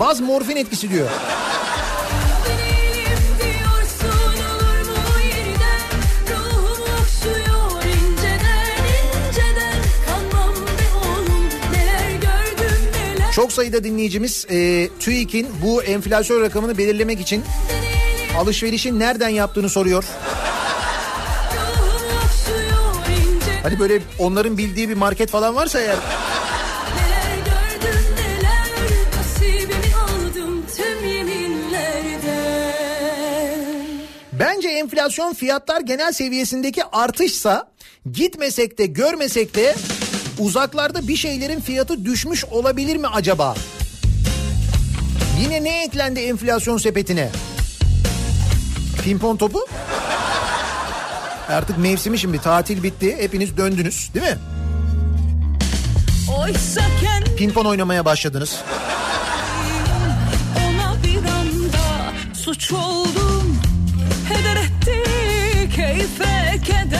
Baz 0.00 0.20
morfin 0.20 0.56
etkisi 0.56 0.90
diyor. 0.90 1.08
Çok 13.38 13.52
sayıda 13.52 13.84
dinleyicimiz 13.84 14.46
e, 14.50 14.88
TÜİK'in 15.00 15.48
bu 15.62 15.82
enflasyon 15.82 16.42
rakamını 16.42 16.78
belirlemek 16.78 17.20
için 17.20 17.44
alışverişin 18.38 18.98
nereden 18.98 19.28
yaptığını 19.28 19.68
soruyor. 19.68 20.04
Hani 23.62 23.78
böyle 23.78 24.02
onların 24.18 24.58
bildiği 24.58 24.88
bir 24.88 24.94
market 24.94 25.30
falan 25.30 25.54
varsa 25.54 25.80
eğer 25.80 25.96
bence 34.32 34.68
enflasyon 34.68 35.34
fiyatlar 35.34 35.80
genel 35.80 36.12
seviyesindeki 36.12 36.84
artışsa 36.84 37.70
gitmesek 38.12 38.78
de 38.78 38.86
görmesek 38.86 39.54
de 39.54 39.74
uzaklarda 40.38 41.08
bir 41.08 41.16
şeylerin 41.16 41.60
fiyatı 41.60 42.04
düşmüş 42.04 42.44
olabilir 42.44 42.96
mi 42.96 43.06
acaba? 43.06 43.54
Yine 45.40 45.64
ne 45.64 45.84
eklendi 45.84 46.20
enflasyon 46.20 46.78
sepetine? 46.78 47.30
Pimpon 49.04 49.36
topu? 49.36 49.58
Artık 51.48 51.78
mevsimi 51.78 52.18
şimdi 52.18 52.38
tatil 52.38 52.82
bitti. 52.82 53.16
Hepiniz 53.18 53.56
döndünüz 53.56 54.10
değil 54.14 54.26
mi? 54.26 54.38
Oysa 56.38 56.80
kendim 57.02 57.36
Pimpon 57.36 57.64
oynamaya 57.64 58.04
başladınız. 58.04 58.56
ona 60.68 61.02
bir 61.04 61.16
anda 61.16 62.12
suç 62.34 62.72
oldum 62.72 63.58
Heder 64.28 64.56
etti 64.56 65.02
keyfe 65.76 66.58
keder 66.64 66.97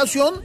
enflasyon 0.00 0.36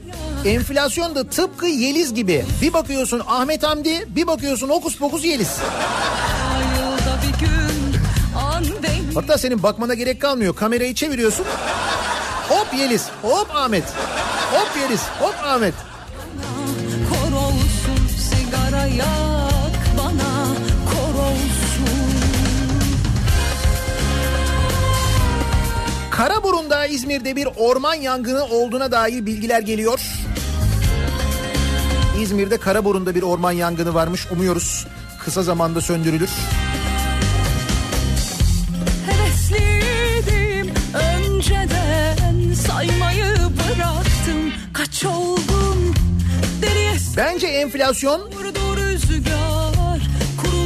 enflasyon 0.46 1.16
da 1.16 1.30
tıpkı 1.30 1.66
Yeliz 1.66 2.14
gibi. 2.14 2.46
Bir 2.62 2.74
bakıyorsun 2.74 3.22
Ahmet 3.28 3.64
Hamdi, 3.64 4.08
bir 4.16 4.28
bakıyorsun 4.28 4.70
Okus 4.70 4.98
Pokus 4.98 5.26
Yeliz. 5.26 5.58
Hatta 9.16 9.38
senin 9.38 9.64
bakmana 9.64 9.94
gerek 9.94 10.22
kalmıyor. 10.22 10.56
Kamerayı 10.56 10.94
çeviriyorsun. 10.96 11.46
Hop 12.50 12.68
Yeliz, 12.80 13.08
hop 13.22 13.48
Ahmet. 13.56 13.84
Hop 14.52 14.70
Yeliz, 14.82 15.02
hop 15.20 15.36
Ahmet. 15.44 15.74
Karaburun'da 26.26 26.86
İzmir'de 26.86 27.36
bir 27.36 27.48
orman 27.58 27.94
yangını 27.94 28.46
olduğuna 28.46 28.92
dair 28.92 29.26
bilgiler 29.26 29.62
geliyor. 29.62 30.02
İzmir'de 32.22 32.58
Karaburun'da 32.58 33.16
bir 33.16 33.22
orman 33.22 33.52
yangını 33.52 33.94
varmış. 33.94 34.28
Umuyoruz 34.32 34.88
kısa 35.24 35.44
zamanda 35.44 35.82
söndürülür. 35.82 36.30
Hevesliydim 39.06 40.74
önceden 40.94 42.54
saymayı 42.54 43.26
bıraktım 43.36 44.54
kaç 44.74 45.06
oldum 45.06 45.94
deriye 46.62 46.94
Bence 47.18 47.48
enflasyon 47.48 48.22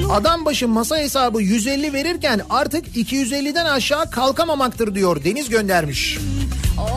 adam 0.10 0.46
başı 0.46 0.68
masa 0.68 0.98
hesabı 0.98 1.42
150 1.42 1.94
verirken 1.94 2.42
artık 2.50 2.88
250'den 2.88 3.66
aşağı 3.66 4.12
kalkamamaktır 4.12 4.96
diyor. 4.96 5.24
Deniz 5.24 5.50
göndermiş. 5.50 6.18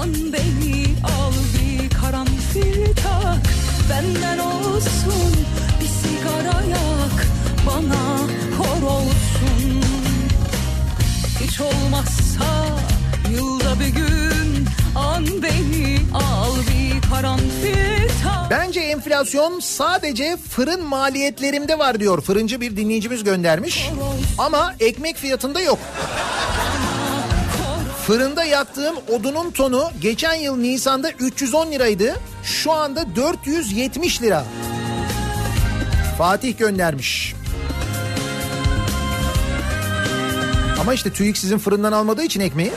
an 0.00 0.14
beni 0.32 0.84
al 1.04 1.32
bir 1.54 1.90
karanfil 1.90 2.84
tak 2.86 3.42
benden 3.90 4.38
olsun 4.38 5.34
bir 5.80 5.86
sigara 5.86 6.66
yak 6.70 7.26
bana 7.66 8.18
kor 8.58 8.86
olsun 8.86 9.82
hiç 11.40 11.60
olmazsa 11.60 12.66
yılda 13.32 13.80
bir 13.80 13.86
gün 13.86 14.66
an 14.96 15.26
beni 15.42 15.98
al 16.14 16.56
bir 16.56 17.10
karanfil 17.10 18.01
Bence 18.50 18.80
enflasyon 18.80 19.60
sadece 19.60 20.36
fırın 20.36 20.84
maliyetlerimde 20.84 21.78
var 21.78 22.00
diyor. 22.00 22.22
Fırıncı 22.22 22.60
bir 22.60 22.76
dinleyicimiz 22.76 23.24
göndermiş. 23.24 23.90
Ama 24.38 24.74
ekmek 24.80 25.16
fiyatında 25.16 25.60
yok. 25.60 25.78
Fırında 28.06 28.44
yaktığım 28.44 28.96
odunun 29.12 29.50
tonu 29.50 29.90
geçen 30.00 30.34
yıl 30.34 30.56
Nisan'da 30.56 31.10
310 31.10 31.72
liraydı. 31.72 32.16
Şu 32.44 32.72
anda 32.72 33.16
470 33.16 34.22
lira. 34.22 34.44
Fatih 36.18 36.58
göndermiş. 36.58 37.34
Ama 40.80 40.94
işte 40.94 41.12
TÜİK 41.12 41.38
sizin 41.38 41.58
fırından 41.58 41.92
almadığı 41.92 42.22
için 42.22 42.40
ekmeği. 42.40 42.72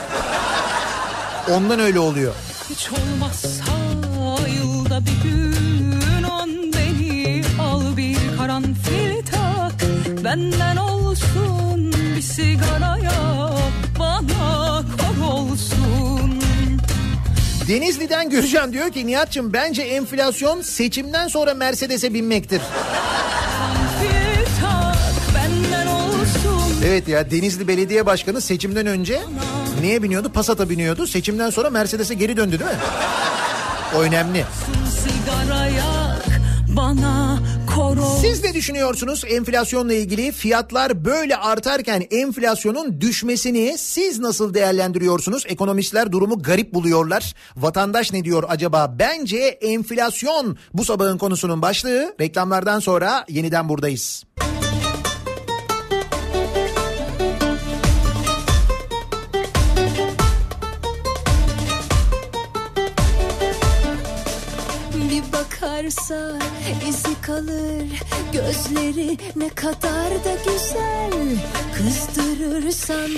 Ondan 1.50 1.80
öyle 1.80 1.98
oluyor. 1.98 2.34
Hiç 2.70 2.86
yılda 2.86 3.55
bir 5.06 5.30
gün 5.30 6.22
on 6.22 6.50
beni 6.72 7.42
al 7.60 7.96
bir 7.96 8.16
karanfil 8.38 9.24
tak 9.32 9.72
benden 10.24 10.76
olsun 10.76 11.92
bir 12.16 12.22
sigara 12.22 12.98
yak 12.98 13.72
bana 13.98 14.82
kor 14.82 15.32
olsun. 15.32 16.42
Denizli'den 17.68 18.30
Gürcan 18.30 18.72
diyor 18.72 18.90
ki 18.90 19.06
Nihat'cığım 19.06 19.52
bence 19.52 19.82
enflasyon 19.82 20.62
seçimden 20.62 21.28
sonra 21.28 21.54
Mercedes'e 21.54 22.14
binmektir. 22.14 22.62
Evet 26.84 27.08
ya 27.08 27.30
Denizli 27.30 27.68
Belediye 27.68 28.06
Başkanı 28.06 28.40
seçimden 28.40 28.86
önce 28.86 29.22
neye 29.80 30.02
biniyordu? 30.02 30.32
Passat'a 30.32 30.68
biniyordu. 30.68 31.06
Seçimden 31.06 31.50
sonra 31.50 31.70
Mercedes'e 31.70 32.14
geri 32.14 32.36
döndü 32.36 32.58
değil 32.58 32.70
mi? 32.70 32.76
O 33.96 34.00
önemli. 34.00 34.44
Siz 38.20 38.44
ne 38.44 38.54
düşünüyorsunuz 38.54 39.24
enflasyonla 39.28 39.94
ilgili? 39.94 40.32
Fiyatlar 40.32 41.04
böyle 41.04 41.36
artarken 41.36 42.02
enflasyonun 42.10 43.00
düşmesini 43.00 43.74
siz 43.78 44.18
nasıl 44.18 44.54
değerlendiriyorsunuz? 44.54 45.44
Ekonomistler 45.46 46.12
durumu 46.12 46.42
garip 46.42 46.74
buluyorlar. 46.74 47.34
Vatandaş 47.56 48.12
ne 48.12 48.24
diyor 48.24 48.44
acaba? 48.48 48.96
Bence 48.98 49.38
enflasyon 49.38 50.56
bu 50.74 50.84
sabahın 50.84 51.18
konusunun 51.18 51.62
başlığı. 51.62 52.14
Reklamlardan 52.20 52.80
sonra 52.80 53.24
yeniden 53.28 53.68
buradayız. 53.68 54.24
Varsa 65.86 66.38
izi 66.88 67.20
kalır 67.22 67.84
Gözleri 68.32 69.18
ne 69.36 69.48
kadar 69.48 70.10
da 70.10 70.34
güzel 70.44 71.12
Kızdırırsan 71.76 73.10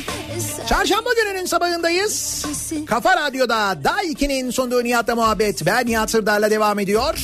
Çarşamba 0.69 1.10
gününün 1.23 1.47
sabahındayız. 1.47 2.44
Kafa 2.86 3.16
Radyo'da 3.16 3.78
Daha 3.85 4.05
2'nin 4.05 4.51
sonunda 4.51 4.82
Nihat'la 4.82 5.15
muhabbet. 5.15 5.66
Ben 5.66 5.86
Nihat 5.86 6.10
Sırdar'la 6.10 6.51
devam 6.51 6.78
ediyor. 6.78 7.19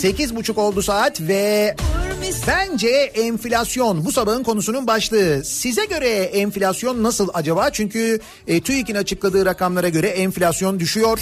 Sekiz 0.00 0.36
buçuk 0.36 0.58
oldu 0.58 0.82
saat 0.82 1.20
ve 1.20 1.76
bence 2.46 2.88
enflasyon 3.14 4.04
bu 4.04 4.12
sabahın 4.12 4.42
konusunun 4.42 4.86
başlığı. 4.86 5.44
Size 5.44 5.84
göre 5.84 6.08
enflasyon 6.08 7.02
nasıl 7.02 7.28
acaba? 7.34 7.70
Çünkü 7.70 8.20
e, 8.46 8.60
TÜİK'in 8.60 8.94
açıkladığı 8.94 9.46
rakamlara 9.46 9.88
göre 9.88 10.08
enflasyon 10.08 10.80
düşüyor. 10.80 11.20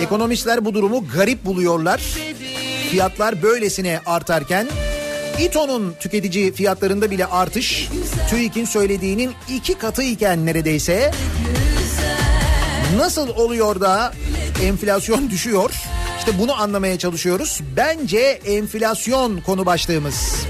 Ekonomistler 0.00 0.64
bu 0.64 0.74
durumu 0.74 1.04
garip 1.14 1.44
buluyorlar. 1.44 2.00
Fiyatlar 2.90 3.42
böylesine 3.42 4.00
artarken 4.06 4.66
İTO'nun 5.40 5.94
tüketici 6.00 6.52
fiyatlarında 6.52 7.10
bile 7.10 7.26
artış 7.26 7.88
TÜİK'in 8.30 8.64
söylediğinin 8.64 9.32
iki 9.48 9.74
katı 9.74 10.02
iken 10.02 10.46
neredeyse 10.46 11.10
nasıl 12.96 13.28
oluyor 13.28 13.80
da 13.80 14.12
enflasyon 14.62 15.30
düşüyor? 15.30 15.70
İşte 16.28 16.40
bunu 16.40 16.62
anlamaya 16.62 16.98
çalışıyoruz. 16.98 17.60
Bence 17.76 18.18
enflasyon 18.44 19.40
konu 19.40 19.66
başlığımız. 19.66 20.46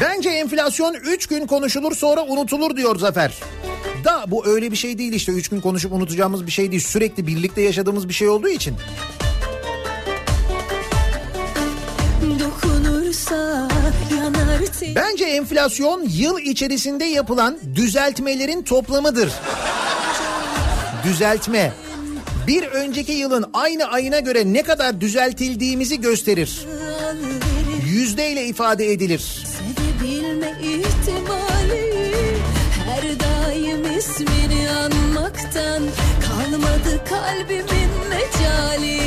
Bence 0.00 0.30
enflasyon 0.30 0.94
3 0.94 1.26
gün 1.26 1.46
konuşulur 1.46 1.96
sonra 1.96 2.22
unutulur 2.22 2.76
diyor 2.76 2.96
Zafer. 2.96 3.40
Da 4.04 4.24
bu 4.28 4.46
öyle 4.46 4.70
bir 4.70 4.76
şey 4.76 4.98
değil 4.98 5.12
işte 5.12 5.32
3 5.32 5.48
gün 5.48 5.60
konuşup 5.60 5.92
unutacağımız 5.92 6.46
bir 6.46 6.52
şey 6.52 6.70
değil. 6.70 6.82
Sürekli 6.82 7.26
birlikte 7.26 7.62
yaşadığımız 7.62 8.08
bir 8.08 8.14
şey 8.14 8.28
olduğu 8.28 8.48
için. 8.48 8.76
Bence 14.94 15.24
enflasyon 15.24 16.04
yıl 16.08 16.38
içerisinde 16.38 17.04
yapılan 17.04 17.58
düzeltmelerin 17.74 18.62
toplamıdır. 18.62 19.32
Düzeltme. 21.04 21.72
Bir 22.46 22.62
önceki 22.62 23.12
yılın 23.12 23.50
aynı 23.52 23.84
ayına 23.84 24.18
göre 24.18 24.52
ne 24.52 24.62
kadar 24.62 25.00
düzeltildiğimizi 25.00 26.00
gösterir. 26.00 26.66
Yüzdeyle 27.86 28.46
ifade 28.46 28.92
edilir. 28.92 29.49
Kalmadı 36.60 37.04
kalbimin 37.08 37.90
mecali 38.08 39.00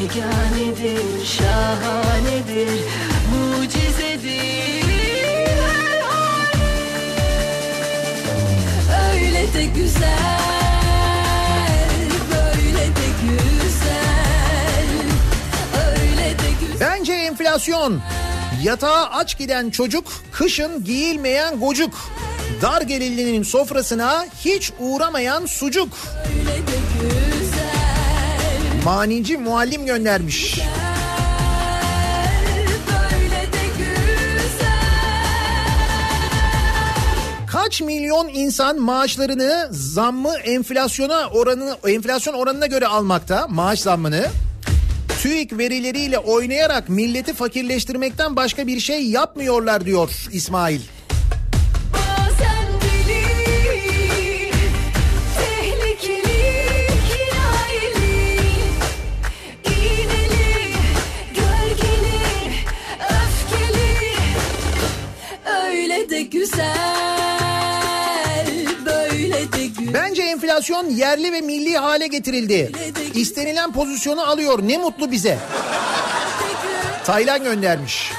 Yeganedir, 0.00 1.24
şahanedir, 1.26 2.80
mucizedir 3.30 4.86
her 5.60 6.00
hali. 6.00 6.68
Öyle 9.12 9.54
de 9.54 9.64
güzel 9.64 10.36
Bence 16.80 17.12
enflasyon. 17.12 18.00
Yatağa 18.62 19.10
aç 19.10 19.38
giden 19.38 19.70
çocuk, 19.70 20.12
kışın 20.32 20.84
giyilmeyen 20.84 21.60
gocuk. 21.60 21.94
Dar 22.62 22.82
gelirlinin 22.82 23.42
sofrasına 23.42 24.26
hiç 24.44 24.72
uğramayan 24.80 25.46
sucuk. 25.46 25.88
Manici 28.84 29.38
muallim 29.38 29.86
göndermiş. 29.86 30.60
Kaç 37.52 37.80
milyon 37.80 38.28
insan 38.28 38.80
maaşlarını 38.80 39.68
zammı 39.70 40.36
enflasyona 40.44 41.28
oranı 41.28 41.76
enflasyon 41.86 42.34
oranına 42.34 42.66
göre 42.66 42.86
almakta 42.86 43.48
maaş 43.48 43.80
zammını. 43.80 44.26
TÜİK 45.22 45.58
verileriyle 45.58 46.18
oynayarak 46.18 46.88
milleti 46.88 47.34
fakirleştirmekten 47.34 48.36
başka 48.36 48.66
bir 48.66 48.80
şey 48.80 49.06
yapmıyorlar 49.06 49.84
diyor 49.84 50.10
İsmail. 50.32 50.80
Güzel, 66.30 66.66
böyle 68.86 69.52
de 69.52 69.66
güzel. 69.66 69.94
Bence 69.94 70.22
enflasyon 70.22 70.90
yerli 70.90 71.32
ve 71.32 71.40
milli 71.40 71.76
hale 71.76 72.06
getirildi. 72.06 72.72
İstenilen 73.14 73.72
pozisyonu 73.72 74.22
alıyor. 74.30 74.58
Ne 74.62 74.78
mutlu 74.78 75.10
bize. 75.10 75.38
Taylan 77.04 77.44
göndermiş. 77.44 78.12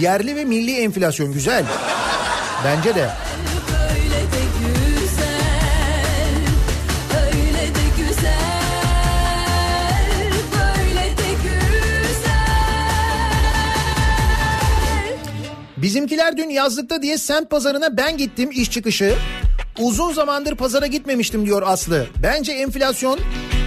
Yerli 0.00 0.36
ve 0.36 0.44
milli 0.44 0.76
enflasyon 0.76 1.32
güzel. 1.32 1.64
Bence 2.64 2.94
de. 2.94 3.10
Bizimkiler 15.94 16.36
dün 16.36 16.48
yazlıkta 16.48 17.02
diye 17.02 17.18
semt 17.18 17.50
pazarına 17.50 17.96
ben 17.96 18.16
gittim 18.16 18.50
iş 18.52 18.70
çıkışı. 18.70 19.14
Uzun 19.78 20.12
zamandır 20.12 20.56
pazara 20.56 20.86
gitmemiştim 20.86 21.46
diyor 21.46 21.62
Aslı. 21.66 22.06
Bence 22.22 22.52
enflasyon 22.52 23.18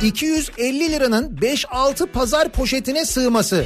250 0.03 0.91
liranın 0.91 1.37
5-6 1.37 2.07
pazar 2.07 2.49
poşetine 2.49 3.05
sığması. 3.05 3.65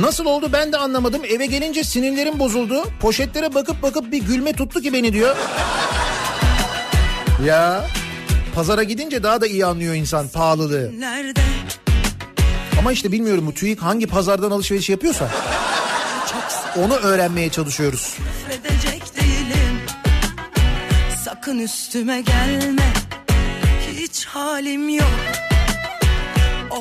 Nasıl 0.00 0.24
oldu 0.24 0.50
ben 0.52 0.72
de 0.72 0.76
anlamadım. 0.76 1.22
Eve 1.24 1.46
gelince 1.46 1.84
sinirlerim 1.84 2.38
bozuldu. 2.38 2.84
Poşetlere 3.00 3.54
bakıp 3.54 3.82
bakıp 3.82 4.12
bir 4.12 4.22
gülme 4.22 4.52
tuttu 4.52 4.80
ki 4.80 4.92
beni 4.92 5.12
diyor. 5.12 5.36
Ya 7.46 7.84
pazara 8.54 8.82
gidince 8.82 9.22
daha 9.22 9.40
da 9.40 9.46
iyi 9.46 9.66
anlıyor 9.66 9.94
insan 9.94 10.28
pahalılığı. 10.28 10.90
Nerede 10.98 11.40
Ama 12.78 12.92
işte 12.92 13.12
bilmiyorum 13.12 13.46
bu 13.46 13.54
TÜİK 13.54 13.82
hangi 13.82 14.06
pazardan 14.06 14.50
alışveriş 14.50 14.90
yapıyorsa 14.90 15.30
onu 16.76 16.94
öğrenmeye 16.96 17.50
çalışıyoruz. 17.50 18.16
değilim 19.16 19.80
Sakın 21.24 21.58
üstüme 21.58 22.20
gelme 22.20 22.82
Hiç 23.92 24.24
halim 24.26 24.88
yok 24.88 25.08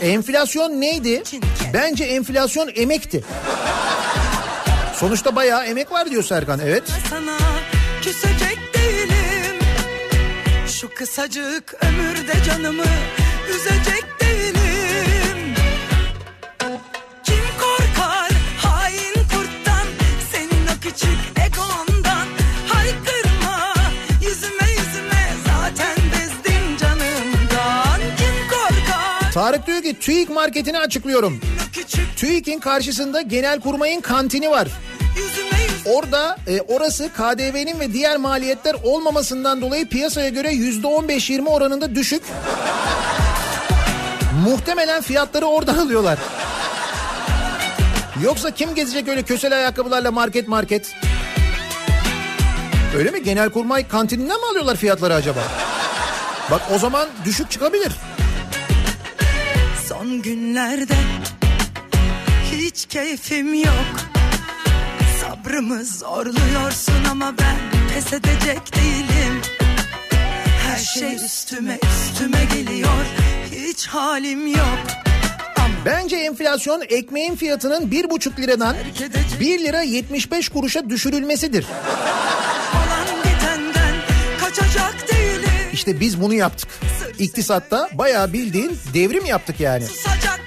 Enflasyon 0.02 0.82
neydi? 0.82 1.24
Bence 1.74 2.04
enflasyon 2.04 2.72
emekti. 2.76 3.24
Sonuçta 4.96 5.36
bayağı 5.36 5.66
emek 5.66 5.92
var 5.92 6.10
diyor 6.12 6.24
Serkan. 6.24 6.60
Evet. 6.66 6.84
Sana 7.10 7.38
küsecek 8.02 8.60
değilim 8.74 9.60
Şu 10.68 10.90
kısacık 10.94 11.74
ömürde 11.84 12.34
canımı 12.48 12.86
üzecek 13.50 14.11
Tarık 29.52 29.68
diyor 29.68 29.82
ki 29.82 30.00
TÜİK 30.00 30.30
marketini 30.30 30.80
açıklıyorum. 30.80 31.40
TÜİK'in 32.16 32.60
karşısında 32.60 33.22
Genelkurmay'ın 33.22 34.02
kantini 34.02 34.50
var. 34.52 34.68
Orada 35.86 36.38
e, 36.48 36.62
orası 36.62 37.10
KDV'nin 37.14 37.80
ve 37.80 37.94
diğer 37.94 38.18
maliyetler 38.18 38.76
olmamasından 38.84 39.62
dolayı 39.62 39.90
piyasaya 39.90 40.30
göre 40.30 40.52
%15-20 40.52 41.50
oranında 41.50 41.96
düşük. 41.96 42.24
Muhtemelen 44.46 45.02
fiyatları 45.02 45.46
oradan 45.46 45.78
alıyorlar. 45.78 46.20
Yoksa 48.24 48.52
kim 48.52 48.76
gezecek 48.76 49.08
öyle 49.08 49.24
kösel 49.24 49.54
ayakkabılarla 49.54 50.12
market 50.12 50.48
market? 50.48 50.96
Öyle 52.98 53.12
mi? 53.12 53.24
Genelkurmay 53.24 53.88
kantininden 53.88 54.40
mi 54.40 54.46
alıyorlar 54.52 54.76
fiyatları 54.76 55.14
acaba? 55.14 55.42
Bak 56.52 56.62
o 56.76 56.80
zaman 56.80 57.08
düşük 57.26 57.52
çıkabilir. 57.52 57.92
Son 59.92 60.22
günlerde 60.22 60.94
hiç 62.52 62.86
keyfim 62.86 63.54
yok. 63.54 63.96
Sabrımı 65.22 65.86
zorluyorsun 65.86 67.04
ama 67.12 67.34
ben 67.40 67.56
pes 67.94 68.14
edecek 68.14 68.76
değilim. 68.76 69.42
Her 70.68 70.78
şey 70.78 71.16
üstüme 71.16 71.80
üstüme 71.84 72.46
geliyor. 72.54 73.06
Hiç 73.52 73.88
halim 73.88 74.48
yok. 74.48 74.80
Bence 75.86 76.16
enflasyon 76.16 76.82
ekmeğin 76.90 77.36
fiyatının 77.36 77.92
bir 77.92 78.10
buçuk 78.10 78.40
liradan 78.40 78.76
1 79.40 79.60
lira 79.60 79.82
75 79.82 80.50
kuruşa 80.50 80.90
düşürülmesidir. 80.90 81.66
İşte 85.74 86.00
biz 86.00 86.22
bunu 86.22 86.34
yaptık. 86.34 86.70
İktisatta 87.22 87.90
bayağı 87.94 88.34
bildiğin 88.34 88.78
devrim 88.94 89.26
yaptık 89.26 89.60
yani. 89.60 89.86
Susacak 89.86 90.42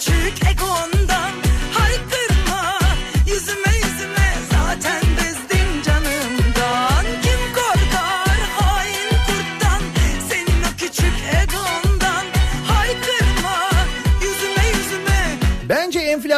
küçük 0.00 0.49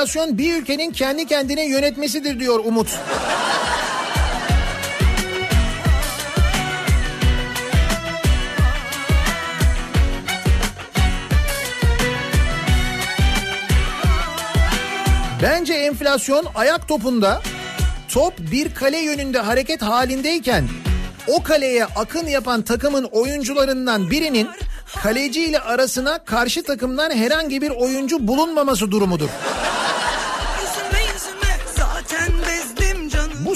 enflasyon 0.02 0.38
bir 0.38 0.56
ülkenin 0.56 0.92
kendi 0.92 1.26
kendine 1.26 1.66
yönetmesidir 1.66 2.40
diyor 2.40 2.60
Umut. 2.64 2.88
Bence 15.42 15.74
enflasyon 15.74 16.46
ayak 16.54 16.88
topunda 16.88 17.42
top 18.08 18.34
bir 18.38 18.74
kale 18.74 18.98
yönünde 18.98 19.38
hareket 19.38 19.82
halindeyken 19.82 20.64
o 21.28 21.42
kaleye 21.42 21.84
akın 21.84 22.26
yapan 22.26 22.62
takımın 22.62 23.04
oyuncularından 23.04 24.10
birinin 24.10 24.48
kaleci 25.02 25.44
ile 25.44 25.60
arasına 25.60 26.24
karşı 26.24 26.62
takımdan 26.62 27.10
herhangi 27.10 27.62
bir 27.62 27.70
oyuncu 27.70 28.28
bulunmaması 28.28 28.90
durumudur. 28.90 29.28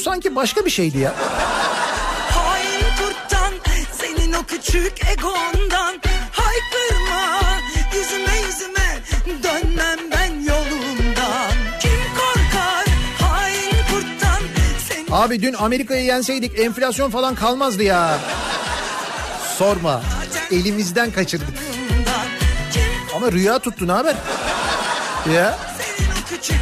Sanki 0.06 0.36
başka 0.36 0.64
bir 0.64 0.70
şeydi 0.70 0.98
ya. 0.98 1.14
Kurttan 2.98 3.52
senin 3.92 4.32
o 4.32 4.42
küçük 4.42 4.92
egondan 5.12 6.00
haykırma 6.32 7.40
yüzüme 7.94 8.36
yüzüme 8.46 9.00
dönmem 9.42 9.98
ben 10.10 10.32
yolumdan 10.34 11.52
kim 11.80 12.00
korkar 12.18 12.84
hain 13.20 13.70
kurttan 13.90 14.42
senin 14.88 15.06
Abi 15.12 15.42
dün 15.42 15.54
Amerika'yı 15.54 16.04
yenseydik 16.04 16.58
enflasyon 16.58 17.10
falan 17.10 17.34
kalmazdı 17.34 17.82
ya. 17.82 18.18
Sorma. 19.58 20.02
Elimizden 20.50 21.10
kaçırdık. 21.10 21.48
yolundan 21.48 22.26
Ama 23.16 23.32
rüya 23.32 23.58
tuttu 23.58 23.88
ne 23.88 23.92
haber? 23.92 24.14
Ya. 25.34 25.58
senin 25.78 26.10
o 26.10 26.28
küçük 26.28 26.55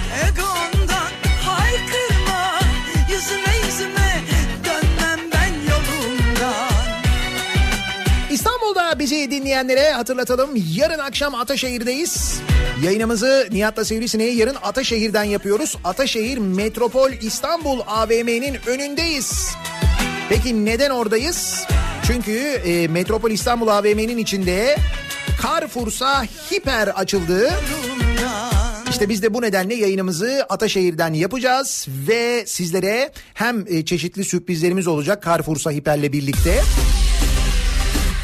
bizi 9.04 9.30
dinleyenlere 9.30 9.92
hatırlatalım. 9.92 10.50
Yarın 10.74 10.98
akşam 10.98 11.34
Ataşehir'deyiz. 11.34 12.40
Yayınımızı 12.82 13.48
Nihat'la 13.50 13.84
Sivrisineği 13.84 14.36
yarın 14.36 14.56
Ataşehir'den 14.62 15.24
yapıyoruz. 15.24 15.76
Ataşehir 15.84 16.38
Metropol 16.38 17.10
İstanbul 17.20 17.80
AVM'nin 17.86 18.56
önündeyiz. 18.66 19.48
Peki 20.28 20.64
neden 20.64 20.90
oradayız? 20.90 21.66
Çünkü 22.06 22.32
e, 22.40 22.88
Metropol 22.88 23.30
İstanbul 23.30 23.68
AVM'nin 23.68 24.18
içinde 24.18 24.76
Carrefour'sa 25.42 26.24
hiper 26.24 26.88
açıldı. 26.88 27.50
İşte 28.90 29.08
biz 29.08 29.22
de 29.22 29.34
bu 29.34 29.42
nedenle 29.42 29.74
yayınımızı 29.74 30.46
Ataşehir'den 30.48 31.12
yapacağız 31.12 31.86
ve 32.08 32.44
sizlere 32.46 33.12
hem 33.34 33.64
e, 33.68 33.84
çeşitli 33.84 34.24
sürprizlerimiz 34.24 34.86
olacak 34.86 35.24
Carrefour'sa 35.24 35.70
hiperle 35.70 36.12
birlikte. 36.12 36.60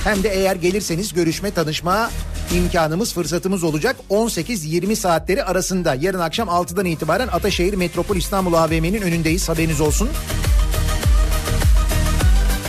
Hem 0.05 0.22
de 0.22 0.28
eğer 0.28 0.56
gelirseniz 0.56 1.12
görüşme, 1.12 1.51
tanışma 1.51 2.10
imkanımız, 2.55 3.14
fırsatımız 3.14 3.64
olacak. 3.64 3.97
18-20 4.10 4.97
saatleri 4.97 5.44
arasında 5.44 5.94
yarın 5.94 6.20
akşam 6.20 6.48
6'dan 6.48 6.85
itibaren 6.85 7.28
Ataşehir 7.28 7.74
Metropol 7.74 8.16
İstanbul 8.16 8.52
AVM'nin 8.52 9.02
önündeyiz. 9.02 9.48
Haberiniz 9.48 9.81
olsun. 9.81 10.09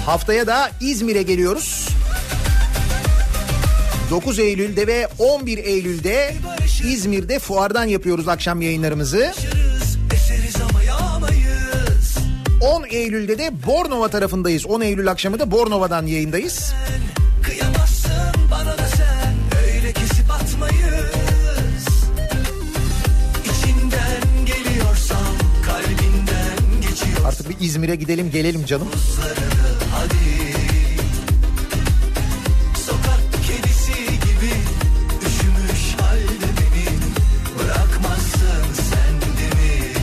Haftaya 0.05 0.47
da 0.47 0.71
İzmir'e 0.81 1.23
geliyoruz. 1.23 1.89
9 4.09 4.39
Eylül'de 4.39 4.87
ve 4.87 5.07
11 5.19 5.57
Eylül'de 5.57 6.35
İzmir'de 6.87 7.39
fuardan 7.39 7.85
yapıyoruz 7.85 8.27
akşam 8.27 8.61
yayınlarımızı. 8.61 9.33
Eseriz 10.13 10.55
ama 10.69 10.83
yağmayız 10.83 12.17
10 12.61 12.83
Eylül'de 12.89 13.37
de 13.37 13.51
Bornova 13.65 14.07
tarafındayız. 14.07 14.65
10 14.65 14.81
Eylül 14.81 15.11
akşamı 15.11 15.39
da 15.39 15.51
Bornova'dan 15.51 16.05
yayındayız. 16.05 16.73
Kıyamazsın 17.43 18.33
bana 18.51 18.77
da 18.77 18.87
sen 18.87 19.33
Öyle 19.65 19.93
kesip 19.93 20.31
atmayız 20.31 21.85
İçinden 23.43 24.45
geliyorsam 24.45 25.35
Kalbinden 25.65 26.81
geçiyor 26.89 27.25
Artık 27.27 27.49
bir 27.49 27.55
İzmir'e 27.59 27.95
gidelim 27.95 28.31
gelelim 28.31 28.65
canım. 28.65 28.87
hadi 29.95 30.53
Sokak 32.85 33.21
kedisi 33.47 34.05
gibi 34.05 34.53
Üşümüş 35.27 35.95
halde 36.01 36.47
beni 36.57 36.85
Bırakmazsın 37.59 38.83
sen 38.89 39.21
de 39.21 39.55
mi 39.55 39.93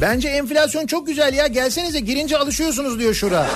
Bence 0.00 0.28
enflasyon 0.28 0.86
çok 0.86 1.06
güzel 1.06 1.34
ya. 1.34 1.46
Gelsenize 1.46 2.00
girince 2.00 2.38
alışıyorsunuz 2.38 2.98
diyor 2.98 3.14
şura. 3.14 3.46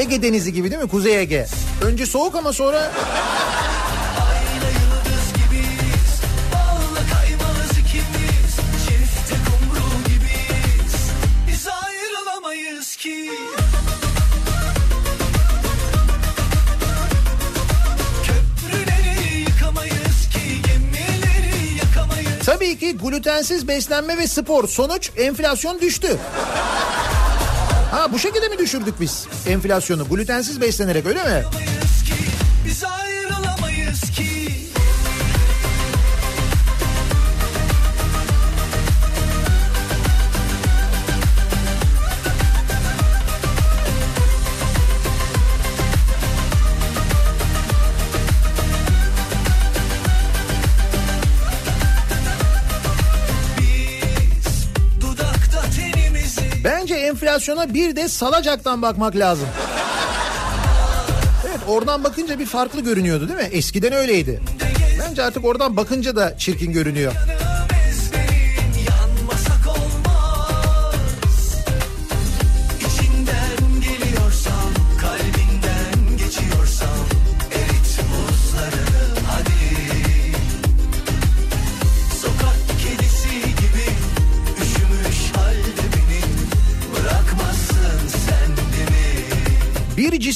Ege 0.00 0.22
Denizi 0.22 0.52
gibi 0.52 0.70
değil 0.70 0.82
mi? 0.82 0.88
Kuzey 0.88 1.20
Ege. 1.20 1.46
Önce 1.82 2.06
soğuk 2.06 2.34
ama 2.36 2.52
sonra 2.52 2.78
Ayna 2.78 4.68
yıldız 4.68 5.32
gibiyiz 5.34 6.20
Balla 6.52 7.00
kaymaz 7.12 7.70
ikimiz 7.78 8.56
Çifte 8.86 9.34
kumru 9.44 10.04
gibiyiz 10.08 10.94
Biz 11.48 11.66
ayrılamayız 11.68 12.96
ki 12.96 13.30
Köprüleri 18.26 19.40
yıkamayız 19.40 20.28
ki 20.32 20.62
Gemileri 20.66 21.74
yakamayız 21.84 22.46
tabii 22.46 22.78
ki 22.78 22.96
glutensiz 22.96 23.68
beslenme 23.68 24.18
ve 24.18 24.26
spor. 24.26 24.68
Sonuç 24.68 25.10
enflasyon 25.16 25.80
düştü. 25.80 26.18
Ha 27.90 28.12
bu 28.12 28.18
şekilde 28.18 28.48
mi 28.48 28.58
düşürdük 28.58 29.00
biz 29.00 29.26
enflasyonu? 29.46 30.08
Glutensiz 30.08 30.60
beslenerek 30.60 31.06
öyle 31.06 31.24
mi? 31.24 31.44
Enflasyona 57.40 57.74
bir 57.74 57.96
de 57.96 58.08
salacaktan 58.08 58.82
bakmak 58.82 59.16
lazım. 59.16 59.48
Evet 61.48 61.58
oradan 61.68 62.04
bakınca 62.04 62.38
bir 62.38 62.46
farklı 62.46 62.80
görünüyordu 62.80 63.28
değil 63.28 63.38
mi? 63.40 63.48
Eskiden 63.52 63.92
öyleydi. 63.92 64.40
Bence 65.00 65.22
artık 65.22 65.44
oradan 65.44 65.76
bakınca 65.76 66.16
da 66.16 66.38
çirkin 66.38 66.72
görünüyor. 66.72 67.12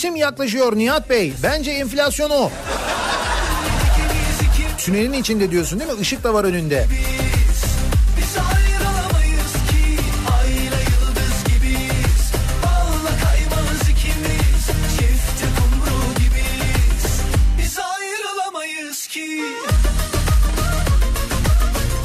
Cisim 0.05 0.17
yaklaşıyor 0.17 0.77
Nihat 0.77 1.11
Bey. 1.11 1.33
Bence 1.43 1.71
enflasyon 1.71 2.31
o. 2.31 2.51
Tünelin 4.79 5.13
içinde 5.13 5.51
diyorsun 5.51 5.81
değil 5.81 5.93
mi? 5.93 6.01
Işık 6.01 6.25
da 6.25 6.35
var 6.35 6.45
önünde. 6.45 6.87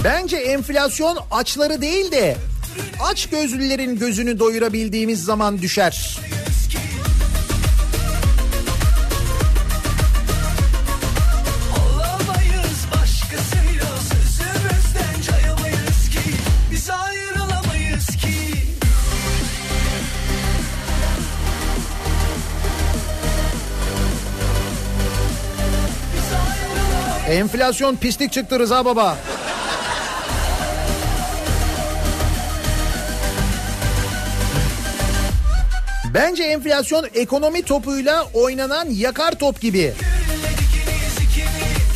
Bence 0.04 0.38
enflasyon 0.38 1.18
açları 1.32 1.82
değil 1.82 2.12
de 2.12 2.38
aç 3.00 3.30
gözlülerin 3.30 4.00
gözünü 4.00 4.40
doyurabildiğimiz 4.40 5.24
zaman 5.24 5.62
düşer. 5.62 6.19
Enflasyon 27.40 27.96
pislik 27.96 28.32
çıktı 28.32 28.60
Rıza 28.60 28.86
Baba. 28.86 29.18
Bence 36.14 36.44
enflasyon 36.44 37.08
ekonomi 37.16 37.62
topuyla 37.62 38.24
oynanan 38.34 38.90
yakar 38.90 39.32
top 39.32 39.62
gibi. 39.62 39.94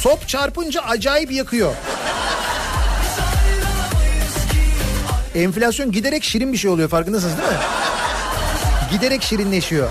Top 0.03 0.27
çarpınca 0.27 0.81
acayip 0.81 1.31
yakıyor. 1.31 1.73
Enflasyon 5.35 5.91
giderek 5.91 6.23
şirin 6.23 6.53
bir 6.53 6.57
şey 6.57 6.71
oluyor 6.71 6.89
farkındasınız 6.89 7.37
değil 7.37 7.49
mi? 7.49 7.55
Giderek 8.91 9.23
şirinleşiyor. 9.23 9.89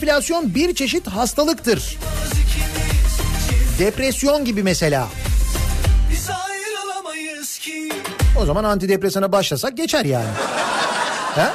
Enflasyon 0.00 0.54
bir 0.54 0.74
çeşit 0.74 1.08
hastalıktır. 1.08 1.98
Depresyon 3.78 4.44
gibi 4.44 4.62
mesela. 4.62 5.08
O 8.40 8.46
zaman 8.46 8.64
antidepresana 8.64 9.32
başlasak 9.32 9.76
geçer 9.76 10.04
yani. 10.04 10.28
ha? 11.34 11.54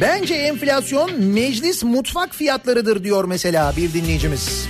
Bence 0.00 0.34
enflasyon 0.34 1.20
meclis 1.22 1.82
mutfak 1.82 2.34
fiyatlarıdır 2.34 3.04
diyor 3.04 3.24
mesela 3.24 3.72
bir 3.76 3.92
dinleyicimiz. 3.92 4.68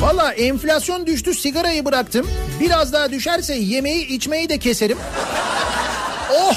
Valla 0.00 0.32
enflasyon 0.32 1.06
düştü 1.06 1.34
sigarayı 1.34 1.84
bıraktım. 1.84 2.26
Biraz 2.60 2.92
daha 2.92 3.10
düşerse 3.10 3.54
yemeği 3.54 4.06
içmeyi 4.06 4.48
de 4.48 4.58
keserim. 4.58 4.98
Oh! 6.34 6.54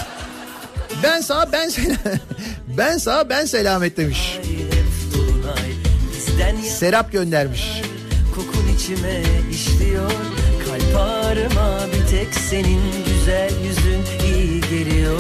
Ben 1.04 1.22
sağ 1.22 1.52
ben 1.52 1.70
sel 1.70 1.96
ben 2.78 2.98
sağ 2.98 3.30
ben 3.30 3.46
selamet 3.46 3.98
demiş. 3.98 4.40
Serap 6.80 7.12
göndermiş. 7.12 7.82
kokun 8.36 8.68
içime 8.76 9.22
işliyor 9.52 10.12
Kalp 10.66 10.96
ağrıma 11.02 11.80
bir 11.94 12.08
tek 12.18 12.34
senin 12.50 12.82
güzel 13.06 13.52
yüzün 13.66 14.04
iyi 14.36 14.62
geliyor 14.62 15.20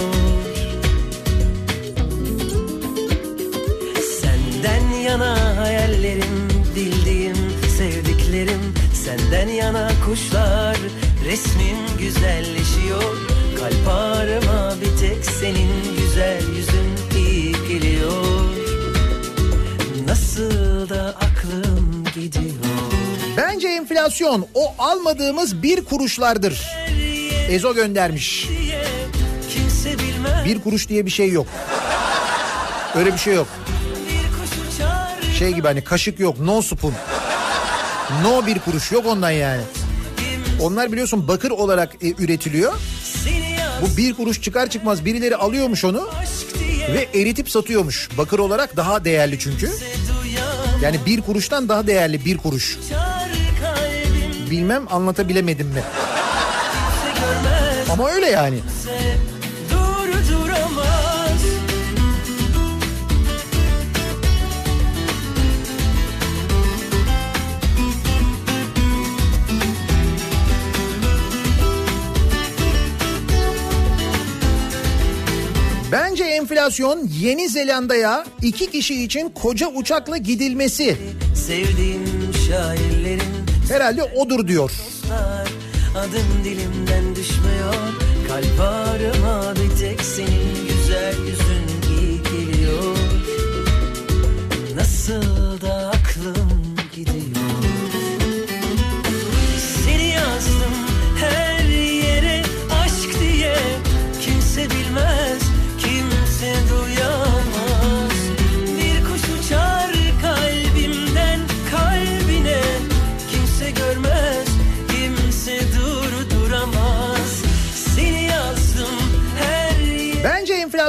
Senden 4.22 4.90
yana 5.00 5.58
hayallerim, 5.58 6.50
bildiğim, 6.76 7.36
sevdiklerim 8.30 8.73
Senden 8.93 9.47
yana 9.47 9.91
kuşlar, 10.06 10.77
resmin 11.26 11.77
güzelleşiyor 11.99 13.18
Kalp 13.60 13.88
ağrıma 13.88 14.73
bir 14.81 15.07
tek 15.07 15.26
senin 15.26 15.69
güzel 15.99 16.41
yüzün 16.57 17.18
iyi 17.18 17.51
geliyor 17.51 18.45
Nasıl 20.07 20.89
da 20.89 21.15
aklım 21.15 22.03
gidiyor 22.15 22.53
Bence 23.38 23.68
enflasyon 23.68 24.47
o 24.53 24.73
almadığımız 24.80 25.64
bir 25.64 25.85
kuruşlardır. 25.85 26.68
Ezo 27.49 27.73
göndermiş. 27.73 28.49
Bir 30.45 30.61
kuruş 30.61 30.89
diye 30.89 31.06
bir 31.06 31.11
şey 31.11 31.31
yok. 31.31 31.47
Öyle 32.95 33.14
bir 33.14 33.18
şey 33.18 33.35
yok. 33.35 33.47
Şey 35.39 35.51
gibi 35.51 35.68
hani 35.68 35.84
kaşık 35.84 36.19
yok. 36.19 36.39
No 36.39 36.61
spoon. 36.61 36.93
No 38.23 38.45
bir 38.45 38.60
kuruş 38.60 38.91
yok 38.91 39.06
ondan 39.06 39.31
yani. 39.31 39.61
Onlar 40.61 40.91
biliyorsun 40.91 41.27
bakır 41.27 41.52
olarak 41.52 41.95
e, 42.03 42.14
üretiliyor. 42.23 42.73
Bu 43.81 43.98
bir 43.98 44.14
kuruş 44.14 44.41
çıkar 44.41 44.69
çıkmaz 44.69 45.06
birileri 45.06 45.36
alıyormuş 45.36 45.86
onu 45.86 46.10
ve 46.94 47.07
eritip 47.19 47.49
satıyormuş. 47.49 48.10
Bakır 48.18 48.40
olarak 48.40 48.77
daha 48.77 49.06
değerli 49.06 49.40
çünkü. 49.40 49.72
Yani 50.81 50.99
bir 51.06 51.22
kuruştan 51.22 51.69
daha 51.69 51.88
değerli 51.88 52.26
bir 52.26 52.38
kuruş. 52.38 52.77
Bilmem 54.52 54.86
anlatabilemedim 54.90 55.68
mi? 55.68 55.84
Ama 57.91 58.10
öyle 58.10 58.30
yani. 58.30 58.60
Bence 75.91 76.24
enflasyon 76.24 77.10
Yeni 77.20 77.49
Zelanda'ya 77.49 78.26
iki 78.41 78.72
kişi 78.72 79.03
için 79.03 79.30
koca 79.30 79.68
uçakla 79.68 80.18
gidilmesi. 80.18 80.98
sevdiğim 81.36 82.03
şairlerin 82.48 83.22
Herhalde 83.70 84.03
odur 84.03 84.48
diyor. 84.48 84.72
adım 85.98 86.44
dilimden 86.44 87.16
düşmüyor 87.16 87.74
kalp 88.28 88.60
ağrıma 88.61 89.53
bir 89.56 89.80
tek 89.80 90.02
senin 90.02 90.68
güzel 90.68 91.16
yüzün 91.28 91.98
iyi 91.99 92.22
geliyor 92.24 92.95
nasıl 94.76 95.61
da 95.61 95.74
aklım 95.95 96.48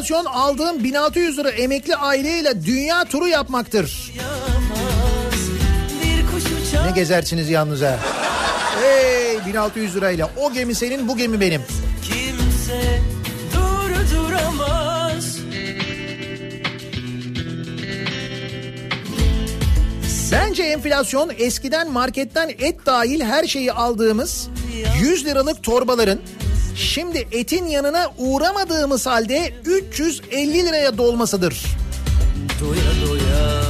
Enflasyon 0.01 0.25
aldığım 0.25 0.85
1600 0.85 1.39
lira 1.39 1.51
emekli 1.51 1.97
aileyle 1.97 2.65
dünya 2.65 3.05
turu 3.05 3.29
yapmaktır. 3.29 4.13
Ne 6.87 6.91
gezersiniz 6.95 7.51
yalnız 7.51 7.83
ha. 7.83 7.99
Hey 8.83 9.39
1600 9.47 9.97
lirayla 9.97 10.31
o 10.37 10.53
gemi 10.53 10.75
senin 10.75 11.09
bu 11.09 11.17
gemi 11.17 11.41
benim. 11.41 11.63
kimse 12.03 13.01
durduramaz 13.55 15.37
Bence 20.33 20.63
enflasyon 20.63 21.31
eskiden 21.39 21.91
marketten 21.91 22.49
et 22.49 22.87
dahil 22.87 23.21
her 23.21 23.45
şeyi 23.45 23.73
aldığımız 23.73 24.49
100 25.01 25.25
liralık 25.25 25.63
torbaların 25.63 26.19
şimdi 26.81 27.29
etin 27.33 27.67
yanına 27.67 28.07
uğramadığımız 28.19 29.07
halde 29.07 29.53
350 29.65 30.67
liraya 30.67 30.99
dolmasıdır. 30.99 31.65
Doya 32.61 33.09
doya 33.09 33.61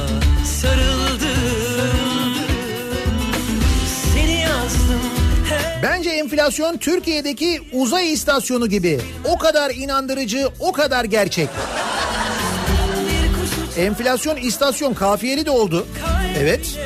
Bence 5.83 6.09
enflasyon 6.09 6.77
Türkiye'deki 6.77 7.61
uzay 7.73 8.13
istasyonu 8.13 8.69
gibi. 8.69 9.01
O 9.25 9.37
kadar 9.37 9.71
inandırıcı, 9.75 10.49
o 10.59 10.71
kadar 10.71 11.05
gerçek. 11.05 11.49
Enflasyon 13.77 14.35
istasyon 14.37 14.93
kafiyeli 14.93 15.45
de 15.45 15.51
oldu. 15.51 15.87
Evet. 16.37 16.79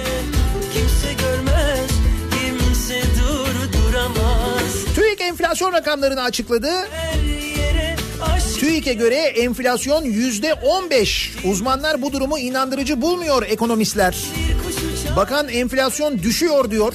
Enflasyon 5.55 5.73
rakamlarını 5.73 6.21
açıkladı. 6.21 6.69
TÜİK'e 8.59 8.93
göre 8.93 9.15
enflasyon 9.15 10.03
yüzde 10.03 10.53
15. 10.53 11.35
Uzmanlar 11.43 12.01
bu 12.01 12.13
durumu 12.13 12.39
inandırıcı 12.39 13.01
bulmuyor 13.01 13.43
ekonomistler. 13.43 14.17
Bakan 15.15 15.49
enflasyon 15.49 16.19
düşüyor 16.19 16.71
diyor. 16.71 16.93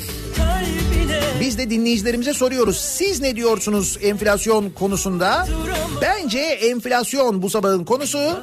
Biz 1.41 1.59
de 1.59 1.71
dinleyicilerimize 1.71 2.35
soruyoruz. 2.35 2.77
Siz 2.77 3.21
ne 3.21 3.37
diyorsunuz 3.37 3.99
enflasyon 4.03 4.71
konusunda? 4.71 5.47
Bence 6.03 6.41
enflasyon 6.41 7.43
bu 7.43 7.51
sabahın 7.51 7.85
konusu. 7.85 8.41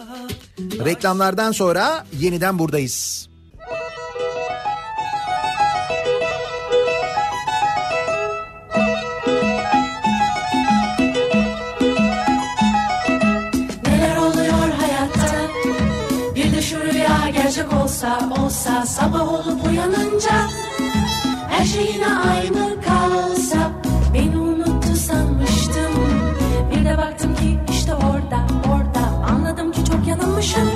Reklamlardan 0.86 1.52
sonra 1.52 2.06
yeniden 2.20 2.60
buradayız. 2.60 3.30
Olsa 17.98 18.20
olsa 18.46 18.86
Sabah 18.86 19.34
olup 19.34 19.68
uyanınca 19.68 20.48
Her 21.50 21.66
şey 21.66 21.92
yine 21.94 22.08
aynı 22.08 22.82
kalsa 22.82 23.72
Beni 24.14 24.38
unuttu 24.38 24.96
sanmıştım. 24.96 25.94
Bir 26.72 26.86
de 26.86 26.98
baktım 26.98 27.36
ki 27.36 27.60
işte 27.72 27.94
orada 27.94 28.48
orada 28.70 29.32
Anladım 29.34 29.72
ki 29.72 29.86
çok 29.86 30.08
yanılmışım 30.08 30.70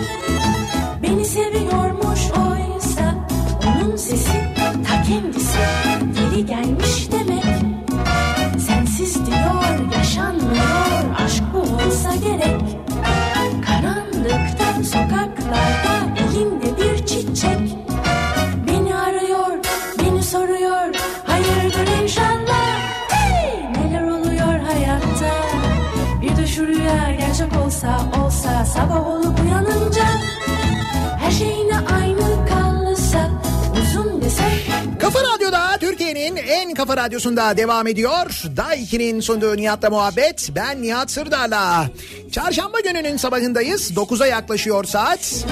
Türkiye'nin 36.35 36.67
en 36.67 36.73
kafa 36.73 36.97
radyosunda 36.97 37.57
devam 37.57 37.87
ediyor. 37.87 38.43
Day 38.57 38.83
2'nin 38.83 39.19
sunduğu 39.19 39.57
Nihat'la 39.57 39.89
muhabbet. 39.89 40.49
Ben 40.55 40.81
Nihat 40.81 41.11
Sırdar'la. 41.11 41.89
Çarşamba 42.31 42.79
gününün 42.79 43.17
sabahındayız. 43.17 43.91
9'a 43.91 44.27
yaklaşıyor 44.27 44.83
saat. 44.83 45.45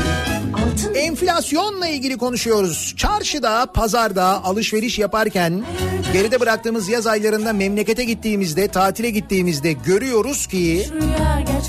altın 0.54 0.94
Enflasyonla 0.94 1.88
ilgili 1.88 2.18
konuşuyoruz. 2.18 2.94
Çarşıda, 2.98 3.66
pazarda 3.66 4.44
alışveriş 4.44 5.00
yaparken 5.00 5.64
geride 6.14 6.40
bıraktığımız 6.40 6.90
yaz 6.90 7.08
aylarında 7.08 7.54
memlekete 7.54 8.04
gittiğimizde, 8.04 8.68
tatile 8.68 9.10
gittiğimizde 9.10 9.72
görüyoruz 9.72 10.48
ki 10.48 10.88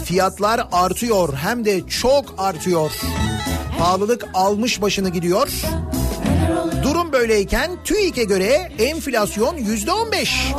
fiyatlar 0.05 0.66
artıyor 0.73 1.35
hem 1.35 1.65
de 1.65 1.89
çok 1.89 2.35
artıyor. 2.39 2.91
Pahalılık 3.78 4.24
almış 4.35 4.82
başını 4.82 5.09
gidiyor. 5.09 5.49
Böyleyken 7.12 7.70
TÜİK'e 7.85 8.24
göre 8.24 8.73
enflasyon 8.78 9.57
yüzde 9.57 9.93
on 9.93 10.12
beş. 10.12 10.53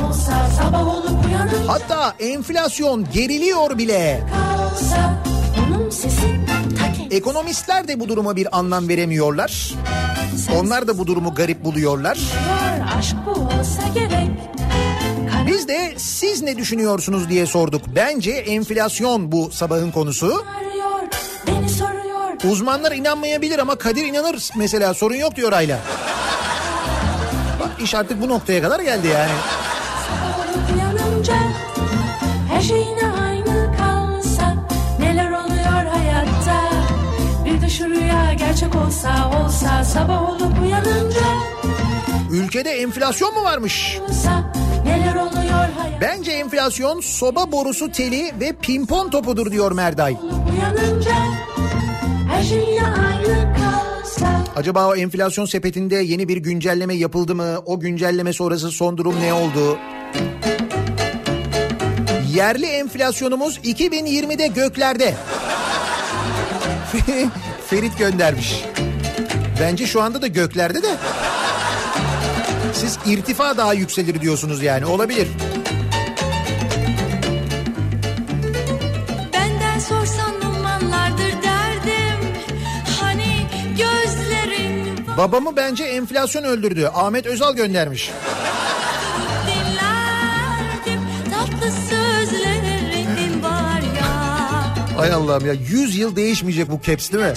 Hatta 1.66 2.14
enflasyon 2.20 3.06
geriliyor 3.12 3.78
bile. 3.78 4.20
Ekonomistler 7.10 7.88
de 7.88 8.00
bu 8.00 8.08
duruma 8.08 8.36
bir 8.36 8.58
anlam 8.58 8.88
veremiyorlar. 8.88 9.74
Onlar 10.60 10.88
da 10.88 10.98
bu 10.98 11.06
durumu 11.06 11.34
garip 11.34 11.64
buluyorlar. 11.64 12.18
Biz 15.46 15.68
de 15.68 15.94
siz 15.96 16.42
ne 16.42 16.56
düşünüyorsunuz 16.56 17.28
diye 17.28 17.46
sorduk. 17.46 17.82
Bence 17.96 18.30
enflasyon 18.30 19.32
bu 19.32 19.50
sabahın 19.50 19.90
konusu. 19.90 20.44
Uzmanlar 22.50 22.92
inanmayabilir 22.92 23.58
ama 23.58 23.76
Kadir 23.76 24.04
inanır 24.04 24.50
mesela 24.56 24.94
sorun 24.94 25.14
yok 25.14 25.36
diyor 25.36 25.52
Ayla. 25.52 25.78
İş 27.82 27.94
artık 27.94 28.22
bu 28.22 28.28
noktaya 28.28 28.62
kadar 28.62 28.80
geldi 28.80 29.08
yani. 29.08 29.30
Uyanınca 30.74 31.34
her 32.50 32.60
şey 32.60 32.78
yine 32.78 33.12
aynı 33.22 33.76
kalsa 33.76 34.54
Neler 34.98 35.30
oluyor 35.30 35.86
hayatta 35.92 36.60
Bir 37.44 37.62
de 37.62 37.68
şu 37.68 37.90
rüya 37.90 38.32
gerçek 38.32 38.74
olsa 38.74 39.30
olsa 39.44 39.84
Sabah 39.84 40.30
olup 40.30 40.62
uyanınca 40.62 41.26
Ülkede 42.30 42.70
enflasyon 42.70 43.34
mu 43.34 43.44
varmış? 43.44 43.98
olsa 44.08 44.52
Bence 46.00 46.32
enflasyon 46.32 47.00
soba 47.00 47.52
borusu 47.52 47.92
teli 47.92 48.32
ve 48.40 48.52
pimpon 48.52 49.10
topudur 49.10 49.50
diyor 49.50 49.72
Merday. 49.72 50.16
Uyanınca 50.52 51.14
her 52.30 52.42
şey 52.42 52.58
yine 52.58 52.86
aynı 52.86 53.61
Acaba 54.56 54.86
o 54.88 54.94
enflasyon 54.94 55.46
sepetinde 55.46 55.96
yeni 55.96 56.28
bir 56.28 56.36
güncelleme 56.36 56.94
yapıldı 56.94 57.34
mı? 57.34 57.58
O 57.66 57.80
güncelleme 57.80 58.32
sonrası 58.32 58.70
son 58.70 58.98
durum 58.98 59.20
ne 59.20 59.32
oldu? 59.32 59.78
Yerli 62.34 62.66
enflasyonumuz 62.66 63.58
2020'de 63.58 64.46
göklerde. 64.46 65.14
Ferit 67.66 67.98
göndermiş. 67.98 68.64
Bence 69.60 69.86
şu 69.86 70.02
anda 70.02 70.22
da 70.22 70.26
göklerde 70.26 70.82
de. 70.82 70.96
Siz 72.72 72.98
irtifa 73.06 73.56
daha 73.56 73.74
yükselir 73.74 74.20
diyorsunuz 74.20 74.62
yani 74.62 74.86
olabilir. 74.86 75.28
Benden 75.28 75.51
Babamı 85.22 85.56
bence 85.56 85.84
enflasyon 85.84 86.42
öldürdü. 86.44 86.90
Ahmet 86.94 87.26
Özal 87.26 87.56
göndermiş. 87.56 88.10
Ay 94.98 95.12
Allah'ım 95.12 95.46
ya 95.46 95.52
100 95.52 95.98
yıl 95.98 96.16
değişmeyecek 96.16 96.70
bu 96.70 96.80
caps 96.86 97.12
değil 97.12 97.24
mi? 97.24 97.32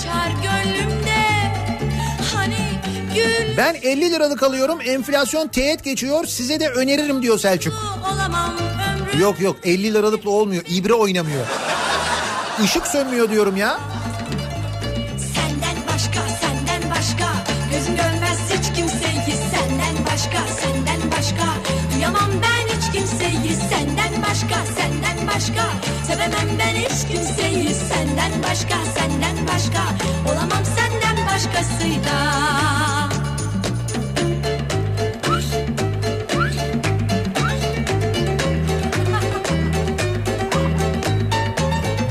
Hani 2.35 2.55
Ben 3.57 3.75
50 3.81 4.11
liralık 4.11 4.43
alıyorum 4.43 4.79
enflasyon 4.85 5.47
teğet 5.47 5.83
geçiyor 5.83 6.25
size 6.25 6.59
de 6.59 6.69
öneririm 6.69 7.21
diyor 7.21 7.39
Selçuk. 7.39 7.73
Yok 9.19 9.41
yok 9.41 9.55
50 9.63 9.93
liralıkla 9.93 10.29
olmuyor 10.29 10.63
ibre 10.69 10.93
oynamıyor. 10.93 11.45
Işık 12.63 12.87
sönmüyor 12.87 13.29
diyorum 13.29 13.57
ya. 13.57 13.79
Ben 26.59 26.75
hiç 26.75 27.07
kimseyi 27.07 27.73
Senden 27.73 28.43
başka, 28.43 28.75
senden 28.97 29.47
başka 29.47 29.81
Olamam 30.31 30.65
senden 30.65 31.27
başkasıyla 31.27 32.35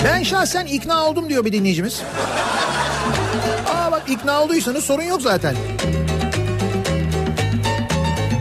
Ben 0.04 0.22
şahsen 0.22 0.66
ikna 0.66 1.06
oldum 1.06 1.28
diyor 1.28 1.44
bir 1.44 1.52
dinleyicimiz. 1.52 2.02
Aa 3.68 3.92
bak 3.92 4.02
ikna 4.08 4.42
olduysanız 4.42 4.84
sorun 4.84 5.02
yok 5.02 5.22
zaten. 5.22 5.56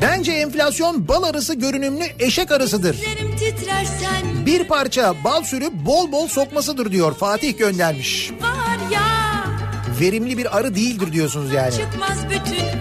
Bence 0.01 0.31
enflasyon 0.31 1.07
bal 1.07 1.23
arısı 1.23 1.53
görünümlü 1.53 2.03
eşek 2.19 2.51
arısıdır. 2.51 2.95
Titrersen 3.63 4.45
Bir 4.45 4.63
parça 4.63 5.15
bal 5.23 5.43
sürüp 5.43 5.73
bol 5.73 6.11
bol 6.11 6.27
sokmasıdır 6.27 6.91
diyor 6.91 7.15
Fatih 7.15 7.57
göndermiş. 7.57 8.31
var 8.31 8.91
ya 8.91 9.01
Verimli 10.01 10.37
bir 10.37 10.57
arı 10.57 10.75
değildir 10.75 11.11
diyorsunuz 11.11 11.53
yani. 11.53 11.71
Çıkmaz 11.71 12.29
bütün 12.29 12.79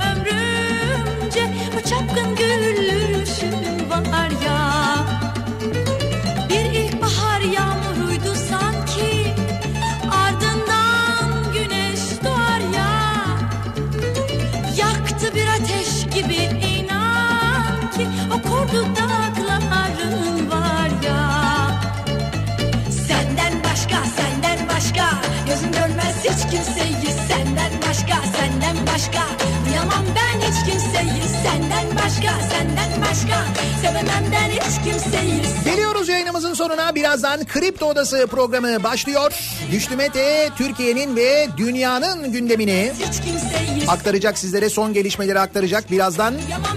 senden 32.63 33.03
başka 33.03 33.45
sevemem 33.83 34.25
ben 34.33 34.51
hiç 34.51 34.85
kimseyi 34.85 35.43
Geliyoruz 35.65 36.09
yayınımızın 36.09 36.55
sonuna. 36.55 36.95
Birazdan 36.95 37.45
Kripto 37.45 37.87
Odası 37.87 38.27
programı 38.27 38.83
başlıyor. 38.83 39.33
Güçlü 39.71 39.97
Mete 39.97 40.49
Türkiye'nin 40.59 41.17
ve 41.17 41.49
dünyanın 41.57 42.33
gündemini 42.33 42.93
aktaracak 43.89 44.39
sizlere 44.39 44.69
son 44.69 44.93
gelişmeleri 44.93 45.41
aktaracak 45.41 45.91
birazdan. 45.91 46.35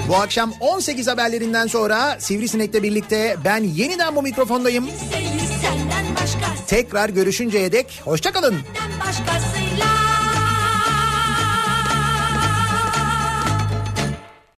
Bu 0.07 0.15
akşam 0.15 0.53
18 0.59 1.07
haberlerinden 1.07 1.67
sonra 1.67 2.19
Sivrisinek'le 2.19 2.83
birlikte 2.83 3.35
ben 3.45 3.63
yeniden 3.63 4.15
bu 4.15 4.21
mikrofondayım. 4.21 4.89
Tekrar 6.67 7.09
görüşünceye 7.09 7.71
dek 7.71 8.01
hoşçakalın. 8.05 8.55
başkasıyla 8.99 10.14